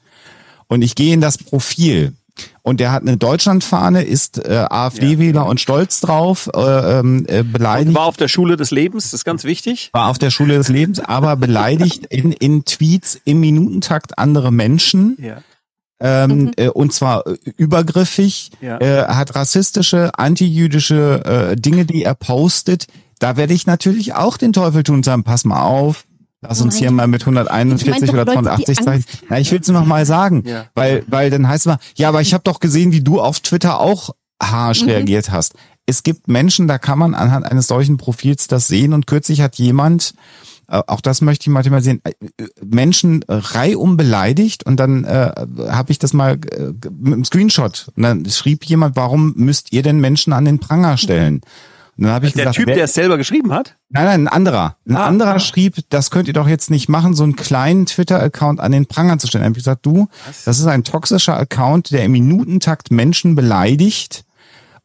[0.69, 2.15] und ich gehe in das Profil
[2.63, 7.95] und der hat eine Deutschlandfahne, ist äh, AfD-Wähler und stolz drauf, äh, ähm, äh, beleidigt
[7.95, 9.91] War auf der Schule des Lebens, das ist ganz wichtig.
[9.93, 15.17] war auf der Schule des Lebens, aber beleidigt in, in Tweets im Minutentakt andere Menschen.
[15.21, 15.39] Ja.
[16.01, 18.79] Ähm, äh, und zwar äh, übergriffig, Ja.
[18.81, 22.87] äh, hat rassistische, antijüdische äh, Dinge, die er postet.
[23.21, 26.05] Da werde ich natürlich auch den Teufel tun und sagen, pass mal auf,
[26.43, 26.81] lass uns Nein.
[26.81, 28.91] hier mal mit 141 Ich meine doch oder Leute, die 280 zeigen.
[28.91, 30.67] Angst Na, ich will es nur noch mal sagen, Ja.
[30.75, 33.41] weil, weil dann heißt es mal, ja, aber ich habe doch gesehen, wie du auf
[33.41, 34.11] Twitter auch
[34.43, 34.89] harsch Mhm.
[34.89, 35.55] reagiert hast.
[35.87, 39.57] Es gibt Menschen, da kann man anhand eines solchen Profils das sehen und kürzlich hat
[39.57, 40.15] jemand
[40.69, 42.13] äh, auch das möchte ich mal thematisieren, äh,
[42.65, 45.33] Menschen reihum beleidigt und dann äh,
[45.69, 49.83] habe ich das mal äh, mit einem Screenshot und dann schrieb jemand, warum müsst ihr
[49.83, 51.41] denn Menschen an den Pranger stellen?
[51.99, 53.77] Und dann habe ich Der gesagt, Typ, wer, der es selber geschrieben hat.
[53.91, 55.39] nein, nein, ein anderer, ein Ah, anderer ah.
[55.39, 59.19] schrieb, das könnt ihr doch jetzt nicht machen, so einen kleinen Twitter-Account an den Pranger
[59.19, 59.43] zu stellen.
[59.43, 60.09] Dann habe ich gesagt, du,
[60.45, 64.25] das ist ein toxischer Account, der im Minutentakt Menschen beleidigt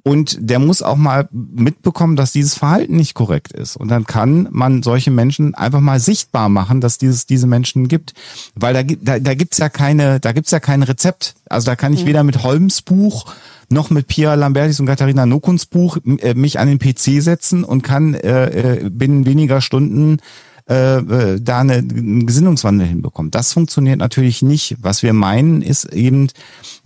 [0.03, 3.75] und der muss auch mal mitbekommen, dass dieses Verhalten nicht korrekt ist.
[3.75, 8.13] Und dann kann man solche Menschen einfach mal sichtbar machen, dass dieses diese Menschen gibt,
[8.55, 11.35] weil da gibt da, da gibt's ja keine da gibt's ja kein Rezept.
[11.49, 13.25] Also da kann ich weder mit Holmes Buch
[13.69, 17.83] noch mit Pia Lambertis und Katharina Nokuns Buch äh, mich an den PC setzen und
[17.83, 20.17] kann äh, äh, binnen weniger Stunden
[20.69, 23.31] äh, äh, da eine, einen Gesinnungswandel hinbekommen.
[23.31, 24.75] Das funktioniert natürlich nicht.
[24.81, 26.27] Was wir meinen, ist eben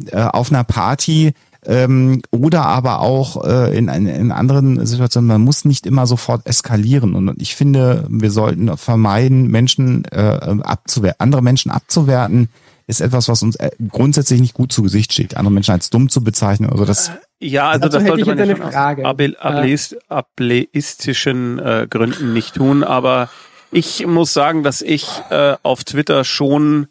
[0.07, 1.33] äh, auf einer Party
[1.65, 6.45] ähm, oder aber auch äh, in, in, in anderen Situationen, man muss nicht immer sofort
[6.45, 7.15] eskalieren.
[7.15, 12.49] Und ich finde, wir sollten vermeiden, Menschen äh, abzuwerten, andere Menschen abzuwerten,
[12.91, 15.37] ist etwas, was uns äh, grundsätzlich nicht gut zu Gesicht steht.
[15.37, 18.37] Andere Menschen als dumm zu bezeichnen oder so, das Ja, also das sollte ich man
[18.37, 22.83] schon aus ableist, ableistischen äh, Gründen nicht tun.
[22.83, 23.29] Aber
[23.71, 26.87] ich muss sagen, dass ich äh, auf Twitter schon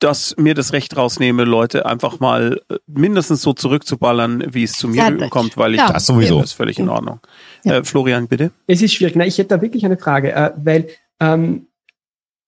[0.00, 4.88] dass mir das Recht rausnehme, Leute einfach mal äh, mindestens so zurückzuballern, wie es zu
[4.88, 5.90] mir Ja, kommt, weil ich ja.
[5.90, 6.40] Das sowieso.
[6.40, 7.20] Das ist völlig in Ordnung.
[7.62, 7.76] Ja.
[7.76, 8.50] Äh, Florian, bitte.
[8.66, 9.14] Es ist schwierig.
[9.16, 10.88] Na, ich hätte da wirklich eine Frage, äh, weil
[11.20, 11.68] ähm,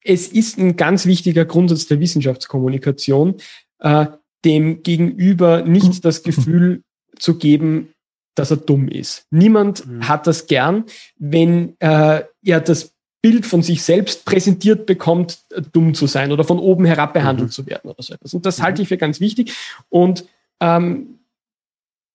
[0.06, 3.36] es ist ein ganz wichtiger Grundsatz der Wissenschaftskommunikation,
[3.80, 4.06] äh,
[4.44, 6.82] dem Gegenüber nicht das Gefühl
[7.18, 7.92] zu geben,
[8.34, 9.26] dass er dumm ist.
[9.30, 10.08] Niemand Mhm.
[10.08, 10.84] hat das gern,
[11.18, 12.92] wenn äh, er das
[13.22, 17.48] Bild von sich selbst präsentiert bekommt, äh, dumm zu sein oder von oben herab behandelt
[17.48, 17.52] Mhm.
[17.52, 18.34] zu werden oder so etwas.
[18.34, 19.52] Und das halte ich für ganz wichtig.
[19.88, 20.26] Und
[20.60, 21.18] ähm,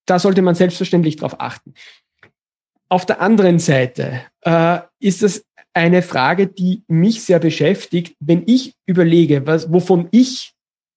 [0.06, 1.74] da sollte man selbstverständlich darauf achten.
[2.88, 8.74] Auf der anderen Seite äh, ist es eine Frage, die mich sehr beschäftigt, wenn ich
[8.86, 10.54] überlege, was, wovon ich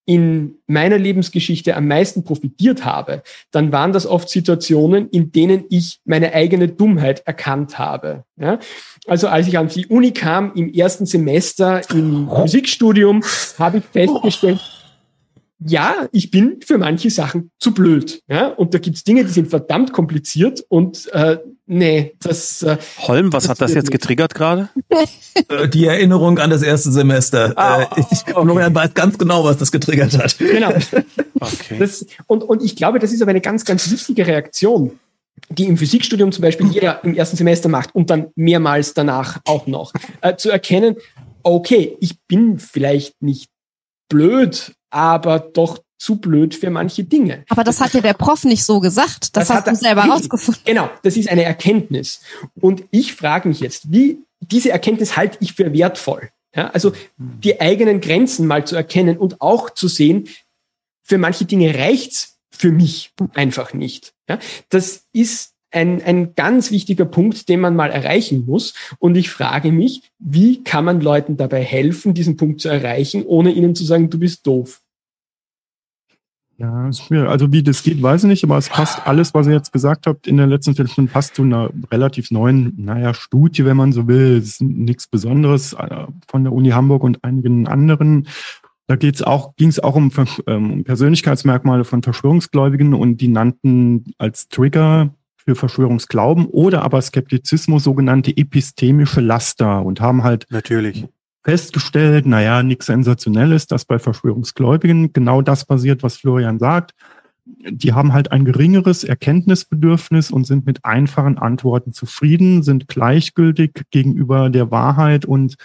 [0.07, 5.99] in meiner Lebensgeschichte am meisten profitiert habe, dann waren das oft Situationen, in denen ich
[6.05, 8.23] meine eigene Dummheit erkannt habe.
[8.39, 8.59] Ja?
[9.07, 13.23] Also als ich an die Uni kam, im ersten Semester im Musikstudium,
[13.57, 14.59] habe ich festgestellt,
[15.67, 18.21] ja, ich bin für manche Sachen zu blöd.
[18.27, 18.47] Ja?
[18.49, 23.43] Und da gibt's Dinge, die sind verdammt kompliziert und äh, nee, das äh, Holm, was
[23.43, 23.93] Das hat das jetzt nicht.
[23.93, 24.69] getriggert gerade?
[24.89, 27.53] Äh, Die Erinnerung an das erste Semester.
[27.57, 30.37] Ah, Äh, ich, Florian weiß ganz genau, was das getriggert hat.
[30.37, 30.71] genau.
[31.39, 31.77] Okay.
[31.79, 34.99] Das, und, und ich glaube, das ist aber eine ganz, ganz wichtige Reaktion,
[35.49, 39.65] die im Physikstudium zum Beispiel jeder im ersten Semester macht und dann mehrmals danach auch
[39.67, 39.93] noch.
[40.21, 40.95] Äh, zu erkennen,
[41.43, 43.49] okay, ich bin vielleicht nicht
[44.09, 47.43] blöd, aber doch zu blöd für manche Dinge.
[47.49, 49.35] Aber das hat ja der Prof nicht so gesagt.
[49.35, 50.13] Das, Das hast hat du er- selber Richtig.
[50.23, 50.63] rausgefunden.
[50.65, 52.21] Genau, das ist eine Erkenntnis.
[52.59, 56.29] Und ich frage mich jetzt, wie diese Erkenntnis halte ich für wertvoll.
[56.55, 60.29] Ja, also die eigenen Grenzen mal zu erkennen und auch zu sehen,
[61.03, 64.13] für manche Dinge reicht's für mich einfach nicht.
[64.29, 64.39] Ja,
[64.69, 68.73] das ist ein, ein ganz wichtiger Punkt, den man mal erreichen muss.
[68.99, 73.51] Und ich frage mich, wie kann man Leuten dabei helfen, diesen Punkt zu erreichen, ohne
[73.51, 74.81] ihnen zu sagen, du bist doof?
[76.57, 76.89] Ja,
[77.27, 80.07] also wie das geht, weiß ich nicht, aber es passt alles, was ihr jetzt gesagt
[80.07, 84.07] habt, in der letzten Viertelstunde passt zu einer relativ neuen, naja, Studie, wenn man so
[84.07, 84.37] will.
[84.37, 88.27] Es ist nichts Besonderes äh, von der Uni Hamburg und einigen anderen.
[88.87, 94.47] Da geht's auch, ging es auch ähm, um Persönlichkeitsmerkmale von Verschwörungsgläubigen und die nannten als
[94.47, 101.05] Trigger für Verschwörungsglauben oder aber Skeptizismus sogenannte epistemische Laster und haben halt Natürlich.
[101.45, 106.95] Festgestellt, naja, nichts Sensationelles, dass bei Verschwörungsgläubigen genau das passiert, was Florian sagt.
[107.45, 114.49] Die haben halt ein geringeres Erkenntnisbedürfnis und sind mit einfachen Antworten zufrieden, sind gleichgültig gegenüber
[114.49, 115.55] der Wahrheit und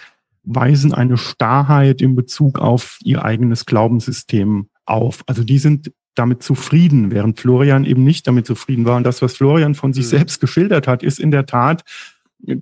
[0.43, 5.23] weisen eine Starrheit in Bezug auf ihr eigenes Glaubenssystem auf.
[5.25, 8.97] Also die sind damit zufrieden, während Florian eben nicht damit zufrieden war.
[8.97, 10.09] Und das, was Florian von sich mhm.
[10.09, 11.83] selbst geschildert hat, ist in der Tat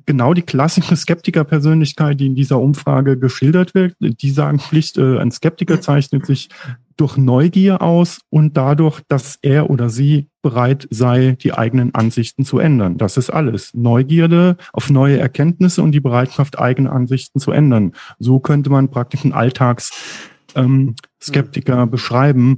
[0.05, 3.95] genau die klassische Skeptikerpersönlichkeit, die in dieser Umfrage geschildert wird.
[3.99, 6.49] Die sagen schlicht, äh, ein Skeptiker zeichnet sich
[6.97, 12.59] durch Neugier aus und dadurch, dass er oder sie bereit sei, die eigenen Ansichten zu
[12.59, 12.97] ändern.
[12.97, 13.73] Das ist alles.
[13.73, 17.93] Neugierde auf neue Erkenntnisse und die Bereitschaft, eigene Ansichten zu ändern.
[18.19, 22.57] So könnte man praktisch einen Alltagsskeptiker ähm, beschreiben.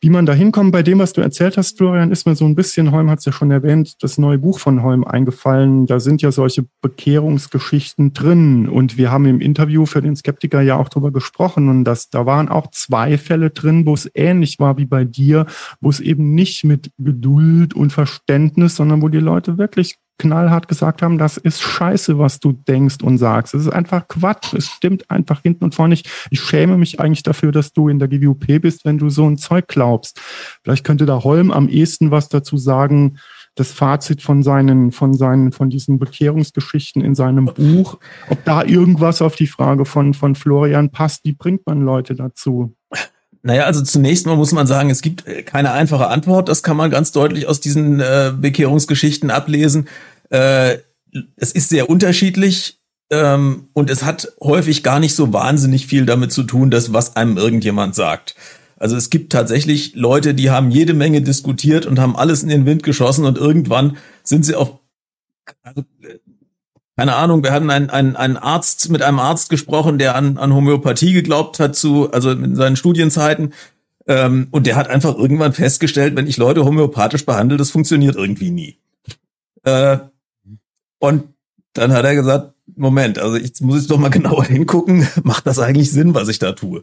[0.00, 2.54] Wie man da hinkommt, bei dem, was du erzählt hast, Florian, ist mir so ein
[2.54, 5.86] bisschen, Holm hat es ja schon erwähnt, das neue Buch von Holm eingefallen.
[5.86, 8.68] Da sind ja solche Bekehrungsgeschichten drin.
[8.68, 11.68] Und wir haben im Interview für den Skeptiker ja auch drüber gesprochen.
[11.68, 15.46] Und das, da waren auch zwei Fälle drin, wo es ähnlich war wie bei dir,
[15.80, 21.02] wo es eben nicht mit Geduld und Verständnis, sondern wo die Leute wirklich knallhart gesagt
[21.02, 23.54] haben, das ist scheiße, was du denkst und sagst.
[23.54, 24.52] Es ist einfach Quatsch.
[24.54, 26.10] Es stimmt einfach hinten und vorne nicht.
[26.30, 29.38] Ich schäme mich eigentlich dafür, dass du in der GWP bist, wenn du so ein
[29.38, 30.20] Zeug glaubst.
[30.62, 33.18] Vielleicht könnte da Holm am ehesten was dazu sagen,
[33.54, 37.98] das Fazit von seinen, von seinen, von diesen Bekehrungsgeschichten in seinem Buch,
[38.30, 42.76] ob da irgendwas auf die Frage von, von Florian passt, wie bringt man Leute dazu?
[43.42, 46.48] Naja, also zunächst mal muss man sagen, es gibt äh, keine einfache Antwort.
[46.48, 49.88] Das kann man ganz deutlich aus diesen äh, Bekehrungsgeschichten ablesen.
[50.30, 50.78] Äh,
[51.36, 52.80] es ist sehr unterschiedlich
[53.10, 57.16] ähm, und es hat häufig gar nicht so wahnsinnig viel damit zu tun, dass was
[57.16, 58.34] einem irgendjemand sagt.
[58.76, 62.66] Also es gibt tatsächlich Leute, die haben jede Menge diskutiert und haben alles in den
[62.66, 64.78] Wind geschossen und irgendwann sind sie auf
[65.62, 65.82] also,
[66.98, 70.52] keine Ahnung, wir hatten einen, einen, einen Arzt mit einem Arzt gesprochen, der an, an
[70.52, 73.54] Homöopathie geglaubt hat, zu, also in seinen Studienzeiten.
[74.08, 78.50] Ähm, und der hat einfach irgendwann festgestellt, wenn ich Leute homöopathisch behandle, das funktioniert irgendwie
[78.50, 78.78] nie.
[79.62, 79.98] Äh,
[80.98, 81.28] und
[81.72, 85.60] dann hat er gesagt, Moment, also ich muss jetzt doch mal genauer hingucken, macht das
[85.60, 86.82] eigentlich Sinn, was ich da tue?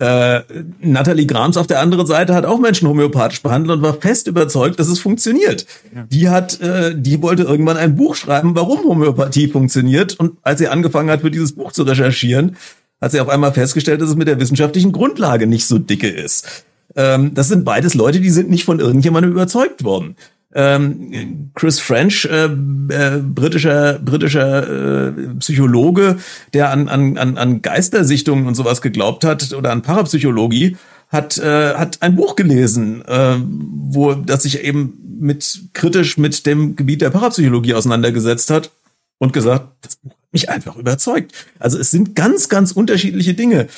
[0.00, 0.40] Äh,
[0.80, 4.80] Nathalie Grams auf der anderen Seite hat auch Menschen homöopathisch behandelt und war fest überzeugt,
[4.80, 5.66] dass es funktioniert.
[5.94, 6.06] Ja.
[6.10, 10.18] Die hat, äh, die wollte irgendwann ein Buch schreiben, warum Homöopathie funktioniert.
[10.18, 12.56] Und als sie angefangen hat, für dieses Buch zu recherchieren,
[12.98, 16.64] hat sie auf einmal festgestellt, dass es mit der wissenschaftlichen Grundlage nicht so dicke ist.
[16.96, 20.16] Ähm, das sind beides Leute, die sind nicht von irgendjemandem überzeugt worden.
[20.52, 26.18] Ähm, Chris French, äh, äh, britischer britischer äh, Psychologe,
[26.54, 30.76] der an, an, an Geistersichtungen und sowas geglaubt hat oder an Parapsychologie,
[31.08, 36.74] hat äh, hat ein Buch gelesen, äh, wo das sich eben mit kritisch mit dem
[36.74, 38.72] Gebiet der Parapsychologie auseinandergesetzt hat
[39.18, 41.32] und gesagt, das Buch hat mich einfach überzeugt.
[41.60, 43.68] Also es sind ganz ganz unterschiedliche Dinge.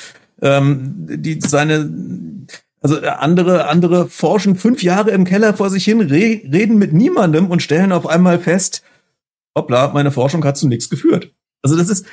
[0.41, 1.89] Ähm, die seine
[2.83, 6.93] also äh, andere, andere forschen fünf Jahre im Keller vor sich hin, re reden mit
[6.93, 8.83] niemandem und stellen auf einmal fest,
[9.57, 11.33] hoppla, meine Forschung hat zu nichts geführt.
[11.63, 12.07] Also das ist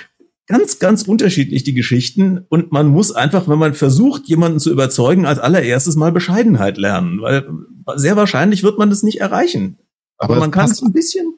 [0.46, 2.46] ganz, ganz unterschiedlich, die Geschichten.
[2.50, 7.22] Und man muss einfach, wenn man versucht, jemanden zu überzeugen, als allererstes mal Bescheidenheit lernen,
[7.22, 7.48] weil
[7.96, 9.78] sehr wahrscheinlich wird man das nicht erreichen.
[10.18, 11.36] Aber, Aber man kann es ein bisschen.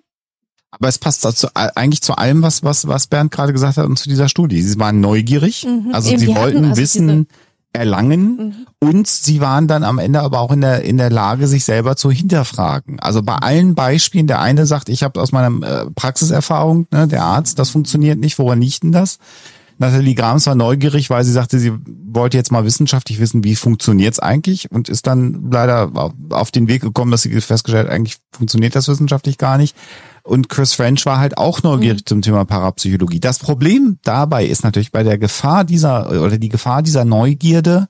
[0.72, 4.00] Aber es passt dazu, eigentlich zu allem, was, was, was Bernd gerade gesagt hat und
[4.00, 4.62] zu dieser Studie.
[4.62, 7.28] Sie waren neugierig, mhm, also sie wollten also wissen,
[7.74, 8.53] erlangen mhm.
[8.80, 11.95] und sie waren dann am Ende aber auch in der in der Lage sich selber
[11.95, 12.99] zu hinterfragen.
[12.99, 17.24] Also bei allen Beispielen, der eine sagt, ich habe aus meiner äh, Praxiserfahrung, ne, der
[17.24, 19.19] Arzt, das funktioniert nicht, woran liegt denn das?
[19.78, 21.74] Nathalie Grams war neugierig, weil sie sagte, sie
[22.05, 26.84] wollte jetzt mal wissenschaftlich wissen, wie funktioniert's eigentlich und ist dann leider auf den Weg
[26.84, 29.76] gekommen, dass sie festgestellt, eigentlich funktioniert das wissenschaftlich gar nicht.
[30.24, 32.05] Und Chris French war halt auch neugierig mhm.
[32.05, 33.19] zum Thema Parapsychologie.
[33.19, 37.88] Das Problem dabei ist natürlich bei der Gefahr dieser oder die Gefahr dieser Neugierde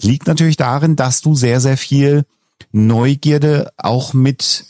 [0.00, 2.24] liegt natürlich darin, dass du sehr, sehr viel
[2.72, 4.64] Neugierde auch mit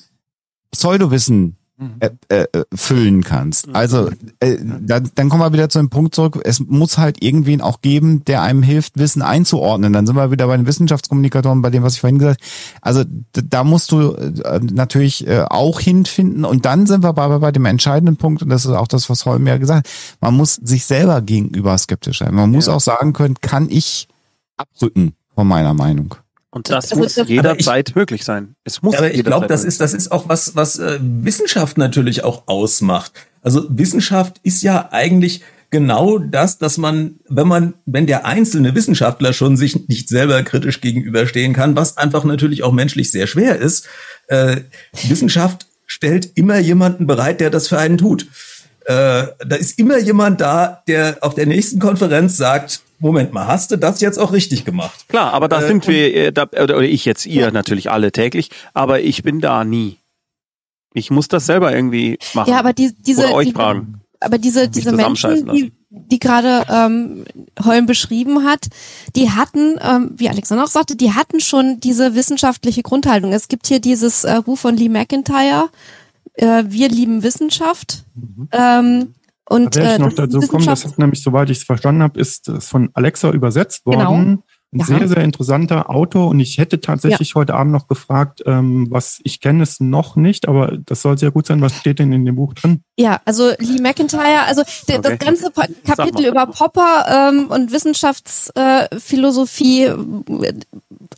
[0.70, 1.55] Pseudowissen
[2.00, 3.66] äh, äh, füllen kannst.
[3.66, 3.76] Mhm.
[3.76, 4.10] Also
[4.40, 7.82] äh, dann, dann kommen wir wieder zu dem Punkt zurück, es muss halt irgendwen auch
[7.82, 9.92] geben, der einem hilft, Wissen einzuordnen.
[9.92, 12.80] Dann sind wir wieder bei den Wissenschaftskommunikatoren, bei dem, was ich vorhin gesagt habe.
[12.80, 17.52] Also da musst du äh, natürlich äh, auch hinfinden und dann sind wir bei, bei
[17.52, 20.54] dem entscheidenden Punkt, und das ist auch das, was Holm ja gesagt hat, man muss
[20.54, 22.34] sich selber gegenüber skeptisch sein.
[22.34, 22.72] Man muss ja.
[22.72, 24.08] auch sagen können, kann ich
[24.56, 26.14] abrücken von meiner Meinung.
[26.56, 28.56] Und das Also muss das- jederzeit möglich sein.
[28.64, 32.24] Es muss Aber ich glaube, das ist, das ist auch was, was äh, Wissenschaft natürlich
[32.24, 33.12] auch ausmacht.
[33.42, 39.34] Also Wissenschaft ist ja eigentlich genau das, dass man, wenn man, wenn der einzelne Wissenschaftler
[39.34, 43.86] schon sich nicht selber kritisch gegenüberstehen kann, was einfach natürlich auch menschlich sehr schwer ist,
[44.28, 44.62] äh,
[45.06, 48.28] Wissenschaft stellt immer jemanden bereit, der das für einen tut.
[48.86, 53.70] Äh, da ist immer jemand da, der auf der nächsten Konferenz sagt, Moment mal, hast
[53.70, 55.06] du das jetzt auch richtig gemacht?
[55.08, 58.50] Klar, aber da Äh, sind wir, äh, da, oder ich jetzt, ihr natürlich alle täglich,
[58.74, 59.98] aber ich bin da nie.
[60.94, 62.50] Ich muss das selber irgendwie machen.
[62.50, 64.00] Ja, aber die, diese, Oder euch die, fragen.
[64.20, 67.24] aber diese, diese Menschen, die, die gerade ähm,
[67.62, 68.68] Holm beschrieben hat,
[69.14, 73.34] die hatten, ähm, wie Alexander auch sagte, die hatten schon diese wissenschaftliche Grundhaltung.
[73.34, 75.68] Es gibt hier dieses äh, Buch von Lee McIntyre,
[76.34, 78.04] äh, Wir lieben Wissenschaft.
[78.52, 79.12] Ähm,
[79.48, 82.02] und Da werde ich äh, noch dazu kommen, das hat nämlich, soweit ich es verstanden
[82.02, 84.10] habe, ist das von Alexa übersetzt Genau.
[84.10, 84.42] worden.
[84.72, 84.84] Ein Ja.
[84.86, 89.40] sehr, sehr interessanter Autor und ich hätte tatsächlich heute Abend noch gefragt, ähm, was ich
[89.40, 91.62] kenne es noch nicht, aber das soll sehr gut sein.
[91.62, 92.80] Was steht denn in dem Buch drin?
[92.98, 95.16] Ja, also Lee McIntyre, also der, Okay.
[95.16, 95.52] das ganze
[95.86, 100.52] Kapitel über Popper ähm, und Wissenschaftsphilosophie äh, Philosophie, äh,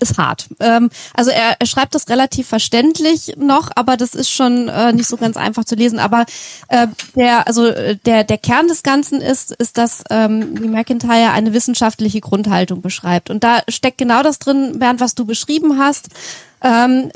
[0.01, 0.47] ist hart.
[0.61, 5.09] Ähm, also er, er schreibt das relativ verständlich noch, aber das ist schon äh, nicht
[5.09, 5.99] so ganz einfach zu lesen.
[5.99, 6.25] Aber
[6.69, 11.33] äh, der, also äh, der, der Kern des Ganzen ist, ist, dass ähm, Lee McIntyre
[11.33, 13.31] eine wissenschaftliche Grundhaltung beschreibt.
[13.31, 16.09] Und da steckt genau das drin, Bernd, was du beschrieben hast.
[16.63, 17.11] Ähm,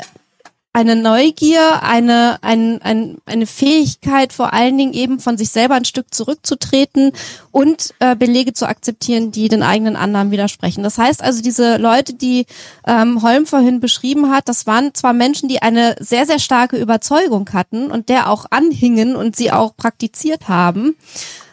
[0.74, 5.85] eine Neugier, eine, ein, ein, eine Fähigkeit, vor allen Dingen eben von sich selber ein
[5.85, 7.12] Stück zurückzutreten
[7.51, 10.82] und äh, Belege zu akzeptieren, die den eigenen Annahmen widersprechen.
[10.82, 12.47] Das heißt also, diese Leute, die
[12.86, 17.51] ähm, Holm vorhin beschrieben hat, das waren zwar Menschen, die eine sehr, sehr starke Überzeugung
[17.53, 20.97] hatten und der auch anhingen und sie auch praktiziert haben.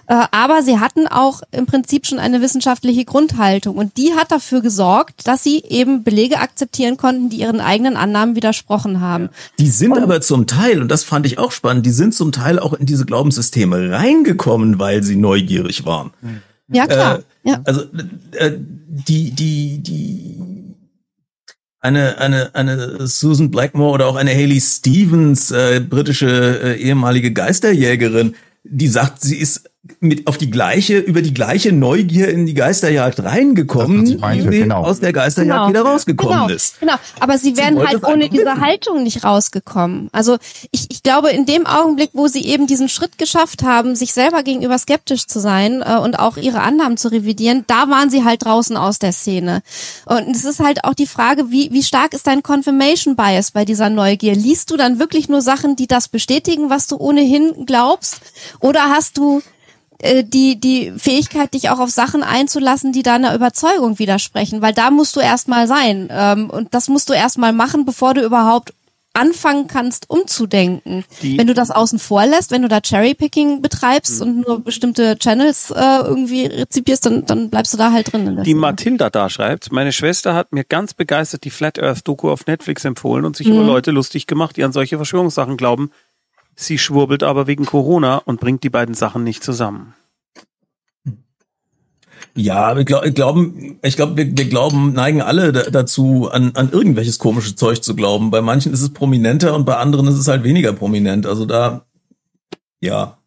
[0.09, 4.61] Äh, aber sie hatten auch im Prinzip schon eine wissenschaftliche Grundhaltung und die hat dafür
[4.61, 9.29] gesorgt, dass sie eben Belege akzeptieren konnten, die ihren eigenen Annahmen widersprochen haben.
[9.59, 12.57] Die sind aber zum Teil, und das fand ich auch spannend, die sind zum Teil
[12.57, 16.09] auch in diese Glaubenssysteme reingekommen, weil sie neugierig waren.
[16.69, 17.19] Ja, klar.
[17.19, 17.61] Äh, ja.
[17.65, 17.83] Also
[18.31, 20.75] äh, die, die, die
[21.81, 28.33] eine, eine, eine Susan Blackmore oder auch eine Haley Stevens, äh, britische äh, ehemalige Geisterjägerin,
[28.63, 29.68] die sagt, sie ist
[30.01, 34.61] mit auf die gleiche, über die gleiche Neugier in die Geisterjagd reingekommen, meinte, wie sie
[34.63, 34.83] genau.
[34.83, 35.69] aus der Geisterjagd Genau.
[35.69, 36.79] wieder rausgekommen genau, ist.
[36.81, 38.61] Genau, aber sie wären wollte halt ohne diese wissen.
[38.61, 40.09] Haltung nicht rausgekommen.
[40.11, 40.37] Also
[40.71, 44.43] ich, ich glaube, in dem Augenblick, wo sie eben diesen Schritt geschafft haben, sich selber
[44.43, 48.43] gegenüber skeptisch zu sein äh, und auch ihre Annahmen zu revidieren, da waren sie halt
[48.43, 49.61] draußen aus der Szene.
[50.05, 53.63] Und es ist halt auch die Frage, wie, wie stark ist dein Confirmation Bias bei
[53.63, 54.35] dieser Neugier?
[54.35, 58.21] Liest du dann wirklich nur Sachen, die das bestätigen, was du ohnehin glaubst?
[58.59, 59.41] Oder hast du
[59.99, 64.91] äh, die, die Fähigkeit, dich auch auf Sachen einzulassen, die deiner Überzeugung widersprechen, weil da
[64.91, 66.07] musst du erstmal sein.
[66.11, 68.73] Ähm, und das musst du erstmal machen, bevor du überhaupt
[69.13, 71.03] anfangen kannst, umzudenken.
[71.23, 75.17] Die- wenn du das außen vor lässt, wenn du da Cherrypicking betreibst und nur bestimmte
[75.17, 78.41] Channels äh, irgendwie rezipierst, dann, dann bleibst du da halt drin.
[78.45, 78.53] Die.
[78.53, 82.85] Mathilda da schreibt, meine Schwester hat mir ganz begeistert die Flat Earth Doku auf Netflix
[82.85, 83.53] empfohlen und sich Mhm.
[83.55, 85.89] über Leute lustig gemacht, die an solche Verschwörungssachen glauben.
[86.61, 89.93] Sie schwurbelt aber wegen Corona und bringt die beiden Sachen nicht zusammen.
[92.35, 96.69] Ja, wir glaub, glauben, ich glaube, wir, wir glauben, neigen alle da, dazu, an, an
[96.69, 98.29] irgendwelches komisches Zeug zu glauben.
[98.29, 101.25] Bei manchen ist es prominenter und bei anderen ist es halt weniger prominent.
[101.25, 101.85] Also da,
[102.81, 103.17] ja.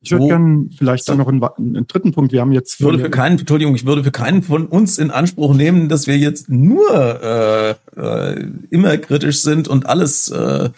[0.00, 2.32] Ich würde gerne vielleicht dann noch einen, einen dritten Punkt.
[2.32, 5.10] Wir haben jetzt Ich würde für keinen, Entschuldigung, ich würde für keinen von uns in
[5.10, 6.90] Anspruch nehmen, dass wir jetzt nur
[7.22, 10.70] äh, äh, immer kritisch sind und alles, äh,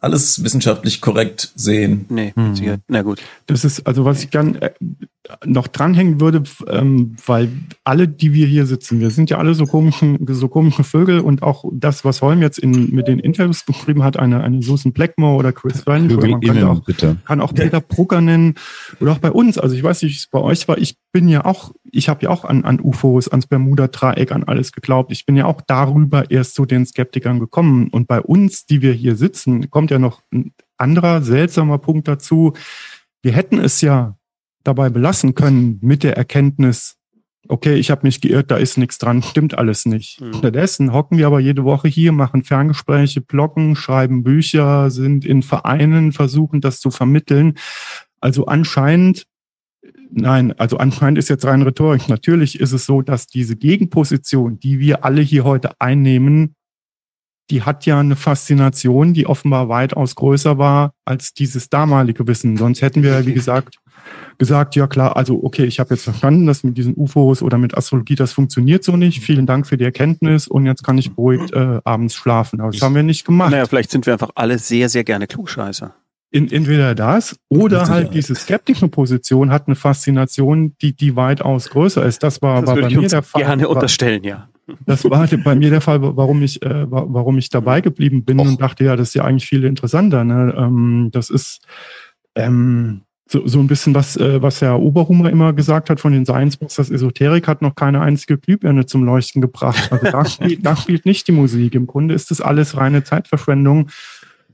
[0.00, 2.06] alles wissenschaftlich korrekt sehen.
[2.08, 3.20] Nee, hat, na gut.
[3.46, 4.70] Das ist also, was ich gern äh,
[5.44, 7.50] noch dranhängen würde, ähm, weil
[7.84, 11.42] alle, die wir hier sitzen, wir sind ja alle so komischen, so komische Vögel und
[11.42, 15.36] auch das, was Holm jetzt in, mit den Interviews beschrieben hat, eine, eine Susan Blackmore
[15.36, 17.16] oder Chris Ryan, man könnte auch, bitte.
[17.26, 18.54] kann auch Peter Brucker nennen
[19.00, 19.58] oder auch bei uns.
[19.58, 20.78] Also ich weiß nicht, wie es bei euch war.
[20.78, 24.72] Ich bin ja auch, ich habe ja auch an, an UFOs, ans Bermuda-Dreieck, an alles
[24.72, 25.12] geglaubt.
[25.12, 27.88] Ich bin ja auch darüber erst zu den Skeptikern gekommen.
[27.88, 32.52] Und bei uns, die wir hier sitzen, kommt ja noch ein anderer seltsamer Punkt dazu.
[33.22, 34.16] Wir hätten es ja
[34.62, 36.96] dabei belassen können mit der Erkenntnis,
[37.48, 40.20] okay, ich habe mich geirrt, da ist nichts dran, stimmt alles nicht.
[40.20, 40.34] Mhm.
[40.34, 46.12] Stattdessen hocken wir aber jede Woche hier, machen Ferngespräche, bloggen, schreiben Bücher, sind in Vereinen,
[46.12, 47.54] versuchen das zu vermitteln.
[48.20, 49.26] Also anscheinend,
[50.12, 52.08] nein, also anscheinend ist jetzt rein Rhetorik.
[52.08, 56.54] Natürlich ist es so, dass diese Gegenposition, die wir alle hier heute einnehmen,
[57.50, 62.56] die hat ja eine Faszination, die offenbar weitaus größer war als dieses damalige Wissen.
[62.56, 63.78] Sonst hätten wir, wie gesagt,
[64.38, 67.76] gesagt, ja klar, also okay, ich habe jetzt verstanden, dass mit diesen UFOs oder mit
[67.76, 69.20] Astrologie, das funktioniert so nicht.
[69.20, 72.60] Vielen Dank für die Erkenntnis und jetzt kann ich beruhigt äh, abends schlafen.
[72.60, 73.50] Aber das haben wir nicht gemacht.
[73.50, 75.94] Naja, vielleicht sind wir einfach alle sehr, sehr gerne Klugscheißer.
[76.32, 82.04] In, entweder das oder halt diese skeptische Position hat eine Faszination, die, die weitaus größer
[82.06, 82.22] ist.
[82.22, 83.42] Das war, Das war bei mir der Fall.
[83.42, 84.48] gerne unterstellen, ja.
[84.86, 88.38] das war bei mir der Fall, warum ich, äh, wa- warum ich dabei geblieben bin
[88.38, 90.22] und dachte, ja, das ist ja eigentlich viel interessanter.
[90.22, 90.54] Ne?
[90.56, 91.62] Ähm, das ist
[92.36, 96.24] ähm, so, so ein bisschen was, äh, was Herr Oberhumer immer gesagt hat von den
[96.24, 99.90] Science Books, das Esoterik hat noch keine einzige Glühbirne zum Leuchten gebracht.
[99.90, 101.74] Also da spielt, da spielt nicht die Musik.
[101.74, 103.88] Im Grunde ist das alles reine Zeitverschwendung.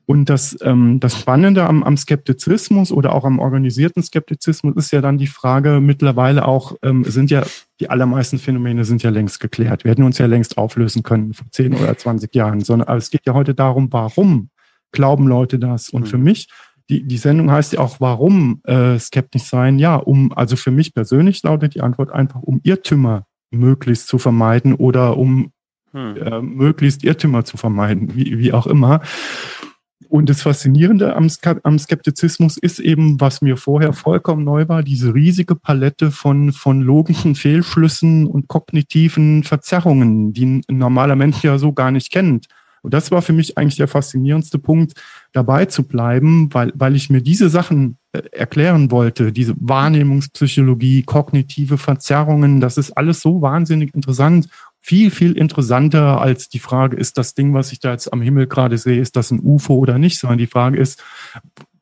[0.06, 5.00] Und das, ähm, das Spannende am, am Skeptizismus oder auch am organisierten Skeptizismus ist ja
[5.00, 7.44] dann die Frage mittlerweile auch, ähm, sind ja,
[7.80, 9.82] die allermeisten Phänomene sind ja längst geklärt.
[9.82, 13.10] Wir hätten uns ja längst auflösen können vor 10 oder 20 Jahren, sondern aber es
[13.10, 14.50] geht ja heute darum, warum
[14.92, 15.90] glauben Leute das?
[15.90, 16.48] Und für mich,
[16.88, 19.80] die, die Sendung heißt ja auch, warum äh, skeptisch sein?
[19.80, 24.74] Ja, um, also für mich persönlich lautet die Antwort einfach, um Irrtümer möglichst zu vermeiden
[24.74, 25.50] oder um
[25.96, 26.16] Hm.
[26.16, 29.00] äh, möglichst Irrtümer zu vermeiden, wie, wie auch immer.
[30.08, 31.28] Und das Faszinierende am,
[31.62, 36.82] am Skeptizismus ist eben, was mir vorher vollkommen neu war, diese riesige Palette von, von
[36.82, 42.46] logischen Fehlschlüssen und kognitiven Verzerrungen, die ein normaler Mensch ja so gar nicht kennt.
[42.82, 44.92] Und das war für mich eigentlich der faszinierendste Punkt,
[45.32, 51.78] dabei zu bleiben, weil, weil ich mir diese Sachen äh, erklären wollte, diese Wahrnehmungspsychologie, kognitive
[51.78, 54.48] Verzerrungen, das ist alles so wahnsinnig interessant
[54.86, 58.46] viel, viel interessanter als die Frage, ist das Ding, was ich da jetzt am Himmel
[58.46, 61.02] gerade sehe, ist das ein UFO oder nicht, sondern die Frage ist,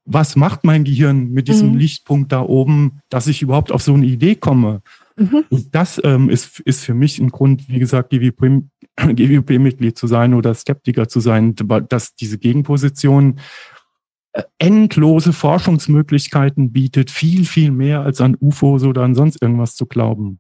[0.07, 1.79] was macht mein Gehirn mit diesem Mhm.
[1.79, 4.81] Lichtpunkt da oben, dass ich überhaupt auf so eine Idee komme?
[5.17, 5.45] Mhm.
[5.51, 8.63] Und das ähm, ist, ist für mich ein Grund, wie gesagt, GWP
[8.97, 11.55] GWP-Mitglied zu sein oder Skeptiker zu sein,
[11.89, 13.39] dass diese Gegenposition
[14.33, 19.85] äh, endlose Forschungsmöglichkeiten bietet, viel, viel mehr als an UFOs oder an sonst irgendwas zu
[19.85, 20.39] glauben.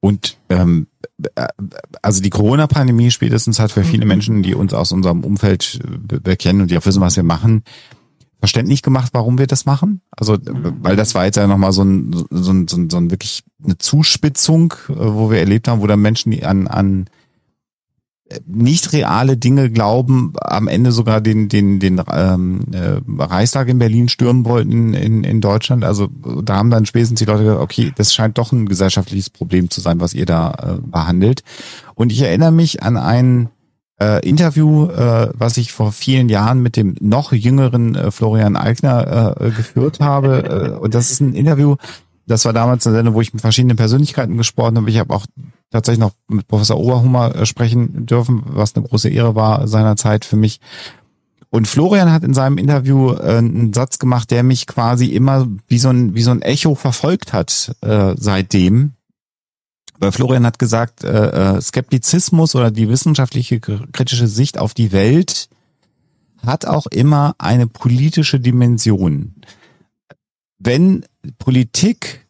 [0.00, 0.86] Und ähm,
[1.34, 1.48] äh,
[2.02, 4.08] also die Corona-Pandemie spätestens hat für viele Mhm.
[4.08, 7.24] Menschen, die uns aus unserem Umfeld äh, be- kennen und die auch wissen, was wir
[7.24, 7.64] machen,
[8.38, 10.00] verständlich gemacht, warum wir das machen.
[10.12, 12.96] Also, äh, weil das war jetzt ja nochmal so ein, so ein, so ein, so
[12.96, 17.06] ein wirklich eine Zuspitzung, wo wir erlebt haben, wo dann Menschen die an, an
[18.46, 24.08] nicht reale Dinge glauben, am Ende sogar den, den, den ähm, äh, Reichstag in Berlin
[24.08, 25.84] stürmen wollten in, in Deutschland.
[25.84, 26.08] Also
[26.42, 29.80] da haben dann spätestens die Leute gesagt, okay, das scheint doch ein gesellschaftliches Problem zu
[29.80, 31.42] sein, was ihr da äh, behandelt.
[31.94, 33.48] Und ich erinnere mich an ein
[34.00, 39.36] äh, Interview, äh, was ich vor vielen Jahren mit dem noch jüngeren äh, Florian Eigner
[39.40, 40.74] äh, geführt habe.
[40.76, 41.76] äh, und das ist ein Interview,
[42.28, 44.90] das war damals eine Sendung, wo ich mit verschiedenen Persönlichkeiten gesprochen habe.
[44.90, 45.26] Ich habe auch
[45.70, 50.36] tatsächlich noch mit Professor Oberhummer äh, sprechen dürfen, was eine große Ehre war seinerzeit für
[50.36, 50.60] mich.
[51.50, 55.78] Und Florian hat in seinem Interview äh, einen Satz gemacht, der mich quasi immer wie
[55.78, 58.92] so ein, wie so ein Echo verfolgt hat äh, seitdem.
[59.98, 65.48] Weil Florian hat gesagt, äh, äh, Skeptizismus oder die wissenschaftliche kritische Sicht auf die Welt
[66.46, 69.34] hat auch immer eine politische Dimension.
[70.58, 71.04] Wenn
[71.38, 72.26] Politik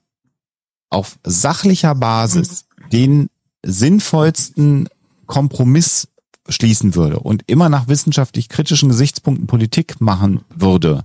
[0.91, 3.31] auf sachlicher Basis den
[3.65, 4.89] sinnvollsten
[5.27, 6.09] Kompromiss
[6.49, 11.05] schließen würde und immer nach wissenschaftlich kritischen Gesichtspunkten Politik machen würde,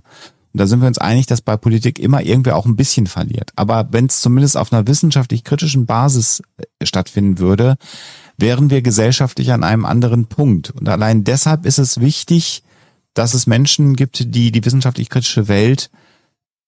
[0.54, 3.50] und da sind wir uns einig, dass bei Politik immer irgendwer auch ein bisschen verliert.
[3.56, 7.76] Aber wenn es zumindest auf einer wissenschaftlich kritischen Basis äh, stattfinden würde,
[8.38, 10.70] wären wir gesellschaftlich an einem anderen Punkt.
[10.70, 12.62] Und allein deshalb ist es wichtig,
[13.14, 15.90] dass es Menschen gibt, die die wissenschaftlich kritische Welt,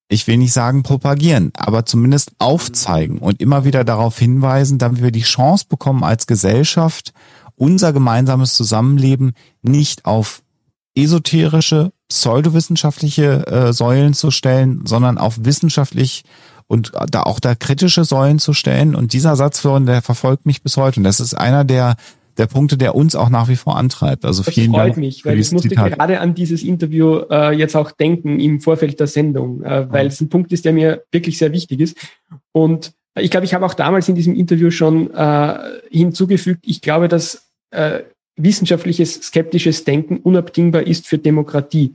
[0.08, 5.10] ich will nicht sagen propagieren, aber zumindest aufzeigen und immer wieder darauf hinweisen, damit wir
[5.10, 7.12] die Chance bekommen als Gesellschaft,
[7.56, 10.42] unser gemeinsames Zusammenleben nicht auf
[10.94, 16.24] esoterische, pseudowissenschaftliche äh, Säulen zu stellen, sondern auf wissenschaftlich
[16.68, 18.94] und da auch da kritische Säulen zu stellen.
[18.94, 21.00] Und dieser Satz, Florian, der verfolgt mich bis heute.
[21.00, 21.96] Und das ist einer der,
[22.38, 24.24] der Punkte, der uns auch nach wie vor antreibt.
[24.24, 24.96] Also Das vielen freut Dank.
[24.98, 25.92] mich, für weil ich musste Zitat.
[25.92, 30.20] gerade an dieses Interview äh, jetzt auch denken im Vorfeld der Sendung, äh, weil es
[30.20, 31.96] ein Punkt ist, der mir wirklich sehr wichtig ist.
[32.52, 35.58] Und ich glaube, ich habe auch damals in diesem Interview schon äh,
[35.90, 38.00] hinzugefügt, ich glaube, dass äh,
[38.36, 41.94] wissenschaftliches, skeptisches Denken unabdingbar ist für Demokratie.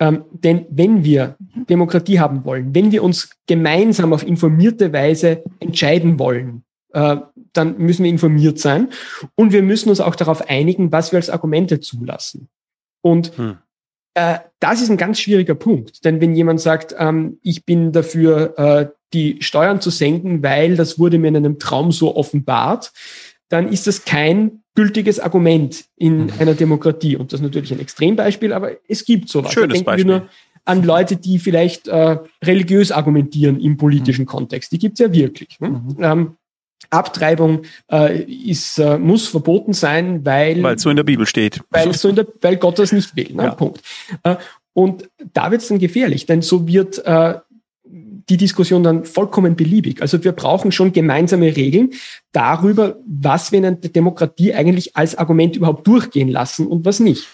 [0.00, 1.36] Ähm, denn wenn wir
[1.68, 7.16] Demokratie haben wollen, wenn wir uns gemeinsam auf informierte Weise entscheiden wollen, äh,
[7.52, 8.88] dann müssen wir informiert sein
[9.34, 12.48] und wir müssen uns auch darauf einigen, was wir als Argumente zulassen.
[13.00, 13.58] Und Hm.
[14.14, 18.58] äh, das ist ein ganz schwieriger Punkt, denn wenn jemand sagt, ähm, ich bin dafür,
[18.58, 22.92] äh, die Steuern zu senken, weil das wurde mir in einem Traum so offenbart,
[23.48, 26.32] dann ist das kein gültiges Argument in mhm.
[26.38, 27.16] einer Demokratie.
[27.16, 29.52] Und das ist natürlich ein Extrembeispiel, aber es gibt sowas.
[29.52, 30.06] Schönes denken Beispiel.
[30.06, 30.28] wir nur
[30.64, 34.26] an Leute, die vielleicht äh, religiös argumentieren im politischen mhm.
[34.26, 34.72] Kontext.
[34.72, 35.60] Die gibt's ja wirklich.
[35.60, 35.68] Ne?
[35.68, 35.96] Mhm.
[36.00, 36.36] Ähm,
[36.90, 41.60] Abtreibung äh, ist, äh, muss verboten sein, weil weil es so in der Bibel steht.
[41.70, 43.32] Weil, so in der, weil Gott das nicht will.
[43.32, 43.44] Ne?
[43.44, 43.54] Ja.
[43.54, 43.80] Punkt.
[44.22, 44.36] Äh,
[44.74, 47.34] und da wird es dann gefährlich, denn so wird äh,
[48.28, 50.00] die Diskussion dann vollkommen beliebig.
[50.00, 51.90] Also wir brauchen schon gemeinsame Regeln
[52.32, 57.26] darüber, was wir in einer Demokratie eigentlich als Argument überhaupt durchgehen lassen und was nicht.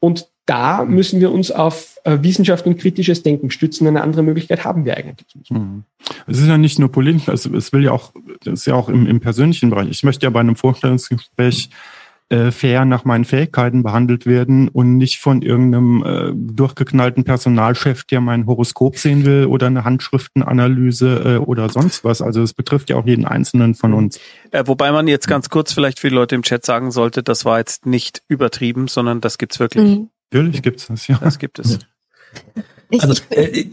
[0.00, 3.86] Und da müssen wir uns auf äh, Wissenschaft und kritisches Denken stützen.
[3.86, 5.50] Eine andere Möglichkeit haben wir eigentlich nicht.
[5.50, 5.84] Mhm.
[6.26, 8.12] Es ist ja nicht nur politisch, also es will ja auch,
[8.44, 9.88] das ist ja auch im, im persönlichen Bereich.
[9.88, 11.70] Ich möchte ja bei einem Vorstellungsgespräch
[12.30, 18.20] äh, fair nach meinen Fähigkeiten behandelt werden und nicht von irgendeinem äh, durchgeknallten Personalchef, der
[18.20, 22.22] mein Horoskop sehen will oder eine Handschriftenanalyse äh, oder sonst was.
[22.22, 24.18] Also es betrifft ja auch jeden Einzelnen von uns.
[24.50, 27.44] Äh, wobei man jetzt ganz kurz vielleicht für die Leute im Chat sagen sollte, das
[27.44, 29.98] war jetzt nicht übertrieben, sondern das gibt's wirklich.
[29.98, 30.08] Mhm.
[30.34, 31.18] Natürlich gibt's das, ja.
[31.22, 31.78] Das gibt es.
[32.98, 33.66] Also, äh,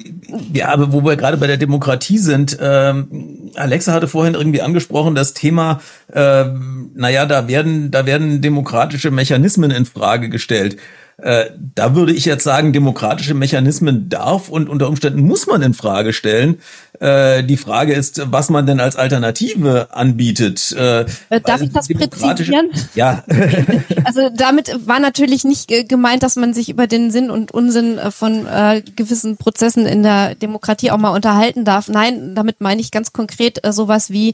[0.54, 5.16] ja, aber wo wir gerade bei der Demokratie sind, ähm, Alexa hatte vorhin irgendwie angesprochen,
[5.16, 5.82] das Thema,
[6.14, 6.46] äh,
[6.94, 10.78] naja, da werden, da werden demokratische Mechanismen in Frage gestellt.
[11.22, 15.74] Äh, da würde ich jetzt sagen, demokratische Mechanismen darf und unter Umständen muss man in
[15.74, 16.60] Frage stellen.
[17.00, 20.72] Äh, die Frage ist, was man denn als Alternative anbietet.
[20.72, 21.06] Äh,
[21.44, 22.70] darf ich das präzisieren?
[22.96, 23.24] Ja.
[24.04, 28.46] also damit war natürlich nicht gemeint, dass man sich über den Sinn und Unsinn von
[28.46, 31.88] äh, gewissen Prozessen in der Demokratie auch mal unterhalten darf.
[31.88, 34.34] Nein, damit meine ich ganz konkret äh, sowas wie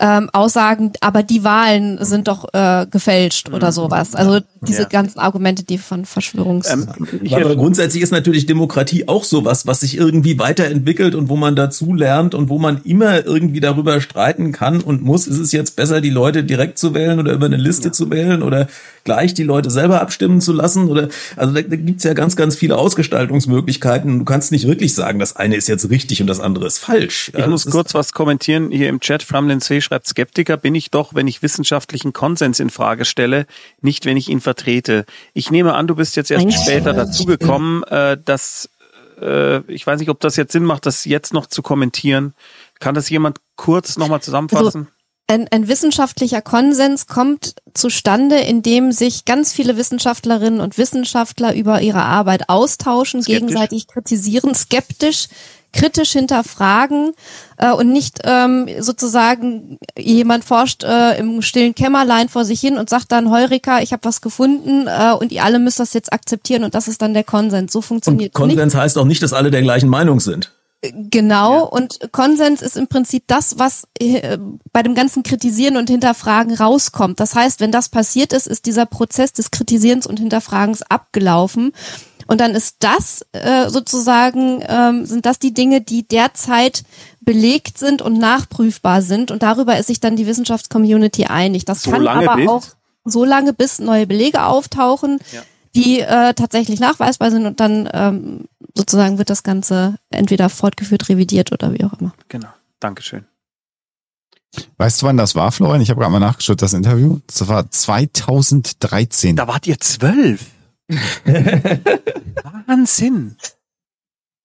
[0.00, 4.14] ähm, Aussagen, aber die Wahlen sind doch äh, gefälscht oder sowas.
[4.14, 4.88] Also diese ja.
[4.88, 6.70] ganzen Argumente, die von Verschwörungs...
[6.70, 6.86] Ähm,
[7.32, 11.94] aber grundsätzlich ist natürlich Demokratie auch sowas, was sich irgendwie weiterentwickelt und wo man dazu
[11.94, 16.00] lernt und wo man immer irgendwie darüber streiten kann und muss, ist es jetzt besser,
[16.00, 17.92] die Leute direkt zu wählen oder über eine Liste ja.
[17.92, 18.68] zu wählen oder
[19.08, 22.56] gleich die Leute selber abstimmen zu lassen oder also da, da gibt's ja ganz, ganz
[22.56, 24.18] viele Ausgestaltungsmöglichkeiten.
[24.18, 27.30] Du kannst nicht wirklich sagen, das eine ist jetzt richtig und das andere ist falsch.
[27.32, 28.70] Ich ja, muss kurz was kommentieren.
[28.70, 29.80] Hier im Chat, Framlin C.
[29.80, 33.46] schreibt, Skeptiker bin ich doch, wenn ich wissenschaftlichen Konsens in Frage stelle,
[33.80, 35.06] nicht wenn ich ihn vertrete.
[35.32, 38.68] Ich nehme an, du bist jetzt erst Eigentlich später dazugekommen, äh, dass
[39.22, 42.34] äh, ich weiß nicht, ob das jetzt Sinn macht, das jetzt noch zu kommentieren.
[42.78, 44.82] Kann das jemand kurz nochmal zusammenfassen?
[44.82, 44.97] Also,
[45.28, 52.02] ein, ein wissenschaftlicher Konsens kommt zustande, indem sich ganz viele Wissenschaftlerinnen und Wissenschaftler über ihre
[52.02, 53.40] Arbeit austauschen, skeptisch.
[53.40, 55.28] gegenseitig kritisieren, skeptisch
[55.72, 57.12] kritisch hinterfragen
[57.58, 62.88] äh, und nicht ähm, sozusagen jemand forscht äh, im stillen Kämmerlein vor sich hin und
[62.88, 66.64] sagt dann Heurika, ich habe was gefunden äh, und ihr alle müsst das jetzt akzeptieren
[66.64, 67.72] und das ist dann der Konsens.
[67.72, 68.82] So funktioniert und Konsens nicht.
[68.82, 70.52] heißt auch nicht, dass alle der gleichen Meinung sind.
[70.80, 71.62] Genau, ja.
[71.62, 74.38] und Konsens ist im Prinzip das, was äh,
[74.72, 77.18] bei dem ganzen Kritisieren und Hinterfragen rauskommt.
[77.18, 81.72] Das heißt, wenn das passiert ist, ist dieser Prozess des Kritisierens und Hinterfragens abgelaufen.
[82.28, 86.84] Und dann ist das äh, sozusagen, ähm, sind das die Dinge, die derzeit
[87.22, 89.32] belegt sind und nachprüfbar sind.
[89.32, 91.64] Und darüber ist sich dann die Wissenschaftscommunity einig.
[91.64, 92.48] Das so kann aber bis?
[92.48, 92.64] auch
[93.04, 95.42] so lange, bis neue Belege auftauchen, ja.
[95.78, 97.46] Die äh, tatsächlich nachweisbar sind.
[97.46, 98.44] Und dann ähm,
[98.74, 102.12] sozusagen wird das Ganze entweder fortgeführt, revidiert oder wie auch immer.
[102.28, 102.48] Genau.
[102.80, 103.24] Dankeschön.
[104.76, 105.80] Weißt du, wann das war, Florian?
[105.80, 107.20] Ich habe gerade mal nachgeschaut, das Interview.
[107.26, 109.36] Das war 2013.
[109.36, 110.46] Da wart ihr zwölf.
[112.66, 113.36] Wahnsinn.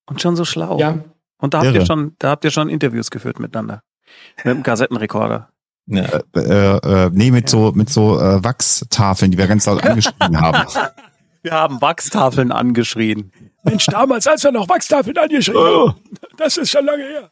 [0.06, 0.78] Und schon so schlau.
[0.78, 0.98] Ja.
[1.38, 1.78] Und da habt Irre.
[1.78, 3.82] ihr schon, da habt ihr schon Interviews geführt miteinander.
[4.44, 5.48] Mit dem Kassettenrekorder.
[5.86, 6.20] Ja.
[6.34, 10.66] Äh, äh, nee, mit so, mit so äh, Wachstafeln, die wir ganz laut angeschrien haben.
[11.44, 13.30] Wir haben Wachstafeln angeschrien.
[13.64, 15.94] Mensch, damals, als wir noch Wachstafeln angeschrien haben.
[16.38, 17.30] Das ist schon lange her.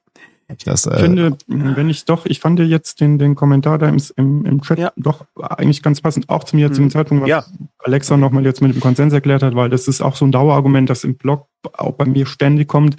[0.67, 3.97] Das, äh, ich finde, wenn ich doch, ich fand jetzt den, den Kommentar da im,
[4.17, 4.93] im, im Chat ja.
[4.97, 6.91] doch eigentlich ganz passend, auch zu mir jetzigen mhm.
[6.91, 7.45] Zeitpunkt, was ja.
[7.79, 10.91] Alexa nochmal jetzt mit dem Konsens erklärt hat, weil das ist auch so ein Dauerargument,
[10.91, 12.97] das im Blog auch bei mir ständig kommt.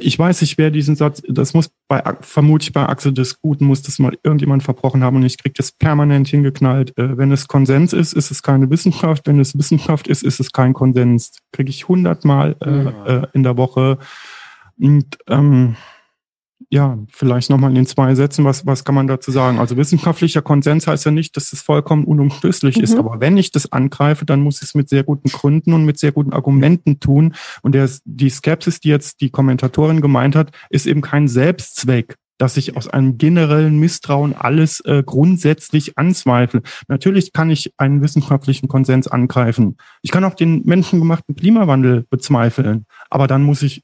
[0.00, 3.82] Ich weiß nicht, wer diesen Satz, das muss bei, vermutlich bei Axel des Guten, muss
[3.82, 6.96] das mal irgendjemand verbrochen haben und ich kriege das permanent hingeknallt.
[6.98, 9.26] Äh, wenn es Konsens ist, ist es keine Wissenschaft.
[9.26, 11.32] Wenn es Wissenschaft ist, ist es kein Konsens.
[11.52, 12.92] Kriege ich hundertmal äh, mhm.
[13.06, 13.98] äh, in der Woche.
[14.78, 15.76] Und ähm,
[16.70, 19.58] ja, vielleicht nochmal in den zwei Sätzen, was, was kann man dazu sagen?
[19.58, 22.84] Also wissenschaftlicher Konsens heißt ja nicht, dass es vollkommen unumstößlich mhm.
[22.84, 25.84] ist, aber wenn ich das angreife, dann muss ich es mit sehr guten Gründen und
[25.84, 27.34] mit sehr guten Argumenten tun.
[27.62, 32.56] Und der, die Skepsis, die jetzt die Kommentatorin gemeint hat, ist eben kein Selbstzweck dass
[32.56, 36.62] ich aus einem generellen Misstrauen alles äh, grundsätzlich anzweifle.
[36.86, 39.76] Natürlich kann ich einen wissenschaftlichen Konsens angreifen.
[40.02, 43.82] Ich kann auch den menschengemachten Klimawandel bezweifeln, aber dann muss ich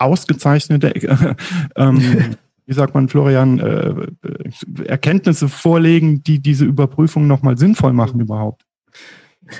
[0.00, 1.34] ausgezeichnete äh,
[1.76, 2.36] ähm,
[2.70, 8.62] wie sagt man, Florian, äh, äh, Erkenntnisse vorlegen, die diese Überprüfung nochmal sinnvoll machen überhaupt?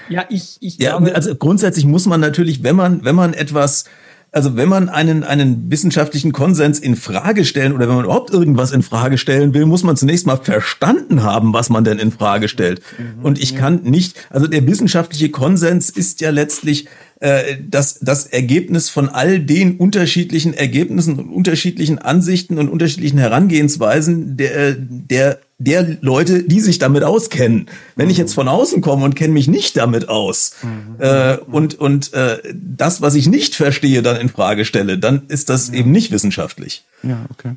[0.09, 3.87] Ja, ich, ich ja, glaube, also grundsätzlich muss man natürlich, wenn man, wenn man etwas
[4.33, 8.71] also wenn man einen, einen wissenschaftlichen Konsens in Frage stellen oder wenn man überhaupt irgendwas
[8.71, 12.47] in Frage stellen will, muss man zunächst mal verstanden haben, was man denn in Frage
[12.47, 12.81] stellt.
[12.97, 16.87] Mhm, Und ich kann nicht, also der wissenschaftliche Konsens ist ja letztlich
[17.21, 24.39] äh, das, das Ergebnis von all den unterschiedlichen Ergebnissen und unterschiedlichen Ansichten und unterschiedlichen Herangehensweisen
[24.39, 27.67] der, der, der Leute, die sich damit auskennen.
[27.95, 30.97] Wenn ich jetzt von außen komme und kenne mich nicht damit aus mhm.
[30.99, 35.51] äh, und, und äh, das, was ich nicht verstehe, dann in Frage stelle, dann ist
[35.51, 35.75] das ja.
[35.75, 36.85] eben nicht wissenschaftlich.
[37.03, 37.57] Ja, okay.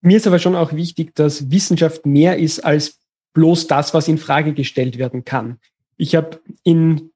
[0.00, 2.98] Mir ist aber schon auch wichtig, dass Wissenschaft mehr ist als
[3.32, 5.58] bloß das, was in Frage gestellt werden kann.
[5.96, 7.10] Ich habe in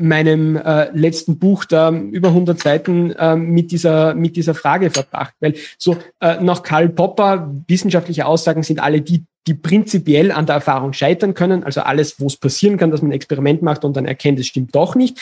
[0.00, 5.34] meinem äh, letzten Buch da über 100 Seiten äh, mit dieser mit dieser Frage verbracht,
[5.40, 10.56] weil so äh, nach Karl Popper wissenschaftliche Aussagen sind alle die die prinzipiell an der
[10.56, 13.96] Erfahrung scheitern können, also alles, wo es passieren kann, dass man ein Experiment macht und
[13.96, 15.18] dann erkennt, es stimmt doch nicht.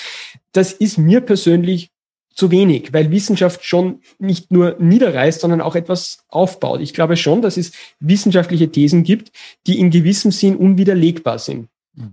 [0.53, 1.91] Das ist mir persönlich
[2.35, 6.81] zu wenig, weil Wissenschaft schon nicht nur niederreißt, sondern auch etwas aufbaut.
[6.81, 9.33] Ich glaube schon, dass es wissenschaftliche Thesen gibt,
[9.67, 11.69] die in gewissem Sinn unwiderlegbar sind.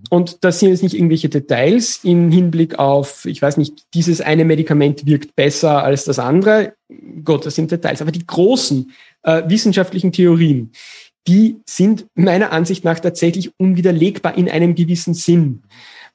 [0.10, 4.46] Und das sind jetzt nicht irgendwelche Details im Hinblick auf, ich weiß nicht, dieses eine
[4.46, 6.74] Medikament wirkt besser als das andere.
[7.24, 8.02] Gott, das sind Details.
[8.02, 8.92] Aber die großen
[9.24, 10.72] äh, wissenschaftlichen Theorien,
[11.28, 15.64] die sind meiner Ansicht nach tatsächlich unwiderlegbar in einem gewissen Sinn.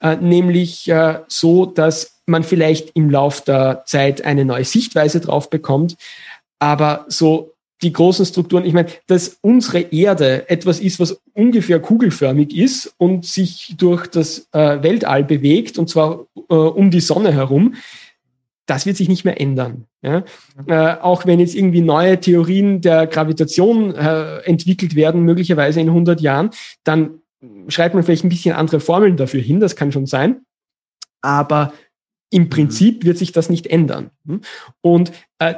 [0.01, 5.51] Äh, nämlich äh, so, dass man vielleicht im Lauf der Zeit eine neue Sichtweise drauf
[5.51, 5.97] bekommt,
[6.59, 12.55] aber so die großen Strukturen, ich meine, dass unsere Erde etwas ist, was ungefähr kugelförmig
[12.57, 17.75] ist und sich durch das äh, Weltall bewegt, und zwar äh, um die Sonne herum,
[18.67, 19.87] das wird sich nicht mehr ändern.
[20.03, 20.25] Ja?
[20.67, 26.21] Äh, auch wenn jetzt irgendwie neue Theorien der Gravitation äh, entwickelt werden, möglicherweise in 100
[26.21, 26.51] Jahren,
[26.85, 27.21] dann
[27.69, 30.43] schreibt man vielleicht ein bisschen andere Formeln dafür hin, das kann schon sein.
[31.23, 31.73] Aber
[32.31, 34.11] im Prinzip wird sich das nicht ändern.
[34.83, 35.55] Und äh,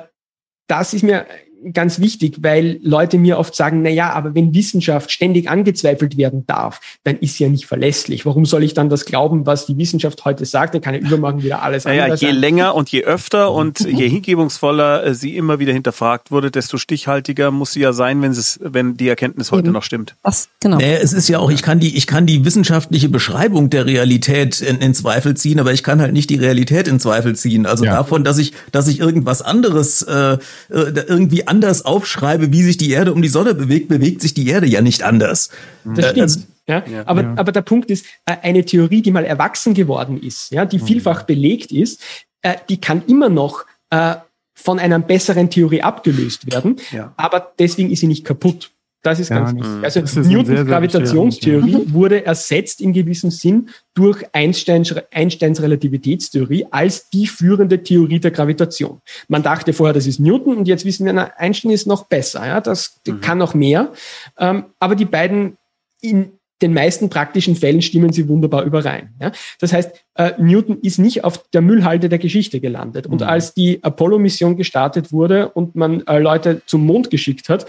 [0.66, 1.27] das ist mir
[1.73, 6.45] ganz wichtig, weil Leute mir oft sagen, na ja, aber wenn Wissenschaft ständig angezweifelt werden
[6.47, 8.27] darf, dann ist sie ja nicht verlässlich.
[8.27, 10.75] Warum soll ich dann das glauben, was die Wissenschaft heute sagt?
[10.75, 12.37] Dann kann ja übermorgen wieder alles naja, anders je sein.
[12.37, 17.51] länger und je öfter und je hingebungsvoller äh, sie immer wieder hinterfragt wurde, desto stichhaltiger
[17.51, 19.75] muss sie ja sein, wenn es, wenn die Erkenntnis heute mhm.
[19.75, 20.17] noch stimmt.
[20.23, 20.49] Was?
[20.61, 20.79] Genau.
[20.79, 24.61] Naja, es ist ja auch, ich kann die, ich kann die wissenschaftliche Beschreibung der Realität
[24.61, 27.67] in, in Zweifel ziehen, aber ich kann halt nicht die Realität in Zweifel ziehen.
[27.67, 27.95] Also ja.
[27.95, 32.91] davon, dass ich, dass ich irgendwas anderes äh, äh irgendwie anders aufschreibe, wie sich die
[32.91, 35.51] Erde um die Sonne bewegt, bewegt sich die Erde ja nicht anders.
[35.85, 36.23] Das stimmt.
[36.23, 37.35] Also, ja, ja, aber, ja.
[37.37, 40.87] aber der Punkt ist, äh, eine Theorie, die mal erwachsen geworden ist, ja, die mhm.
[40.87, 42.01] vielfach belegt ist,
[42.41, 44.15] äh, die kann immer noch äh,
[44.55, 47.12] von einer besseren Theorie abgelöst werden, ja.
[47.19, 48.70] aber deswegen ist sie nicht kaputt.
[49.03, 49.83] Das ist ganz wichtig.
[49.83, 56.66] Also ist Newtons sehr, sehr Gravitationstheorie wurde ersetzt in gewissem Sinn durch Einsteins, Einsteins Relativitätstheorie
[56.70, 59.01] als die führende Theorie der Gravitation.
[59.27, 62.47] Man dachte vorher, das ist Newton und jetzt wissen wir, na, Einstein ist noch besser.
[62.47, 63.20] Ja, das mhm.
[63.20, 63.93] kann noch mehr.
[64.39, 65.57] Ähm, aber die beiden
[66.01, 69.15] in den meisten praktischen Fällen stimmen sie wunderbar überein.
[69.20, 69.33] Ja?
[69.59, 73.09] Das heißt, äh, Newton ist nicht auf der Müllhalde der Geschichte gelandet.
[73.09, 73.27] Und mhm.
[73.27, 77.66] als die Apollo-Mission gestartet wurde und man äh, Leute zum Mond geschickt hat,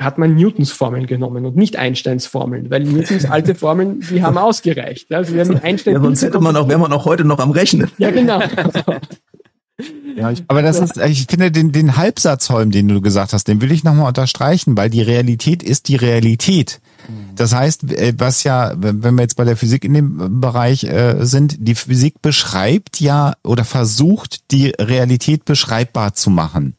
[0.00, 4.38] hat man Newtons Formeln genommen und nicht Einsteins Formeln, weil Newtons alte Formeln, die haben
[4.38, 5.12] ausgereicht.
[5.12, 7.50] Also wir haben Einstein ja, sonst hätte man auch, wäre man auch heute noch am
[7.50, 7.90] Rechnen.
[7.98, 8.40] Ja, genau.
[10.16, 13.48] Ja, ich, aber das ist, ich finde den, den Halbsatz, Holm, den du gesagt hast,
[13.48, 16.80] den will ich nochmal unterstreichen, weil die Realität ist die Realität.
[17.34, 21.24] Das heißt, äh, was ja, wenn wir jetzt bei der Physik in dem Bereich äh,
[21.24, 26.74] sind, die Physik beschreibt ja oder versucht, die Realität beschreibbar zu machen.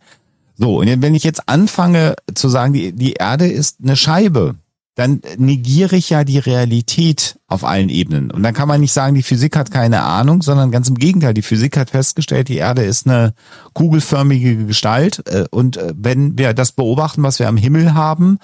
[0.61, 4.55] So, und wenn ich jetzt anfange zu sagen, die, die Erde ist eine Scheibe,
[4.93, 8.29] dann negiere ich ja die Realität auf allen Ebenen.
[8.29, 11.33] Und dann kann man nicht sagen, die Physik hat keine Ahnung, sondern ganz im Gegenteil,
[11.33, 13.33] die Physik hat festgestellt, die Erde ist eine
[13.73, 15.27] kugelförmige Gestalt.
[15.27, 18.37] Äh, und äh, wenn wir das beobachten, was wir am Himmel haben,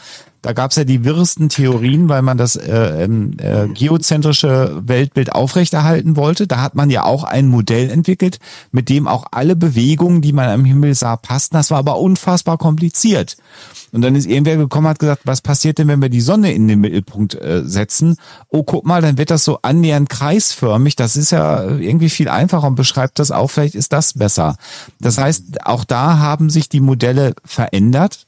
[0.47, 5.33] da gab es ja die wirresten Theorien, weil man das äh, ähm, äh, geozentrische Weltbild
[5.33, 6.47] aufrechterhalten wollte.
[6.47, 8.39] Da hat man ja auch ein Modell entwickelt,
[8.71, 11.57] mit dem auch alle Bewegungen, die man am Himmel sah, passten.
[11.57, 13.35] Das war aber unfassbar kompliziert.
[13.91, 16.69] Und dann ist irgendwer gekommen, hat gesagt, was passiert denn, wenn wir die Sonne in
[16.69, 18.15] den Mittelpunkt äh, setzen?
[18.47, 20.95] Oh, guck mal, dann wird das so annähernd kreisförmig.
[20.95, 23.51] Das ist ja irgendwie viel einfacher und beschreibt das auch.
[23.51, 24.55] Vielleicht ist das besser.
[25.01, 28.27] Das heißt, auch da haben sich die Modelle verändert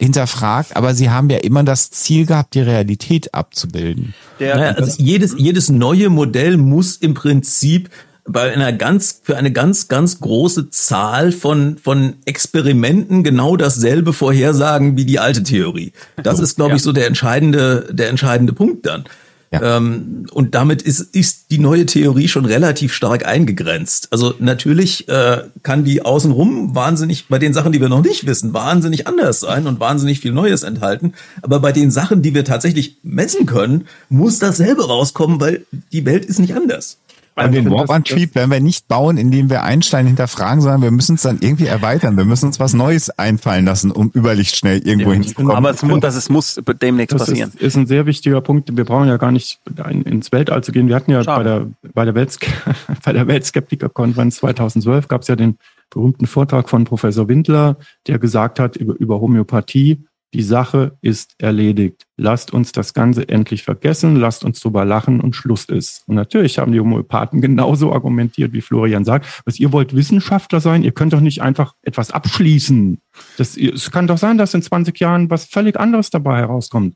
[0.00, 4.14] hinterfragt, aber sie haben ja immer das Ziel gehabt, die Realität abzubilden.
[4.38, 7.90] Ja, also jedes, jedes neue Modell muss im Prinzip
[8.24, 14.96] bei einer ganz, für eine ganz, ganz große Zahl von, von Experimenten genau dasselbe vorhersagen
[14.96, 15.92] wie die alte Theorie.
[16.22, 19.04] Das ist, glaube ich, so der entscheidende, der entscheidende Punkt dann.
[19.52, 24.08] Ähm, und damit ist, ist die neue Theorie schon relativ stark eingegrenzt.
[24.12, 28.54] Also natürlich äh, kann die außenrum wahnsinnig, bei den Sachen, die wir noch nicht wissen,
[28.54, 31.14] wahnsinnig anders sein und wahnsinnig viel Neues enthalten.
[31.42, 36.24] Aber bei den Sachen, die wir tatsächlich messen können, muss dasselbe rauskommen, weil die Welt
[36.24, 36.98] ist nicht anders.
[37.46, 41.22] Und den Warp-Antrieb werden wir nicht bauen, indem wir Einstein hinterfragen, sondern wir müssen es
[41.22, 42.16] dann irgendwie erweitern.
[42.16, 45.52] Wir müssen uns was Neues einfallen lassen, um überlichtschnell irgendwo ja, hinzukommen.
[45.52, 47.50] Aber es muss, das es muss demnächst das passieren.
[47.54, 48.76] Ist, ist ein sehr wichtiger Punkt.
[48.76, 49.60] Wir brauchen ja gar nicht
[50.04, 50.88] ins Weltall zu gehen.
[50.88, 52.50] Wir hatten ja bei der, bei der, Weltske
[53.04, 55.58] bei der Weltskeptiker-Konferenz 2012 gab es ja den
[55.90, 57.76] berühmten Vortrag von Professor Windler,
[58.06, 62.06] der gesagt hat über, über Homöopathie, die Sache ist erledigt.
[62.16, 66.04] Lasst uns das Ganze endlich vergessen, lasst uns drüber lachen und Schluss ist.
[66.06, 69.42] Und natürlich haben die Homöopathen genauso argumentiert, wie Florian sagt.
[69.44, 72.98] Was ihr wollt Wissenschaftler sein, ihr könnt doch nicht einfach etwas abschließen.
[73.38, 76.94] Das, es kann doch sein, dass in 20 Jahren was völlig anderes dabei herauskommt.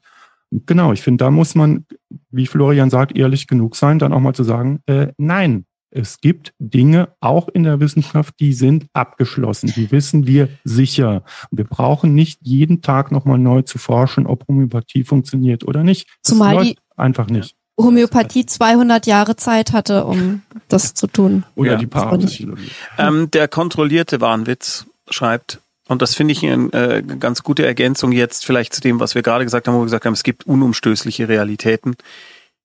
[0.66, 1.84] Genau, ich finde, da muss man,
[2.30, 6.52] wie Florian sagt, ehrlich genug sein, dann auch mal zu sagen, äh, nein, es gibt
[6.58, 9.72] Dinge auch in der Wissenschaft, die sind abgeschlossen.
[9.76, 11.22] Die wissen wir sicher.
[11.52, 16.08] Wir brauchen nicht jeden Tag nochmal neu zu forschen, ob Homöopathie funktioniert oder nicht.
[16.22, 17.54] Das Zumal die einfach nicht.
[17.78, 21.44] Homöopathie 200 Jahre Zeit hatte, um das zu tun.
[21.54, 21.78] Oder ja.
[21.78, 22.70] die Parapsychologie.
[22.98, 28.46] Ähm, der kontrollierte Wahnwitz schreibt, und das finde ich eine äh, ganz gute Ergänzung jetzt
[28.46, 31.28] vielleicht zu dem, was wir gerade gesagt haben, wo wir gesagt haben, es gibt unumstößliche
[31.28, 31.96] Realitäten.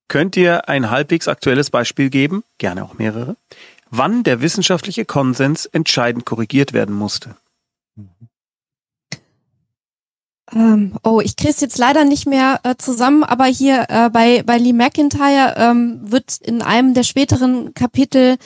[0.09, 3.37] Könnt ihr ein halbwegs aktuelles Beispiel geben, gerne auch mehrere,
[3.91, 7.35] wann der wissenschaftliche Konsens entscheidend korrigiert werden musste?
[10.51, 14.41] Ähm, oh, ich kriege es jetzt leider nicht mehr äh, zusammen, aber hier äh, bei,
[14.43, 18.37] bei Lee McIntyre ähm, wird in einem der späteren Kapitel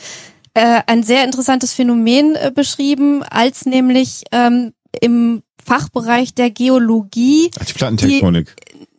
[0.54, 7.52] äh, ein sehr interessantes Phänomen äh, beschrieben, als nämlich ähm, im Fachbereich der Geologie.
[7.58, 8.54] Ach, die Plattentektonik.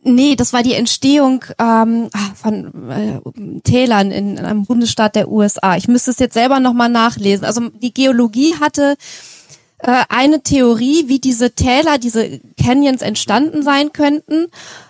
[0.07, 5.31] Nee, das war die Entstehung ähm, ah, von äh, Tälern in, in einem Bundesstaat der
[5.31, 5.77] USA.
[5.77, 7.43] Ich müsste es jetzt selber nochmal nachlesen.
[7.43, 8.97] Also die Geologie hatte
[9.79, 14.45] äh, eine Theorie, wie diese Täler, diese Canyons entstanden sein könnten.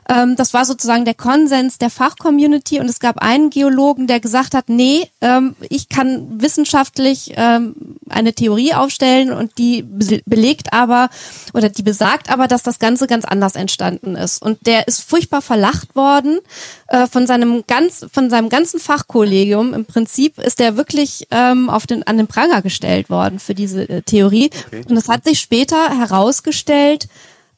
[0.09, 4.53] Ähm, das war sozusagen der Konsens der Fachcommunity und es gab einen Geologen, der gesagt
[4.53, 9.83] hat, nee, ähm, ich kann wissenschaftlich ähm, eine Theorie aufstellen und die
[10.25, 11.09] belegt aber
[11.53, 14.41] oder die besagt aber, dass das Ganze ganz anders entstanden ist.
[14.41, 16.39] Und der ist furchtbar verlacht worden
[16.87, 19.73] äh, von seinem ganz, von seinem ganzen Fachkollegium.
[19.73, 23.89] Im Prinzip ist der wirklich ähm, auf den, an den Pranger gestellt worden für diese
[23.89, 24.49] äh, Theorie.
[24.67, 24.83] Okay.
[24.87, 27.07] Und es hat sich später herausgestellt,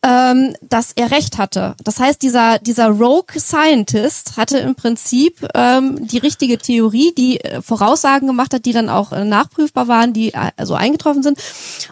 [0.03, 1.76] ähm, dass er recht hatte.
[1.84, 7.61] Das heißt, dieser, dieser Rogue Scientist hatte im Prinzip ähm, die richtige Theorie, die äh,
[7.61, 11.40] Voraussagen gemacht hat, die dann auch äh, nachprüfbar waren, die äh, so eingetroffen sind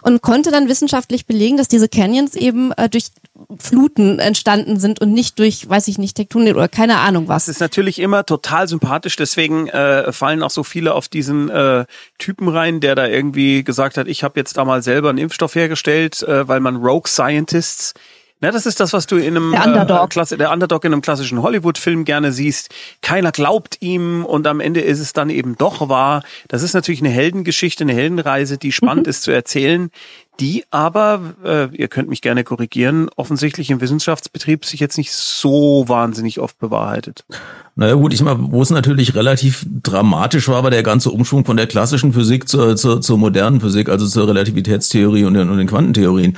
[0.02, 3.10] und konnte dann wissenschaftlich belegen, dass diese Canyons eben äh, durch
[3.58, 7.46] Fluten entstanden sind und nicht durch, weiß ich nicht, Tektonik oder keine Ahnung was.
[7.46, 11.84] Das ist natürlich immer total sympathisch, deswegen äh, fallen auch so viele auf diesen äh,
[12.18, 15.54] Typen rein, der da irgendwie gesagt hat, ich habe jetzt da mal selber einen Impfstoff
[15.54, 17.94] hergestellt, äh, weil man Rogue Scientists
[18.40, 21.00] na, das ist das, was du in einem der Underdog, äh, der Underdog in einem
[21.00, 22.68] klassischen Hollywood-Film gerne siehst.
[23.00, 26.22] Keiner glaubt ihm und am Ende ist es dann eben doch wahr.
[26.48, 29.10] Das ist natürlich eine Heldengeschichte, eine Heldenreise, die spannend mhm.
[29.10, 29.90] ist zu erzählen,
[30.38, 35.84] die aber, äh, ihr könnt mich gerne korrigieren, offensichtlich im Wissenschaftsbetrieb sich jetzt nicht so
[35.86, 37.24] wahnsinnig oft bewahrheitet.
[37.74, 41.56] Naja gut, ich meine, wo es natürlich relativ dramatisch war, war der ganze Umschwung von
[41.56, 45.66] der klassischen Physik zur, zur, zur modernen Physik, also zur Relativitätstheorie und den, und den
[45.66, 46.36] Quantentheorien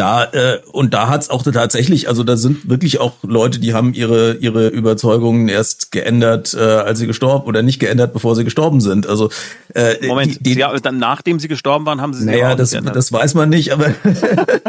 [0.00, 3.92] da äh, und da hat's auch tatsächlich, also da sind wirklich auch Leute, die haben
[3.92, 8.80] ihre ihre Überzeugungen erst geändert, äh, als sie gestorben oder nicht geändert, bevor sie gestorben
[8.80, 9.06] sind.
[9.06, 9.28] Also
[9.74, 12.96] äh, Moment, die, die, ja, dann nachdem sie gestorben waren, haben sie naja, das, geändert.
[12.96, 13.94] das weiß man nicht, aber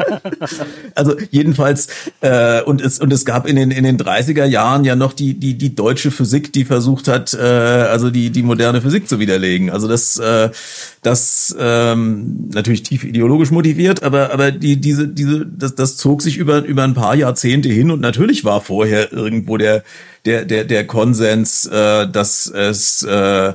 [0.95, 1.87] also jedenfalls
[2.19, 5.35] äh, und es und es gab in den in den 30er Jahren ja noch die
[5.35, 9.69] die die deutsche Physik, die versucht hat, äh, also die die moderne Physik zu widerlegen.
[9.69, 10.49] Also das äh,
[11.03, 16.37] das ähm, natürlich tief ideologisch motiviert, aber aber die diese diese das das zog sich
[16.37, 19.83] über über ein paar Jahrzehnte hin und natürlich war vorher irgendwo der
[20.25, 23.53] der der der Konsens, äh, dass es äh,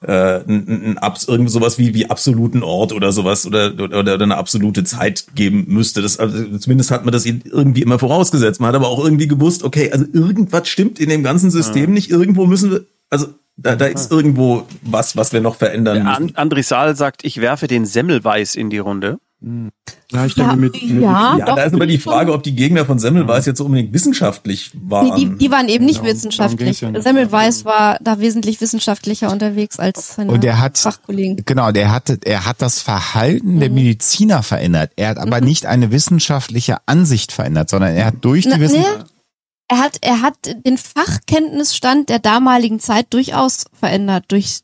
[0.00, 4.36] äh, ein, ein, irgend sowas wie wie absoluten Ort oder sowas oder, oder oder eine
[4.36, 6.02] absolute Zeit geben müsste.
[6.02, 8.60] Das also zumindest hat man das irgendwie immer vorausgesetzt.
[8.60, 11.90] Man hat aber auch irgendwie gewusst, okay, also irgendwas stimmt in dem ganzen System ja.
[11.90, 12.10] nicht.
[12.10, 13.26] Irgendwo müssen wir, also
[13.56, 16.36] da, da ist irgendwo was, was wir noch verändern müssen.
[16.36, 19.18] And André Saal sagt, ich werfe den Semmelweis in die Runde.
[19.40, 21.98] Ja, ich denke Ja, mit, mit ja, Ja, doch, da ist aber die.
[21.98, 25.14] Frage, ob die Gegner von Semmelweis jetzt so unbedingt wissenschaftlich waren.
[25.16, 26.80] Die, die, die waren eben nicht darum wissenschaftlich.
[26.80, 27.02] ja nicht.
[27.04, 31.44] Semmelweis war da wesentlich wissenschaftlicher unterwegs als seine Und er hat, Fachkollegen.
[31.44, 33.60] genau, der hatte, er hat das Verhalten Mhm.
[33.60, 34.90] der Mediziner verändert.
[34.96, 38.64] Er hat aber nicht eine wissenschaftliche Ansicht verändert, sondern er hat durch Na, die nee,
[38.66, 39.06] Wissenschaft,
[39.68, 40.34] er hat, er hat
[40.66, 44.60] den Fachkenntnisstand der damaligen Zeit durchaus verändert durch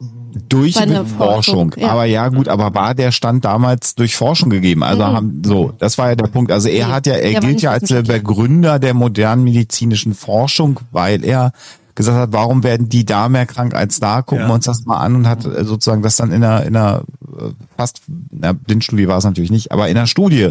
[0.49, 1.71] durch seine Forschung.
[1.71, 1.89] Forschung, ja.
[1.91, 4.83] Aber ja, gut, aber war der Stand damals durch Forschung gegeben?
[4.83, 5.15] Also Mhm.
[5.17, 6.51] haben, so, das war ja der Punkt.
[6.51, 8.03] Also er hat ja, er der gilt ja als der.
[8.03, 11.53] Begründer der modernen medizinischen Forschung, weil er
[11.95, 14.23] gesagt hat, warum werden die da mehr krank als da?
[14.23, 14.49] Gucken Ja.
[14.51, 17.03] wir uns das mal an und hat äh, sozusagen das dann in einer, in einer
[17.39, 20.51] äh, fast, in einer Blindstudie war es natürlich nicht, aber in einer Studie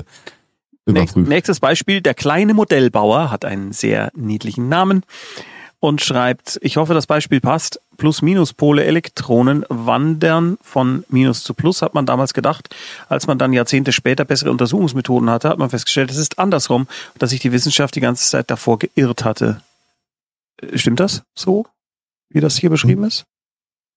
[0.86, 1.30] überprüft.
[1.30, 2.02] nächstes Beispiel.
[2.02, 5.04] Der kleine Modellbauer hat einen sehr niedlichen Namen
[5.80, 7.82] und schreibt, ich hoffe, das Beispiel passt.
[7.98, 12.74] Plus-Minus-Pole Elektronen wandern von Minus zu Plus, hat man damals gedacht.
[13.10, 16.88] Als man dann Jahrzehnte später bessere Untersuchungsmethoden hatte, hat man festgestellt, es ist andersrum,
[17.20, 19.62] dass sich die Wissenschaft die ganze Zeit davor geirrt hatte.
[20.62, 21.66] Äh, Stimmt das so,
[22.30, 23.26] wie das hier beschrieben ist?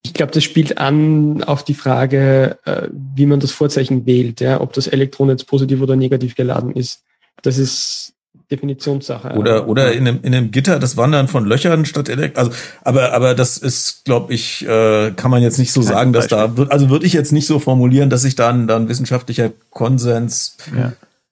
[0.07, 4.61] Ich glaube, das spielt an auf die Frage, äh, wie man das Vorzeichen wählt, ja,
[4.61, 7.03] ob das Elektron jetzt positiv oder negativ geladen ist.
[7.41, 8.13] Das ist
[8.49, 9.33] Definitionssache.
[9.33, 12.51] Oder, oder in einem, in einem Gitter das Wandern von Löchern statt Elekt also
[12.81, 16.29] aber aber das ist glaube ich äh, kann man jetzt nicht so Kein sagen dass
[16.29, 16.37] Beispiel.
[16.37, 20.55] da wird also würde ich jetzt nicht so formulieren dass sich dann dann wissenschaftlicher Konsens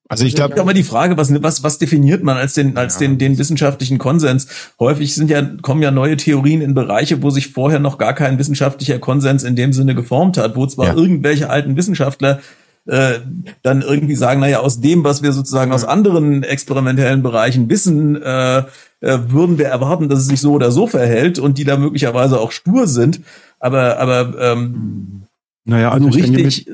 [0.07, 2.77] Also ich ich glaube, glaube mal die Frage was was was definiert man als den
[2.77, 4.48] als den den wissenschaftlichen Konsens
[4.80, 8.38] häufig sind ja kommen ja neue Theorien in Bereiche wo sich vorher noch gar kein
[8.38, 10.94] wissenschaftlicher Konsens in dem Sinne geformt hat wo zwar Ja.
[10.95, 12.40] irgendwelche alten Wissenschaftler
[12.88, 13.19] äh,
[13.64, 18.60] dann irgendwie sagen, naja, aus dem, was wir sozusagen aus anderen experimentellen Bereichen wissen, äh,
[18.60, 18.64] äh,
[19.02, 22.52] würden wir erwarten, dass es sich so oder so verhält und die da möglicherweise auch
[22.52, 23.22] stur sind.
[23.60, 25.23] Aber, aber ähm,
[25.64, 26.72] naja, also so ich denke, richtig,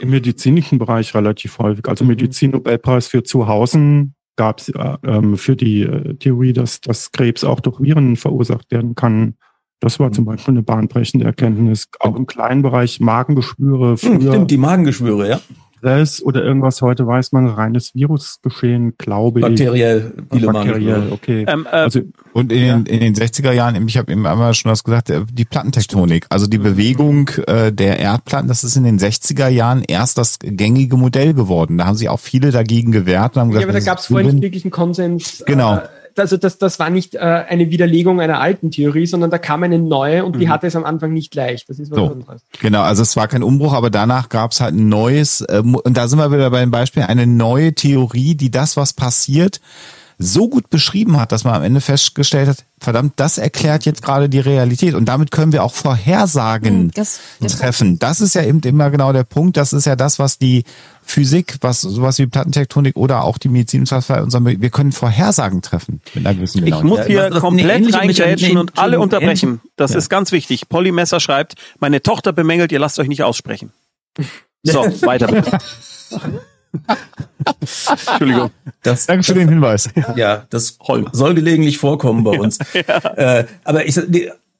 [0.00, 1.86] im medizinischen Bereich relativ häufig.
[1.88, 7.44] Also Medizin-Nobelpreis für Zuhausen gab es äh, ähm, für die äh, Theorie, dass, dass Krebs
[7.44, 9.34] auch durch Viren verursacht werden kann.
[9.80, 11.88] Das war zum Beispiel eine bahnbrechende Erkenntnis.
[12.00, 15.40] Auch im kleinen Bereich Magengeschwüre, hm, früher stimmt, die Magengeschwüre, ja,
[15.80, 16.82] Stress oder irgendwas.
[16.82, 20.52] Heute weiß man reines Virusgeschehen, glaube bakteriell, viele ich.
[20.52, 21.12] Bakteriell, Magengeschwüre.
[21.12, 21.44] okay.
[21.48, 22.00] Ähm, äh, Also
[22.32, 25.22] Und in, den, in den 60er Jahren, ich habe eben einmal schon was gesagt, äh,
[25.32, 30.18] die Plattentektonik, also die Bewegung äh, der Erdplatten, das ist in den 60er Jahren erst
[30.18, 31.78] das gängige Modell geworden.
[31.78, 33.98] Da haben sich auch viele dagegen gewehrt und haben Ja, gesagt, aber da das gab
[33.98, 35.42] es vorhin wirklich einen Konsens.
[35.46, 35.76] Genau.
[35.76, 39.62] Äh, also das, das war nicht äh, eine Widerlegung einer alten Theorie, sondern da kam
[39.62, 40.50] eine neue und die Mhm.
[40.50, 41.68] hatte es am Anfang nicht leicht.
[41.68, 42.06] Das ist was So.
[42.10, 42.42] anderes.
[42.60, 45.96] Genau, also es war kein Umbruch, aber danach gab es halt ein neues, äh, und
[45.96, 49.60] da sind wir wieder bei dem Beispiel, eine neue Theorie, die das, was passiert,
[50.22, 54.28] so gut beschrieben hat, dass man am Ende festgestellt hat, verdammt, das erklärt jetzt gerade
[54.28, 54.94] die Realität.
[54.94, 57.98] Und damit können wir auch Vorhersagen Hm, das- das- treffen.
[57.98, 59.56] Das ist ja eben immer genau der Punkt.
[59.56, 60.64] Das ist ja das, was die
[61.02, 66.34] Physik, was sowas wie Plattentektonik oder auch die Medizin, wir können Vorhersagen treffen mit einer
[66.36, 69.60] gewissen Ich muss Ja, hier eine komplett reingrätschen und alle unterbrechen.
[69.76, 69.98] Das Ja.
[69.98, 70.68] ist ganz wichtig.
[70.68, 73.72] Polly Messer schreibt, meine Tochter bemängelt, ihr lasst euch nicht aussprechen.
[74.62, 75.56] So, weiter bitte.
[77.90, 78.50] Entschuldigung.
[78.82, 79.88] Das, Danke für den Hinweis.
[80.16, 80.78] Ja, das
[81.12, 82.58] soll gelegentlich vorkommen bei uns.
[83.16, 83.98] Äh, aber ich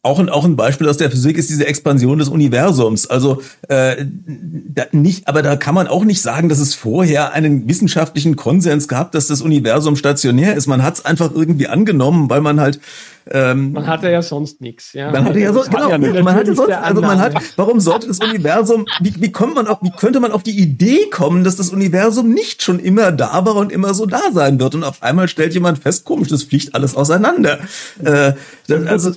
[0.02, 3.06] auch ein, auch ein Beispiel aus der Physik ist diese Expansion des Universums.
[3.08, 7.68] Also äh, da nicht, aber da kann man auch nicht sagen, dass es vorher einen
[7.68, 10.66] wissenschaftlichen Konsens gab, dass das Universum stationär ist.
[10.66, 12.80] Man hat es einfach irgendwie angenommen, weil man halt
[13.30, 14.94] ähm, Man hatte ja sonst nichts.
[14.94, 15.10] Ja.
[15.10, 17.78] man hatte ja so, Das war genau, ja man hatte sonst, also man hat, warum
[17.78, 21.44] sollte das Universum, wie, wie kommt man auf, wie könnte man auf die Idee kommen,
[21.44, 24.82] dass das Universum nicht schon immer da war und immer so da sein wird und
[24.82, 27.58] auf einmal stellt jemand fest, komisch, das fliegt alles auseinander.
[28.02, 28.32] Äh,
[28.86, 29.12] also,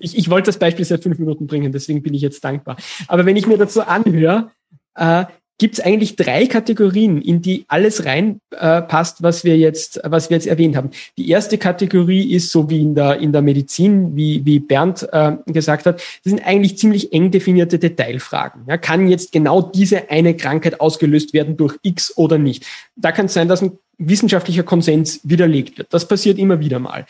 [0.00, 2.76] ich, ich wollte das Beispiel seit fünf Minuten bringen, deswegen bin ich jetzt dankbar.
[3.06, 4.50] Aber wenn ich mir dazu anhöre,
[4.94, 5.24] äh,
[5.58, 10.36] gibt es eigentlich drei Kategorien, in die alles reinpasst, äh, was wir jetzt, was wir
[10.36, 10.90] jetzt erwähnt haben.
[11.18, 15.32] Die erste Kategorie ist so wie in der in der Medizin, wie wie Bernd äh,
[15.46, 18.62] gesagt hat, das sind eigentlich ziemlich eng definierte Detailfragen.
[18.68, 22.64] Ja, kann jetzt genau diese eine Krankheit ausgelöst werden durch X oder nicht?
[22.94, 25.92] Da kann es sein, dass ein wissenschaftlicher Konsens widerlegt wird.
[25.92, 27.04] Das passiert immer wieder mal.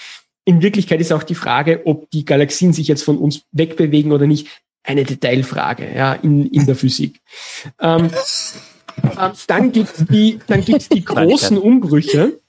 [0.49, 4.27] In Wirklichkeit ist auch die Frage, ob die Galaxien sich jetzt von uns wegbewegen oder
[4.27, 4.49] nicht,
[4.83, 7.21] eine Detailfrage ja, in, in der Physik.
[7.79, 8.09] Ähm,
[9.03, 12.41] ähm, dann gibt's die, dann gibt's die großen Umbrüche,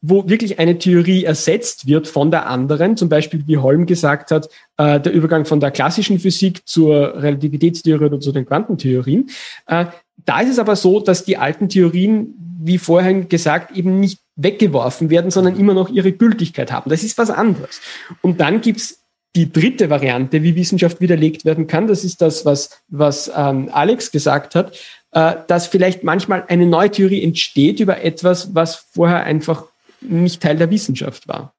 [0.00, 4.48] wo wirklich eine Theorie ersetzt wird von der anderen, zum Beispiel wie Holm gesagt hat,
[4.76, 9.30] äh, der Übergang von der klassischen Physik zur Relativitätstheorie oder zu den Quantentheorien.
[9.68, 9.84] Äh,
[10.16, 15.10] da ist es aber so, dass die alten Theorien, wie vorhin gesagt, eben nicht weggeworfen
[15.10, 16.88] werden, sondern immer noch ihre Gültigkeit haben.
[16.88, 17.80] Das ist was anderes.
[18.22, 19.02] Und dann gibt's
[19.36, 24.10] die dritte Variante, wie Wissenschaft widerlegt werden kann, das ist das, was, was ähm, Alex
[24.10, 24.76] gesagt hat,
[25.12, 29.64] äh, dass vielleicht manchmal eine neue Theorie entsteht über etwas, was vorher einfach
[30.00, 31.52] nicht Teil der Wissenschaft war.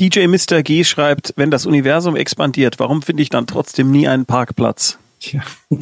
[0.00, 0.62] DJ Mr.
[0.62, 4.98] G schreibt, wenn das Universum expandiert, warum finde ich dann trotzdem nie einen Parkplatz?
[5.20, 5.42] Tja.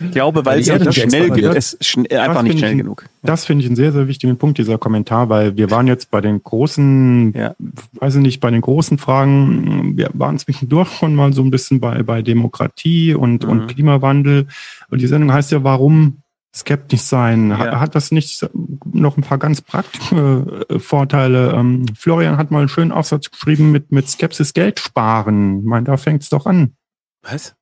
[0.00, 1.56] Ich glaube, weil Weil es schnell, expandiert.
[1.56, 3.04] es schn einfach Das nicht finde ich schnell ein- genug.
[3.22, 6.20] Das finde ich einen sehr, sehr wichtigen Punkt, dieser Kommentar, weil wir waren jetzt bei
[6.20, 7.54] den großen, Ja.
[7.94, 11.80] weiß ich nicht, bei den großen Fragen, wir waren zwischendurch schon mal so ein bisschen
[11.80, 13.50] bei, bei Demokratie und, Mhm.
[13.50, 14.46] und Klimawandel.
[14.90, 16.18] Und die Sendung heißt ja, warum
[16.54, 17.58] skeptisch sein?
[17.58, 17.80] Hat, Ja.
[17.80, 18.48] hat das nicht
[18.92, 21.52] noch ein paar ganz praktische äh, Vorteile?
[21.52, 25.58] Ähm, Florian hat mal einen schönen Aufsatz geschrieben mit, mit Skepsis Geld sparen.
[25.60, 26.74] Ich meine, da fängt es doch an.
[27.22, 27.54] Was?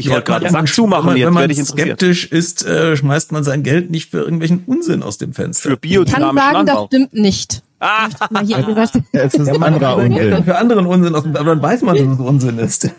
[0.00, 2.64] Ich Ja, wollte gerade wenn man- Sack zumachen, wenn man, jetzt wenn man skeptisch ist,
[2.66, 5.70] äh, schmeißt man sein Geld nicht für irgendwelchen Unsinn aus dem Fenster.
[5.70, 7.62] Für Ich kann biodynamischen sagen, das stimmt nicht.
[7.78, 8.08] Ah,
[8.44, 8.98] hier gesagt.
[9.12, 10.44] Es ist Ja, anderer Unsinn.
[10.44, 12.90] für anderen Unsinn aus dem, aber dann weiß man, dass es Unsinn ist.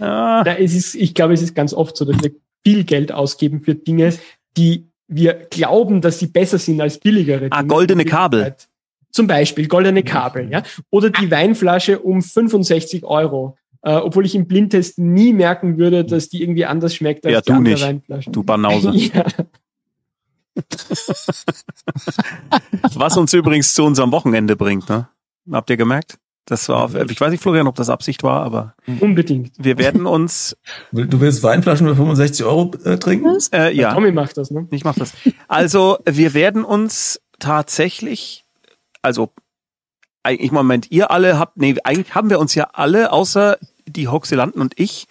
[0.00, 0.42] ah.
[0.44, 2.32] Da es ist, ich glaube, es ist ganz oft so, dass wir
[2.64, 4.14] viel Geld ausgeben für Dinge,
[4.56, 7.48] die wir glauben, dass sie besser sind als billigere.
[7.50, 7.68] Ah, Dinge.
[7.74, 8.54] goldene Kabel.
[9.10, 10.62] Zum Beispiel goldene Kabel, ja.
[10.90, 13.56] Oder die Weinflasche um 65 Euro.
[13.84, 17.40] Äh, obwohl ich im Blindtest nie merken würde, dass die irgendwie anders schmeckt als Ja,
[17.40, 17.84] die du andere nicht.
[17.84, 18.30] Weinflasche.
[18.30, 18.92] Du Banause.
[19.14, 19.24] Ja.
[22.94, 25.08] Was uns übrigens zu unserem Wochenende bringt, ne?
[25.50, 26.18] Habt ihr gemerkt?
[26.44, 29.52] Das war, auf, ich weiß nicht, Florian, ob das Absicht war, aber Unbedingt.
[29.58, 30.56] wir werden uns,
[30.90, 33.38] Du willst Weinflaschen für 65 Euro äh, trinken?
[33.52, 34.66] äh, ja, Tommy macht das, ne?
[34.72, 35.12] ich mach das.
[35.46, 38.44] Also, wir werden uns tatsächlich,
[39.02, 39.30] also,
[40.24, 43.56] eigentlich, Moment, ihr alle habt, nee, eigentlich haben wir uns ja alle, außer
[43.86, 45.06] die Hoaxilanten und ich,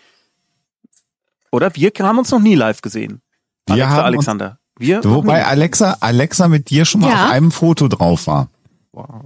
[1.52, 1.76] oder?
[1.76, 3.22] Wir haben uns noch nie live gesehen.
[3.68, 4.58] Wir Alexa, Alexander.
[4.78, 5.04] Wir?
[5.04, 5.46] Wobei.
[5.46, 7.26] Alexa, Alexa mit dir schon mal Ja.
[7.26, 8.50] auf einem Foto drauf war.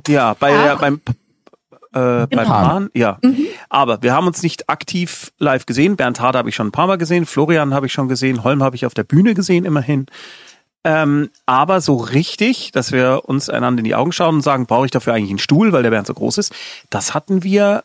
[0.08, 0.76] Ja, bei, Ah.
[0.76, 1.08] beim, äh,
[1.94, 2.44] beim Genau.
[2.44, 3.20] Pan, ja.
[3.70, 5.96] Aber wir haben uns nicht aktiv live gesehen.
[5.96, 8.62] Bernd Harder habe ich schon ein paar Mal gesehen, Florian habe ich schon gesehen, Holm
[8.62, 10.08] habe ich auf der Bühne gesehen, immerhin.
[10.84, 14.86] Ähm, aber so richtig, dass wir uns einander in die Augen schauen und sagen, brauche
[14.86, 16.54] ich dafür eigentlich einen Stuhl, weil der Bernd so groß ist,
[16.92, 17.85] das hatten wir,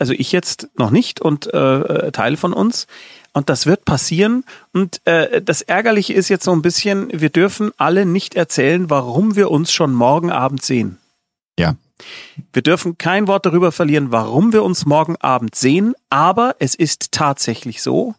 [0.00, 2.86] also ich jetzt noch nicht und äh, Teil von uns.
[3.32, 4.44] Und das wird passieren.
[4.72, 9.36] Und äh, das Ärgerliche ist jetzt so ein bisschen, wir dürfen alle nicht erzählen, warum
[9.36, 10.98] wir uns schon morgen Abend sehen.
[11.58, 11.76] Ja.
[12.52, 17.12] Wir dürfen kein Wort darüber verlieren, warum wir uns morgen Abend sehen, aber es ist
[17.12, 18.14] tatsächlich so,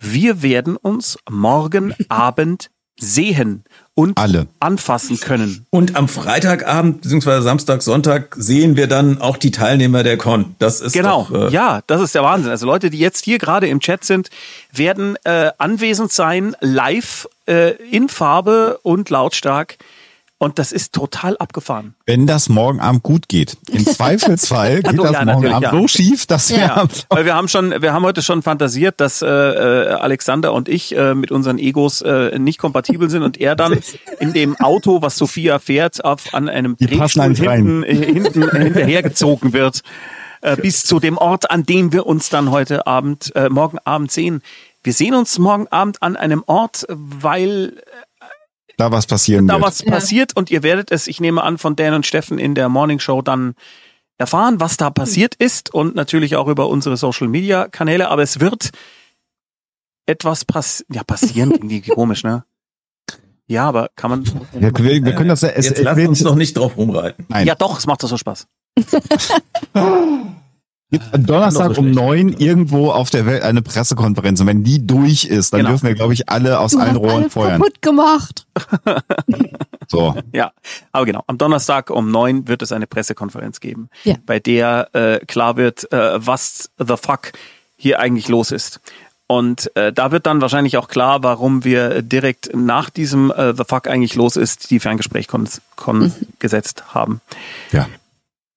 [0.00, 3.64] wir werden uns morgen Abend sehen
[3.96, 4.46] und Alle.
[4.60, 5.66] anfassen können.
[5.70, 7.40] Und am Freitagabend bzw.
[7.40, 10.54] Samstag, Sonntag sehen wir dann auch die Teilnehmer der Con.
[10.58, 12.50] Das ist Genau, doch, äh, ja, das ist der Wahnsinn.
[12.50, 14.28] Also Leute, die jetzt hier gerade im Chat sind,
[14.70, 19.78] werden äh, anwesend sein, live, äh, in Farbe und lautstark.
[20.38, 21.94] Und das ist total abgefahren.
[22.04, 23.56] Wenn das morgen Abend gut geht.
[23.70, 25.70] Im Zweifelsfall geht Also, das ja, morgen Abend ja.
[25.70, 29.00] so schief, dass wir Ja, am weil wir haben schon, wir haben heute schon fantasiert,
[29.00, 33.40] dass äh, äh, Alexander und ich äh, mit unseren Egos äh, nicht kompatibel sind und
[33.40, 33.78] er dann
[34.20, 39.82] in dem Auto, was Sophia fährt, auf an einem Drehstuhl hinten, äh, hinten hinterhergezogen wird
[40.42, 44.12] äh, bis zu dem Ort, an dem wir uns dann heute Abend, äh, morgen Abend
[44.12, 44.42] sehen.
[44.82, 47.82] Wir sehen uns morgen Abend an einem Ort, weil
[48.76, 49.64] da was passieren da wird.
[49.64, 52.68] was passiert und ihr werdet es, ich nehme an, von Dan und Steffen in der
[52.68, 53.54] Morning Show dann
[54.18, 58.40] erfahren, was da passiert ist und natürlich auch über unsere Social Media Kanäle, aber es
[58.40, 58.70] wird
[60.06, 62.44] etwas pass ja, passieren, irgendwie komisch, ne?
[63.48, 66.20] Ja, aber kann man, Wir, wir, wir können das, es, Jetzt es lass wird, uns
[66.22, 67.26] noch nicht drauf rumreiten.
[67.28, 68.48] nein, ja doch, es macht doch so Spaß.
[70.90, 74.40] Donnerstag Noch so um neun irgendwo auf der Welt eine Pressekonferenz.
[74.40, 75.70] Und wenn die durch ist, dann Genau.
[75.70, 77.58] dürfen wir, glaube ich, alle aus Du allen Rohren alles feuern.
[77.60, 78.46] kaputt gemacht.
[79.88, 80.16] So.
[80.32, 80.50] Ja,
[80.90, 84.16] aber genau, am Donnerstag um neun wird es eine Pressekonferenz geben, Ja.
[84.26, 87.30] bei der äh, klar wird, äh, was the fuck
[87.76, 88.80] hier eigentlich los ist.
[89.28, 93.62] Und äh, da wird dann wahrscheinlich auch klar, warum wir direkt nach diesem äh, the
[93.64, 97.20] fuck eigentlich los ist, die Ferngespräch kon kon gesetzt haben.
[97.70, 97.86] Ja.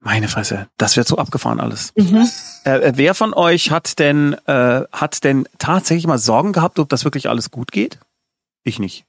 [0.01, 1.91] Meine Fresse, das wird so abgefahren alles.
[1.95, 2.29] Mhm.
[2.65, 6.87] Äh, äh, wer von euch hat denn äh, hat denn tatsächlich mal Sorgen gehabt, ob
[6.89, 7.99] das wirklich alles gut geht?
[8.63, 9.05] Ich nicht.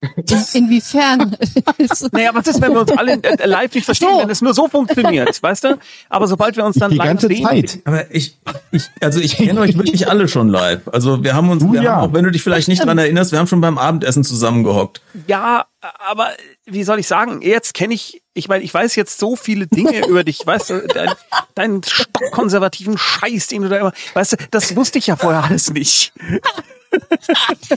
[0.00, 1.36] In, inwiefern?
[2.12, 4.20] Naja, was ist, wenn wir uns alle äh, live nicht verstehen, So.
[4.20, 5.78] wenn es nur so funktioniert, weißt du?
[6.08, 7.80] Aber sobald wir uns dann Die ganze sehen, Zeit.
[7.84, 8.36] Aber ich,
[8.70, 10.86] ich also ich kenne euch wirklich alle schon live.
[10.88, 11.96] Also wir haben uns, Du wir ja.
[11.96, 15.00] haben, auch wenn du dich vielleicht nicht dran erinnerst, wir haben schon beim Abendessen zusammengehockt.
[15.26, 16.28] Ja, aber
[16.64, 20.06] wie soll ich sagen, jetzt kenne ich, ich meine, ich weiß jetzt so viele Dinge
[20.08, 21.10] über dich, weißt du, dein,
[21.54, 25.70] deinen stockkonservativen Scheiß, den du da immer, weißt du, das wusste ich ja vorher alles
[25.70, 26.12] nicht.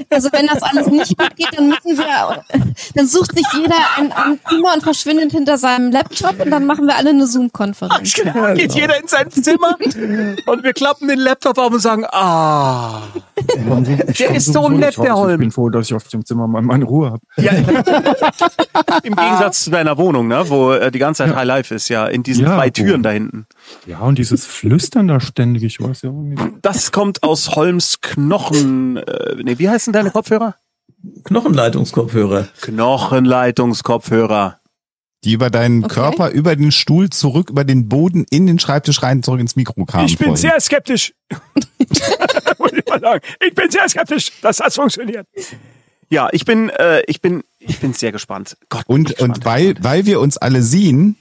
[0.09, 2.43] Also wenn das alles nicht gut geht, dann müssen wir,
[2.95, 6.85] dann sucht sich jeder ein, ein Zimmer und verschwindet hinter seinem Laptop und dann machen
[6.87, 8.13] wir alle eine Zoom-Konferenz.
[8.13, 9.75] Genau, geht jeder in sein Zimmer
[10.45, 13.01] und wir klappen den Laptop auf und sagen, ah,
[14.19, 15.39] der ist so nett, der Ich Holm.
[15.39, 17.21] bin froh, dass ich auf dem Zimmer mal meine Ruhe habe.
[17.37, 17.51] Ja.
[19.03, 22.05] Im Gegensatz zu deiner Wohnung, ne, wo äh, die ganze Zeit High Life ist, ja,
[22.07, 23.45] in diesen Ja, zwei wo- Türen da hinten.
[23.85, 26.41] Ja, und dieses Flüstern da ständig, ich weiß ja auch nicht.
[26.61, 29.00] Das kommt aus Holms Knochen.
[29.07, 30.55] Äh, nee, wie heißen deine Kopfhörer?
[31.23, 32.47] Knochenleitungskopfhörer.
[32.61, 34.57] Knochenleitungskopfhörer.
[35.23, 35.93] Die über deinen Okay.
[35.93, 39.85] Körper, über den Stuhl, zurück über den Boden, in den Schreibtisch rein, zurück ins Mikro
[39.85, 40.05] kamen.
[40.07, 40.41] Ich bin vorhin.
[40.41, 41.13] sehr skeptisch.
[42.57, 43.21] Muss ich mal sagen.
[43.39, 45.27] Ich bin sehr skeptisch, dass das funktioniert.
[46.09, 48.57] Ja, ich bin, äh, ich bin, ich bin sehr gespannt.
[48.69, 49.45] Gott, Und, und gespannt.
[49.45, 51.17] weil, weil wir uns alle sehen,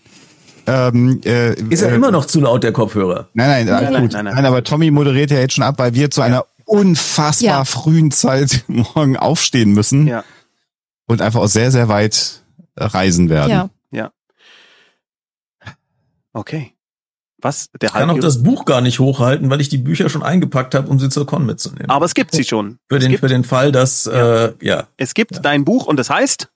[0.66, 3.28] ähm, äh, Ist ja äh, immer noch zu laut, der Kopfhörer.
[3.34, 4.12] Nein, nein, nein, gut.
[4.12, 4.46] nein, Nein, nein.
[4.46, 7.64] aber Tommy moderiert ja jetzt schon ab, weil wir zu einer unfassbar Ja.
[7.64, 10.24] frühen Zeit morgen aufstehen müssen Ja,
[11.06, 12.42] und einfach auch sehr, sehr weit
[12.76, 13.70] reisen werden.
[13.90, 14.12] Ja.
[16.32, 16.72] okay.
[17.42, 17.70] Was?
[17.80, 20.74] Der Ich kann auch das Buch gar nicht hochhalten, weil ich die Bücher schon eingepackt
[20.74, 21.88] habe, um sie zur Con mitzunehmen.
[21.88, 22.78] Aber es gibt sie schon.
[22.88, 24.44] für, es, den, gibt, für den Fall, dass, Ja.
[24.46, 24.86] äh, ja.
[24.98, 26.50] es gibt dein Buch und das heißt?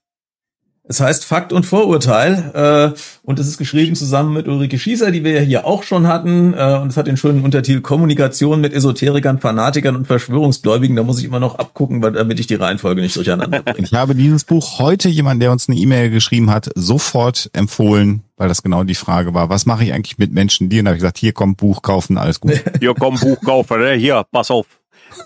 [0.86, 5.24] Es heißt Fakt und Vorurteil äh, und es ist geschrieben zusammen mit Ulrike Schießer, die
[5.24, 8.74] wir ja hier auch schon hatten äh, und es hat den schönen Untertitel Kommunikation mit
[8.74, 10.94] Esoterikern, Fanatikern und Verschwörungsgläubigen.
[10.94, 13.78] Da muss ich immer noch abgucken, weil, damit ich die Reihenfolge nicht durcheinander bringe.
[13.78, 18.48] Ich habe dieses Buch heute jemand, der uns eine E-Mail geschrieben hat, sofort empfohlen, weil
[18.48, 20.80] das genau die Frage war, was mache ich eigentlich mit Menschen, die?
[20.80, 22.62] Und da habe ich gesagt, hier kommt Buch kaufen, alles gut.
[22.78, 23.94] Hier komm, Buch kaufen, ne?
[23.94, 24.66] hier, pass auf.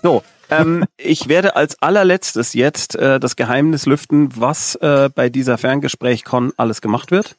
[0.01, 5.57] So, ähm, ich werde als allerletztes jetzt äh, das Geheimnis lüften, was äh, bei dieser
[5.57, 7.35] Ferngespräch-Con alles gemacht wird.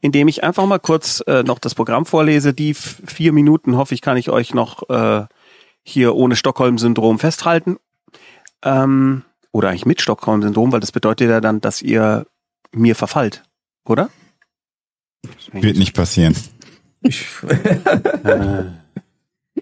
[0.00, 2.54] Indem ich einfach mal kurz äh, noch das Programm vorlese.
[2.54, 5.26] Die vier Minuten, hoffe ich, kann ich euch noch äh,
[5.82, 7.76] hier ohne Stockholm-Syndrom festhalten.
[8.62, 9.22] Ähm,
[9.52, 12.26] oder eigentlich mit Stockholm-Syndrom, weil das bedeutet ja dann, dass ihr
[12.72, 13.42] mir verfallt,
[13.84, 14.08] oder?
[15.52, 16.34] Wird nicht passieren.
[17.02, 17.26] Ich,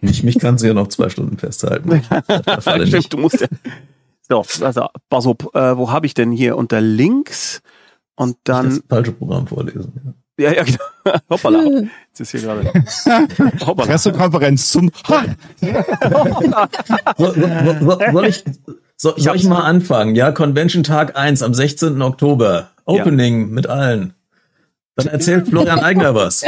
[0.01, 2.03] mich, mich kannst du ja noch zwei Stunden festhalten.
[2.61, 3.12] Stimmt, nicht.
[3.12, 3.49] du musst ja.
[4.29, 7.61] So, also, pass auf, äh, wo habe ich denn hier unter links?
[8.16, 10.15] Und Dann dann, das falsche Programm vorlesen.
[10.39, 10.79] ja, ja, genau.
[11.31, 11.65] Hoppala.
[12.09, 12.73] Jetzt ist hier gerade.
[13.66, 13.89] Hoppala.
[13.89, 14.91] Pressekonferenz zum
[17.19, 18.45] So, so, so, soll ich,
[18.97, 20.15] so, soll ich mal anfangen?
[20.15, 22.01] Ja, Convention Tag 1 am 16.
[22.01, 22.71] Oktober.
[22.87, 24.15] Opening mit allen.
[24.97, 26.45] Dann erzählt Florian Eigner was.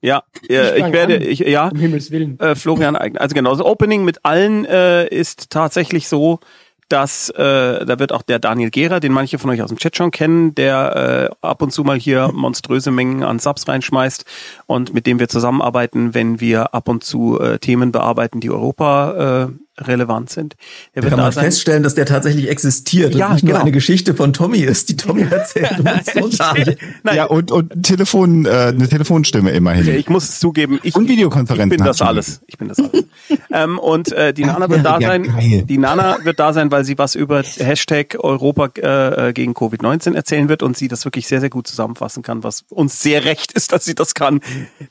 [0.00, 1.22] Ja, Ich äh, ich fang werde, an.
[1.22, 2.38] ich, ja, Um Himmels Willen.
[2.40, 3.20] äh, Florian Eigner.
[3.20, 6.40] Also genau, das Opening mit allen äh, ist tatsächlich so,
[6.88, 9.96] dass äh, da wird auch der Daniel Gehrer, den manche von euch aus dem Chat
[9.96, 14.24] schon kennen, der äh, ab und zu mal hier monströse Mengen an Subs reinschmeißt
[14.66, 19.48] und mit dem wir zusammenarbeiten, wenn wir ab und zu äh, Themen bearbeiten, die Europa
[19.48, 20.54] äh, relevant sind.
[20.94, 21.44] Da wird kann da man sein.
[21.44, 23.62] feststellen, dass der tatsächlich existiert Ja, und nicht nur genau.
[23.62, 25.72] eine Geschichte von Tommy ist, die Tommy erzählt.
[25.78, 26.76] Du bist so schade.
[27.02, 29.88] Nein, Ja, und, und ein Telefon, äh, eine Telefonstimme immerhin.
[29.94, 32.40] ich muss es zugeben, ich, Und Videokonferenzen ich bin das alles.
[32.46, 33.04] Ich bin das alles.
[33.52, 35.22] ähm, und äh, die Nana wird da Ja, sein.
[35.24, 35.62] geil.
[35.68, 38.66] Die Nana wird da sein, weil sie was über Hashtag Europa
[39.28, 42.64] äh, gegen Covid-19 erzählen wird und sie das wirklich sehr, sehr gut zusammenfassen kann, was
[42.70, 44.40] uns sehr recht ist, dass sie das kann,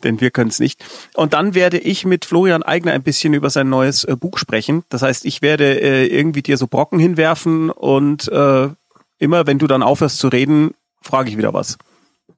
[0.03, 0.83] denn wir können es nicht.
[1.15, 4.74] Und dann werde ich mit Florian Eigner ein bisschen über sein neues äh, Buch sprechen.
[4.89, 8.69] Das heißt, ich werde äh, irgendwie dir so Brocken hinwerfen und äh,
[9.17, 10.71] immer, wenn du dann aufhörst zu reden,
[11.01, 11.77] frage ich wieder was.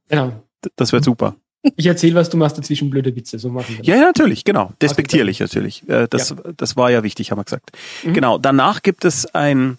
[0.09, 0.33] Genau.
[0.63, 1.35] D- Das wird super.
[1.75, 3.39] Ich erzähle was, du machst dazwischen blöde Witze.
[3.39, 3.87] So machen wir das.
[3.87, 4.71] Ja, ja, natürlich, genau.
[4.81, 5.87] Despektierlich natürlich.
[5.89, 7.71] Äh, das, das war ja wichtig, haben wir gesagt.
[8.03, 8.37] Genau.
[8.37, 9.77] Danach gibt es ein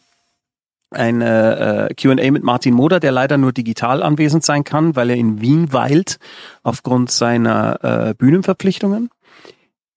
[0.91, 5.17] ein äh, Q&A mit Martin Moder, der leider nur digital anwesend sein kann, weil er
[5.17, 6.19] in Wien weilt
[6.63, 9.11] aufgrund seiner äh, Bühnenverpflichtungen.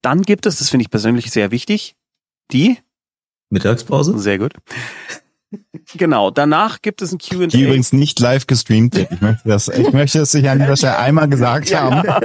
[0.02, 1.94] Dann gibt es, das finde ich persönlich sehr wichtig,
[2.52, 2.78] die,
[3.50, 4.18] Mittagspause?
[4.18, 4.54] sehr gut.
[5.96, 7.46] Genau, danach gibt es ein Q&A.
[7.46, 9.12] Die übrigens nicht live gestreamt wird.
[9.12, 12.06] Ich möchte das, ich möchte das sicher an dieser Stelle einmal gesagt haben.
[12.06, 12.20] ja,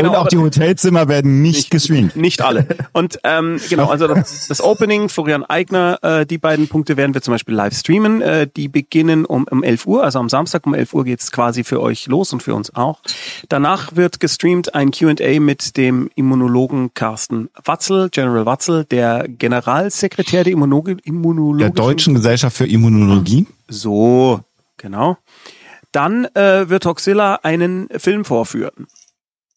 [0.00, 0.08] okay.
[0.08, 2.16] Und Genau, auch die Hotelzimmer werden nicht, Nicht- gestreamt.
[2.16, 2.66] Nicht alle.
[2.92, 7.22] Und ähm, genau, also das, das Opening, Florian Eigner, äh, die beiden Punkte werden wir
[7.22, 8.22] zum Beispiel live streamen.
[8.22, 11.64] Äh, die beginnen um, um 11 Uhr, also am Samstag um 11 Uhr geht's quasi
[11.64, 13.00] für euch los und für uns auch.
[13.48, 20.52] Danach wird gestreamt ein Q&A mit dem Immunologen Carsten Watzel, General Watzel, der Generalsekretär der
[20.52, 21.74] Immunologe, Immunologischen...
[21.74, 23.46] Der Deutschen Gesellschaft für Immunologie.
[23.68, 24.40] So,
[24.76, 25.16] genau.
[25.92, 28.86] Dann äh, wird Toxilla einen Film vorführen.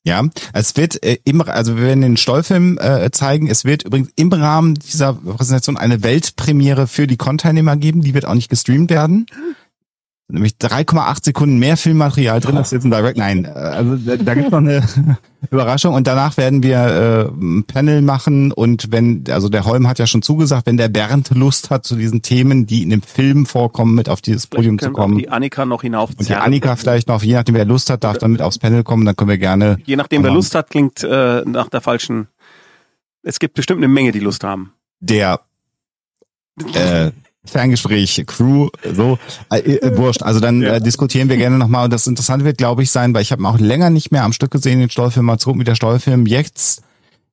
[0.06, 0.22] Ja,
[0.52, 3.48] es wird äh, im, also wir werden den Stollfilm äh, zeigen.
[3.48, 8.02] Es wird übrigens im Rahmen dieser Präsentation eine Weltpremiere für die Con-Teilnehmer geben.
[8.02, 9.28] Die wird auch nicht gestreamt werden.
[10.28, 13.18] Nämlich 3,8 Sekunden mehr Filmmaterial drin als jetzt in Direct.
[13.18, 14.84] Nein, äh, also da, da gibt noch eine
[15.52, 20.00] Überraschung und danach werden wir äh, ein Panel machen und wenn, also der Holm hat
[20.00, 23.46] ja schon zugesagt, wenn der Bernd Lust hat zu diesen Themen, die in dem Film
[23.46, 25.18] vorkommen, mit auf dieses Podium zu kommen.
[25.18, 26.12] Die Annika noch hinauf.
[26.18, 28.84] Und die Annika vielleicht noch, je nachdem wer Lust hat, darf dann mit aufs Panel
[28.84, 29.78] kommen, dann können wir gerne.
[29.86, 32.28] Je nachdem, wer Lust hat, klingt äh, nach der falschen.
[33.22, 34.74] Es gibt bestimmt eine Menge, die Lust haben.
[35.00, 35.42] Der
[36.74, 37.12] äh,
[37.46, 39.20] Ferngespräch, Crew, so,
[39.52, 40.24] äh, äh, wurscht.
[40.24, 40.76] Also dann Ja.
[40.76, 41.86] äh, diskutieren wir gerne nochmal.
[41.86, 44.34] Und das Interessante wird, glaube ich, sein, weil ich habe auch länger nicht mehr am
[44.34, 46.26] Stück gesehen, den Stollfilm mal zurück mit der Stollfilm.
[46.26, 46.84] Jetzt,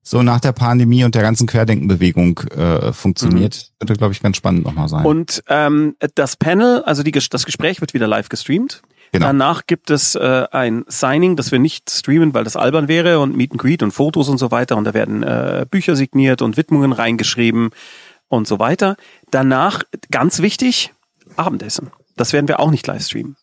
[0.03, 3.71] so nach der Pandemie und der ganzen Querdenkenbewegung äh, funktioniert.
[3.79, 5.05] Könnte, glaube ich, ganz spannend nochmal sein.
[5.07, 8.83] Und ähm, das Panel, also die, das Gespräch wird wieder live gestreamt.
[9.13, 9.27] Genau.
[9.27, 13.37] Danach gibt es äh, ein Signing, das wir nicht streamen, weil das albern wäre und
[13.37, 14.77] Meet and Greet und Fotos und so weiter.
[14.77, 17.71] Und da werden äh, Bücher signiert und Widmungen reingeschrieben
[18.31, 18.97] und so weiter.
[19.31, 20.95] Danach, ganz wichtig,
[21.37, 21.91] Abendessen.
[22.17, 23.37] Das werden wir auch nicht live streamen.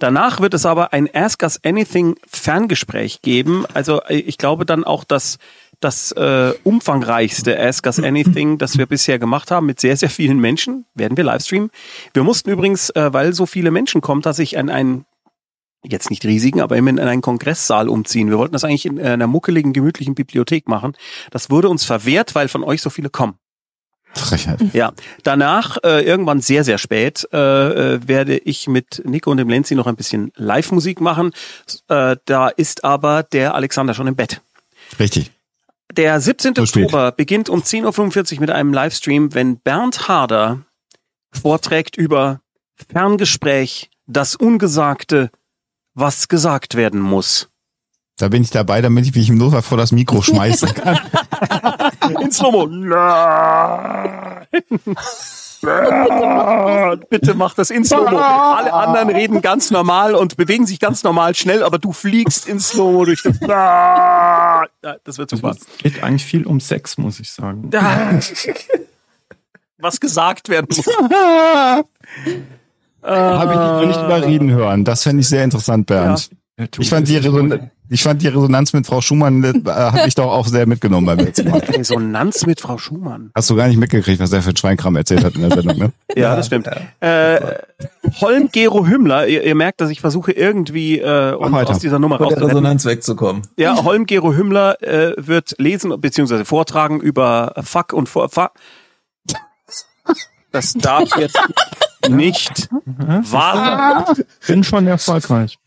[0.00, 3.66] Danach wird es aber ein Ask Us Anything Ferngespräch geben.
[3.74, 5.38] Also äh, ich glaube dann auch, dass
[5.78, 10.38] das äh, umfangreichste Ask Us Anything, das wir bisher gemacht haben, mit sehr, sehr vielen
[10.38, 11.70] Menschen, werden wir live streamen.
[12.14, 15.04] Wir mussten übrigens, äh, weil so viele Menschen kommen, dass ich an einen
[15.82, 18.30] jetzt nicht riesigen, aber immerhin in einen Kongresssaal umziehen.
[18.30, 20.94] Wir wollten das eigentlich in einer muckeligen, gemütlichen Bibliothek machen.
[21.30, 23.38] Das wurde uns verwehrt, weil von euch so viele kommen.
[24.14, 24.60] Frechheit.
[24.72, 24.92] Ja,
[25.22, 27.38] danach, äh, irgendwann sehr, sehr spät, äh,
[27.94, 31.32] äh, werde ich mit Nico und dem Lenzi noch ein bisschen Live-Musik machen.
[31.88, 34.42] Äh, da ist aber der Alexander schon im Bett.
[34.98, 35.30] Richtig.
[35.92, 36.54] Der 17.
[36.54, 36.84] So spät.
[36.84, 40.60] Oktober beginnt um 10.45 Uhr mit einem Livestream, wenn Bernd Harder
[41.32, 42.40] vorträgt über
[42.92, 45.30] Ferngespräch, das Ungesagte,
[45.94, 47.48] was gesagt werden muss.
[48.16, 50.98] Da bin ich dabei, damit ich mich im Notfall vor das Mikro schmeißen kann.
[52.20, 52.66] In Slow-Mo.
[57.10, 58.16] Bitte mach das in Slow-Mo.
[58.18, 62.58] Alle anderen reden ganz normal und bewegen sich ganz normal schnell, aber du fliegst in
[62.60, 63.38] Slow-Mo durch das.
[63.40, 64.64] Ja,
[65.04, 65.50] Das wird super.
[65.50, 67.70] Es geht eigentlich viel um Sex, muss ich sagen.
[69.78, 70.86] Was gesagt werden muss.
[73.02, 74.84] Habe ich noch nicht überreden hören.
[74.84, 76.30] Das fände ich sehr interessant, Bernd.
[76.78, 80.30] Ich fand, die Reson ich fand die Resonanz mit Frau Schumann, äh, hat mich doch
[80.30, 81.58] auch sehr mitgenommen beim letzten Mal.
[81.58, 83.32] Resonanz mit Frau Schumann.
[83.34, 85.76] Hast du gar nicht mitgekriegt, was der für ein Schweinkram erzählt hat in der Sendung,
[85.76, 85.92] ne?
[86.14, 86.68] Ja, das stimmt.
[87.00, 87.40] Äh,
[88.20, 91.04] Holm Gero Hümmler, ihr, ihr merkt, dass ich versuche irgendwie äh,
[91.40, 91.70] weiter.
[91.70, 92.40] aus dieser Nummer Von der.
[92.40, 93.42] Resonanz wegzukommen.
[93.56, 96.44] Ja, Holm Gero Hümmler äh, wird lesen bzw.
[96.44, 98.52] vortragen über Fuck und vor Fuck.
[100.52, 101.38] Das darf jetzt
[102.08, 104.24] nicht wahr sein.
[104.46, 105.58] Bin schon erfolgreich.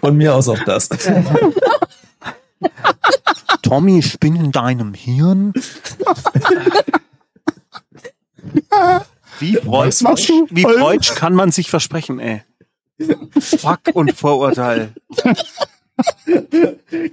[0.00, 0.88] Von mir aus auch das.
[3.62, 5.52] Tommy, ich bin in deinem Hirn.
[9.38, 10.46] Wie du?
[10.50, 12.42] Wie deutsch kann man sich versprechen, ey?
[13.38, 14.92] Fuck und Vorurteil.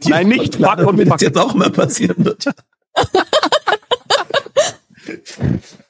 [0.05, 1.09] Nein, nicht Fuck und Fuck.
[1.09, 2.45] das jetzt auch mal passieren wird.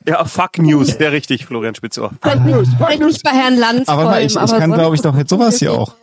[0.09, 2.11] Ja, Fuck News, sehr richtig, Florian Spitzohr.
[2.21, 3.87] Vielleicht nicht bei Herrn Lanz.
[3.87, 5.93] Aber mal, ich, ich kann, glaube ich, doch jetzt sowas hier auch.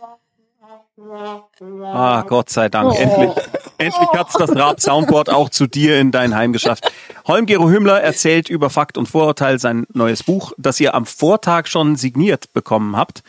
[1.83, 2.97] Ah, Gott sei Dank.
[2.97, 3.31] Endlich,
[3.77, 6.89] endlich hat's das Rap Soundboard auch zu dir in dein Heim geschafft.
[7.27, 11.95] Holm-Gero Hümmler erzählt über Fakt und Vorurteil sein neues Buch, das ihr am Vortag schon
[11.97, 13.23] signiert bekommen habt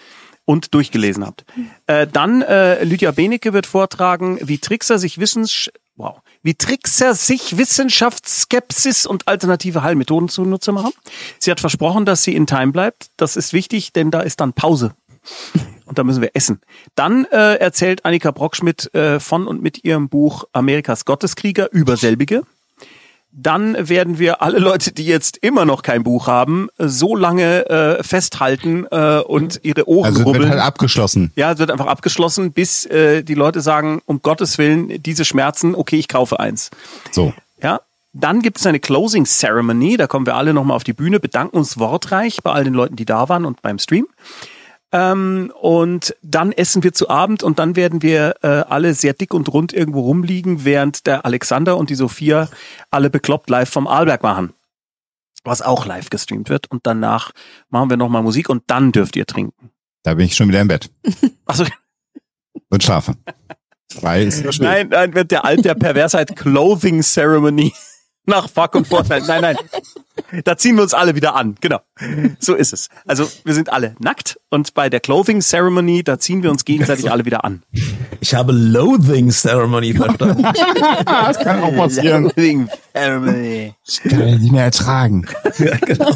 [0.45, 1.45] und durchgelesen habt.
[1.87, 7.59] Äh, dann äh, Lydia Benecke wird vortragen, wie Trickser sich Wissens wow, wie Trickser sich
[7.59, 10.93] Wissenschaftsskepsis und alternative Heilmethoden zunutze machen.
[11.39, 13.11] Sie hat versprochen, dass sie in Time bleibt.
[13.19, 14.95] Das ist wichtig, denn da ist dann Pause.
[15.85, 16.63] Und da müssen wir essen.
[16.95, 22.45] Dann äh, erzählt Annika Brockschmidt äh, von und mit ihrem Buch Amerikas Gotteskrieger über selbige.
[23.41, 28.03] Dann werden wir alle Leute, die jetzt immer noch kein Buch haben, so lange äh,
[28.03, 30.51] festhalten äh, und ihre Ohren Also es wird rubbeln.
[30.51, 31.33] halt abgeschlossen.
[31.37, 35.77] Ja, es wird einfach abgeschlossen, bis äh, die Leute sagen, um Gottes Willen, diese Schmerzen,
[35.77, 36.71] okay, ich kaufe eins.
[37.13, 37.33] So.
[37.63, 37.81] Ja,
[38.13, 41.57] dann gibt es eine Closing Ceremony, da kommen wir alle nochmal auf die Bühne, bedanken
[41.57, 44.09] uns wortreich bei all den Leuten, die da waren und beim Stream.
[44.91, 49.35] Ähm, und dann essen wir zu Abend und dann werden wir äh, alle sehr dick
[49.35, 52.49] und rund irgendwo rumliegen, während der Alexander und die Sophia
[52.91, 54.55] alle bekloppt live vom Arlberg machen.
[55.45, 56.71] Was auch live gestreamt wird.
[56.71, 57.33] Und danach
[57.69, 59.71] machen wir nochmal Musik und dann dürft ihr trinken.
[60.03, 60.91] Da bin ich schon wieder im Bett
[61.47, 61.65] Achso,
[62.71, 63.15] und schlafe.
[64.01, 67.73] Weil es ist Nein, nein, wird der Alt der Perversheit Clothing Ceremony
[68.29, 69.23] nach Fuck und Vorteil.
[69.27, 69.57] Nein, nein.
[70.45, 71.55] Da ziehen wir uns alle wieder an.
[71.61, 71.81] Genau.
[72.39, 72.89] So ist es.
[73.07, 77.11] Also wir sind alle nackt und bei der Clothing Ceremony, da ziehen wir uns gegenseitig
[77.11, 77.63] alle wieder an.
[78.21, 80.45] Ich habe Loathing Ceremony verstanden.
[81.05, 82.25] Das kann auch passieren.
[82.31, 83.75] Clothing Ceremony.
[83.87, 85.27] Ich kann das nicht mehr ertragen.
[85.59, 86.11] ja, genau.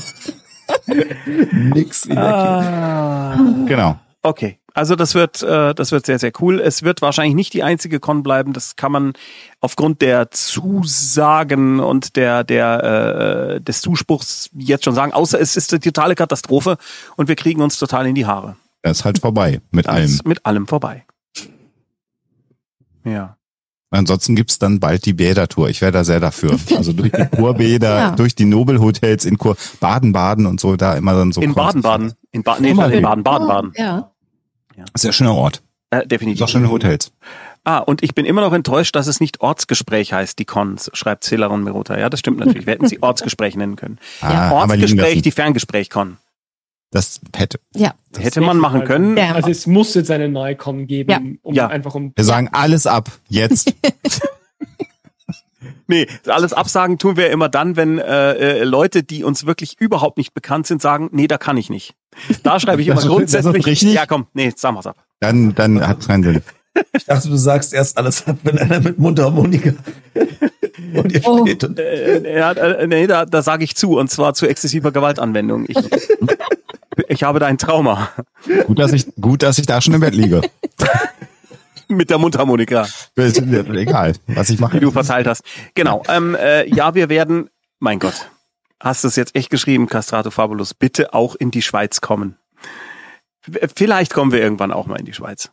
[1.52, 3.36] Nix wie Ah.
[3.66, 3.98] Genau.
[4.24, 6.60] Okay, also das wird, äh, das wird sehr, sehr cool.
[6.60, 8.52] Es wird wahrscheinlich nicht die einzige Con bleiben.
[8.52, 9.12] Das kann man
[9.60, 15.12] aufgrund der Zusagen und der, der äh, des Zuspruchs jetzt schon sagen.
[15.12, 16.76] Außer es ist eine totale Katastrophe
[17.16, 18.54] und wir kriegen uns total in die Haare.
[18.82, 20.04] Er ist halt vorbei mit Das allem.
[20.04, 21.04] ist mit allem vorbei.
[23.04, 23.36] Ja.
[23.90, 25.68] Ansonsten gibt's dann bald die Bädertour.
[25.68, 26.58] Ich wäre da sehr dafür.
[26.76, 28.10] Also durch die Kurbäder, Ja.
[28.12, 31.40] durch die Nobelhotels in Kur, Baden-Baden und so, da immer dann so.
[31.42, 31.54] In.
[31.54, 32.12] Baden-Baden.
[32.30, 33.02] In ba nee, in hin.
[33.02, 33.72] Baden-Baden-Baden.
[33.76, 34.11] Ja.
[34.94, 35.62] Sehr schöner Ort.
[35.90, 36.42] Äh, definitiv.
[36.42, 37.12] auch schöne Hotels.
[37.64, 41.22] Ah, und ich bin immer noch enttäuscht, dass es nicht Ortsgespräch heißt, die Cons, schreibt
[41.24, 41.98] Celeron Merota.
[41.98, 42.66] Ja, das stimmt natürlich.
[42.66, 43.98] Wir hätten sie Ortsgespräch nennen können.
[44.20, 44.28] Ah,
[44.68, 46.16] wir liegen Ortsgespräch, die Ferngespräch-Con.
[46.90, 47.58] Das hätte.
[47.74, 47.94] Ja.
[48.18, 49.16] Hätte man machen können.
[49.16, 49.32] Ja.
[49.32, 51.20] Also es muss jetzt eine neue Con geben, Ja.
[51.42, 51.68] um Ja.
[51.68, 53.10] einfach um Wir sagen alles ab.
[53.28, 53.72] Jetzt.
[55.86, 60.18] Nee, alles absagen tun wir immer dann, wenn äh, äh, Leute, die uns wirklich überhaupt
[60.18, 61.94] nicht bekannt sind, sagen, nee, da kann ich nicht.
[62.42, 63.66] Da schreibe ich immer grundsätzlich.
[63.66, 63.92] richtig?
[63.94, 64.96] Ja, komm, nee, sagen wir's ab.
[65.20, 66.42] Dann, dann hat keinen Sinn.
[66.96, 69.72] Ich dachte, du sagst erst alles ab, wenn einer mit Mundharmonika
[70.94, 71.44] und ihr Oh.
[71.44, 71.64] steht.
[71.64, 75.66] Und Äh, ja, äh, nee, da, da sage ich zu, und zwar zu exzessiver Gewaltanwendung.
[75.68, 75.76] Ich,
[77.08, 78.08] ich habe da ein Trauma
[78.66, 80.40] Gut, dass ich, gut, dass ich da schon im Bett liege.
[81.96, 82.86] Mit der Mundharmonika.
[83.16, 84.78] Egal, was ich mache.
[84.78, 85.42] die du verteilt hast.
[85.74, 86.02] Genau.
[86.08, 88.30] Ähm, äh, ja, wir werden, mein Gott,
[88.80, 92.36] hast du es jetzt echt geschrieben, Castrato Fabulous, bitte auch in die Schweiz kommen.
[93.74, 95.50] Vielleicht kommen wir irgendwann auch mal in die Schweiz.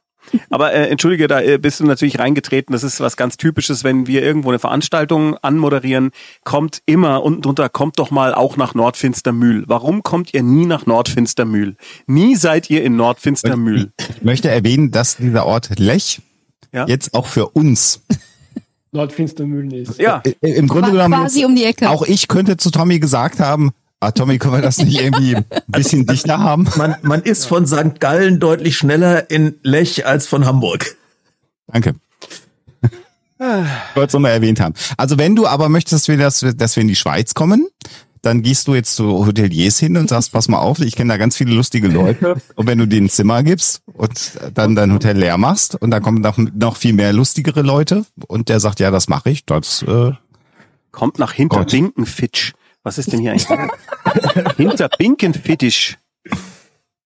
[0.50, 2.74] Aber äh, entschuldige, da äh, bist du natürlich reingetreten.
[2.74, 6.12] Das ist was ganz Typisches, wenn wir irgendwo eine Veranstaltung anmoderieren,
[6.44, 9.64] kommt immer unten drunter, kommt doch mal auch nach Nordfinstermühl.
[9.68, 11.76] Warum kommt ihr nie nach Nordfinstermühl?
[12.06, 13.92] Nie seid ihr in Nordfinstermühl.
[13.98, 16.22] Ich möchte erwähnen, dass dieser Ort Lech
[16.72, 16.86] Ja.
[16.88, 18.02] jetzt auch für uns
[18.92, 20.00] Nordfinstermühlen ist.
[20.00, 21.90] Ja, im Grunde War genommen quasi um die Ecke.
[21.90, 25.46] auch ich könnte zu Tommy gesagt haben, ah Tommy, können wir das nicht irgendwie ein
[25.68, 26.68] bisschen dichter haben?
[26.76, 28.00] man, man ist von St.
[28.00, 30.96] Gallen deutlich schneller in Lech als von Hamburg.
[31.68, 31.96] Danke.
[32.82, 34.74] Ich wollte es nochmal erwähnt haben.
[34.98, 37.70] Also wenn du aber möchtest, dass wir, dass wir, dass wir in die Schweiz kommen,
[38.22, 41.18] dann gehst du jetzt zu Hoteliers hin und sagst, pass mal auf, ich kenne da
[41.18, 42.36] ganz viele lustige Leute.
[42.56, 46.02] Und wenn du denen ein Zimmer gibst und dann dein Hotel leer machst und dann
[46.02, 49.84] kommen noch, noch viel mehr lustigere Leute und der sagt, ja, das mache ich, das
[49.84, 50.12] äh,
[50.92, 52.54] kommt nach Hinterbinkenfitsch.
[52.84, 53.48] Was ist denn hier eigentlich?
[54.58, 55.98] Hinterbinkenfittisch.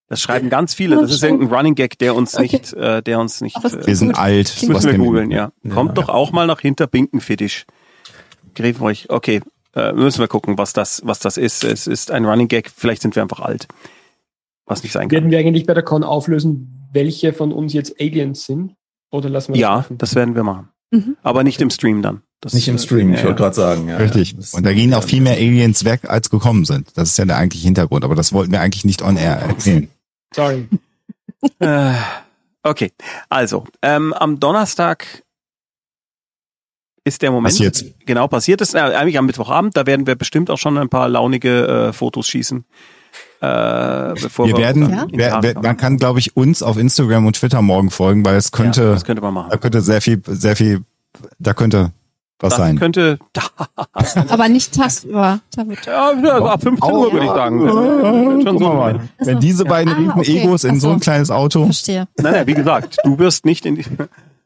[0.08, 0.98] Das schreiben ganz viele.
[1.02, 2.44] Das ist irgendein Running Gag, der uns Okay.
[2.44, 3.58] nicht, äh, der uns nicht.
[3.58, 4.20] Äh, wir sind Gut.
[4.20, 4.64] alt.
[4.68, 5.52] Müssen wir googeln, ja.
[5.70, 7.66] Kommt doch auch mal nach Hinterbinkenfittisch.
[8.54, 9.10] Griff euch.
[9.10, 9.42] Okay,
[9.76, 11.64] äh, müssen wir gucken, was das, was das ist.
[11.64, 12.72] Es ist ein Running Gag.
[12.76, 13.68] Vielleicht sind wir einfach alt.
[14.66, 15.12] Was nicht sein kann.
[15.12, 18.76] Werden wir eigentlich bei der Con auflösen, welche von uns jetzt Aliens sind?
[19.12, 19.98] Oder lassen wir das Ja, offen?
[19.98, 20.70] das werden wir machen.
[20.92, 21.18] Mhm.
[21.24, 22.22] Aber nicht im Stream dann.
[22.40, 23.46] Das, Nicht im äh, Stream, ja, ich wollte ja.
[23.46, 23.88] gerade sagen.
[23.88, 24.34] Ja, Richtig.
[24.34, 24.58] ja.
[24.58, 26.90] Und da gehen auch viel mehr Aliens weg, als gekommen sind.
[26.96, 28.04] Das ist ja der eigentliche Hintergrund.
[28.04, 29.88] Aber das wollten wir eigentlich nicht on air erzählen.
[30.36, 30.68] Sorry.
[31.60, 31.94] Äh,
[32.64, 32.92] okay,
[33.30, 35.23] also ähm, am Donnerstag
[37.06, 37.54] ist der Moment.
[37.54, 37.84] Passiert's.
[38.06, 38.74] Genau, passiert ist.
[38.76, 42.28] Äh, eigentlich am Mittwochabend, da werden wir bestimmt auch schon ein paar launige äh, Fotos
[42.28, 42.64] schießen.
[43.42, 45.06] Äh, bevor Wir wir werden, Ja?
[45.12, 48.52] wer, wer, man kann, glaube ich, uns auf Instagram und Twitter morgen folgen, weil es
[48.54, 49.50] ja, könnte, das könnte man machen.
[49.52, 50.82] da könnte sehr viel, sehr viel,
[51.40, 51.92] da könnte
[52.40, 52.80] was Das sein.
[52.80, 53.20] könnte
[54.30, 55.40] Aber nicht tagsüber.
[55.56, 55.86] Damit.
[55.86, 58.42] ja, ja, so ab 15 Uhr würde ich sagen.
[58.44, 58.74] Schon so.
[58.74, 60.40] mal, Wenn diese beiden Ah, riesen okay.
[60.42, 61.66] Egos in Ach so ein kleines Auto.
[61.66, 62.08] Verstehe.
[62.18, 63.86] Nein, nein, wie gesagt, du wirst nicht in die.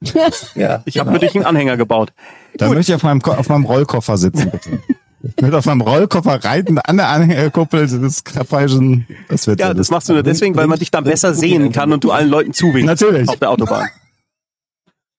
[0.56, 2.14] Ja, Ich habe für dich einen Anhänger gebaut.
[2.56, 4.80] Dann möchte ich auf meinem, auf meinem Rollkoffer sitzen, bitte.
[5.36, 9.90] Ich möchte auf meinem Rollkoffer reiten, an der Anhängerkuppel des falschen, das wird Ja, das
[9.90, 12.54] machst du nur deswegen, weil man dich dann besser sehen kann und du allen Leuten
[12.54, 13.28] zuwinkst Natürlich.
[13.28, 13.90] auf der Autobahn.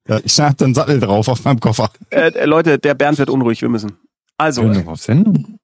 [0.08, 1.90] Ja, ich schnapp dann Sattel drauf auf meinem Koffer.
[2.10, 3.98] Äh, äh, Leute, der Bernd wird unruhig, wir müssen.
[4.38, 5.58] Also, wir noch auf Sendung?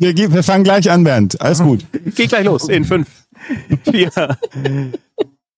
[0.00, 1.40] Wir, fangen gleich an, Bernd.
[1.40, 1.84] Alles gut.
[2.16, 3.08] geht gleich los in fünf,
[3.84, 4.10] vier.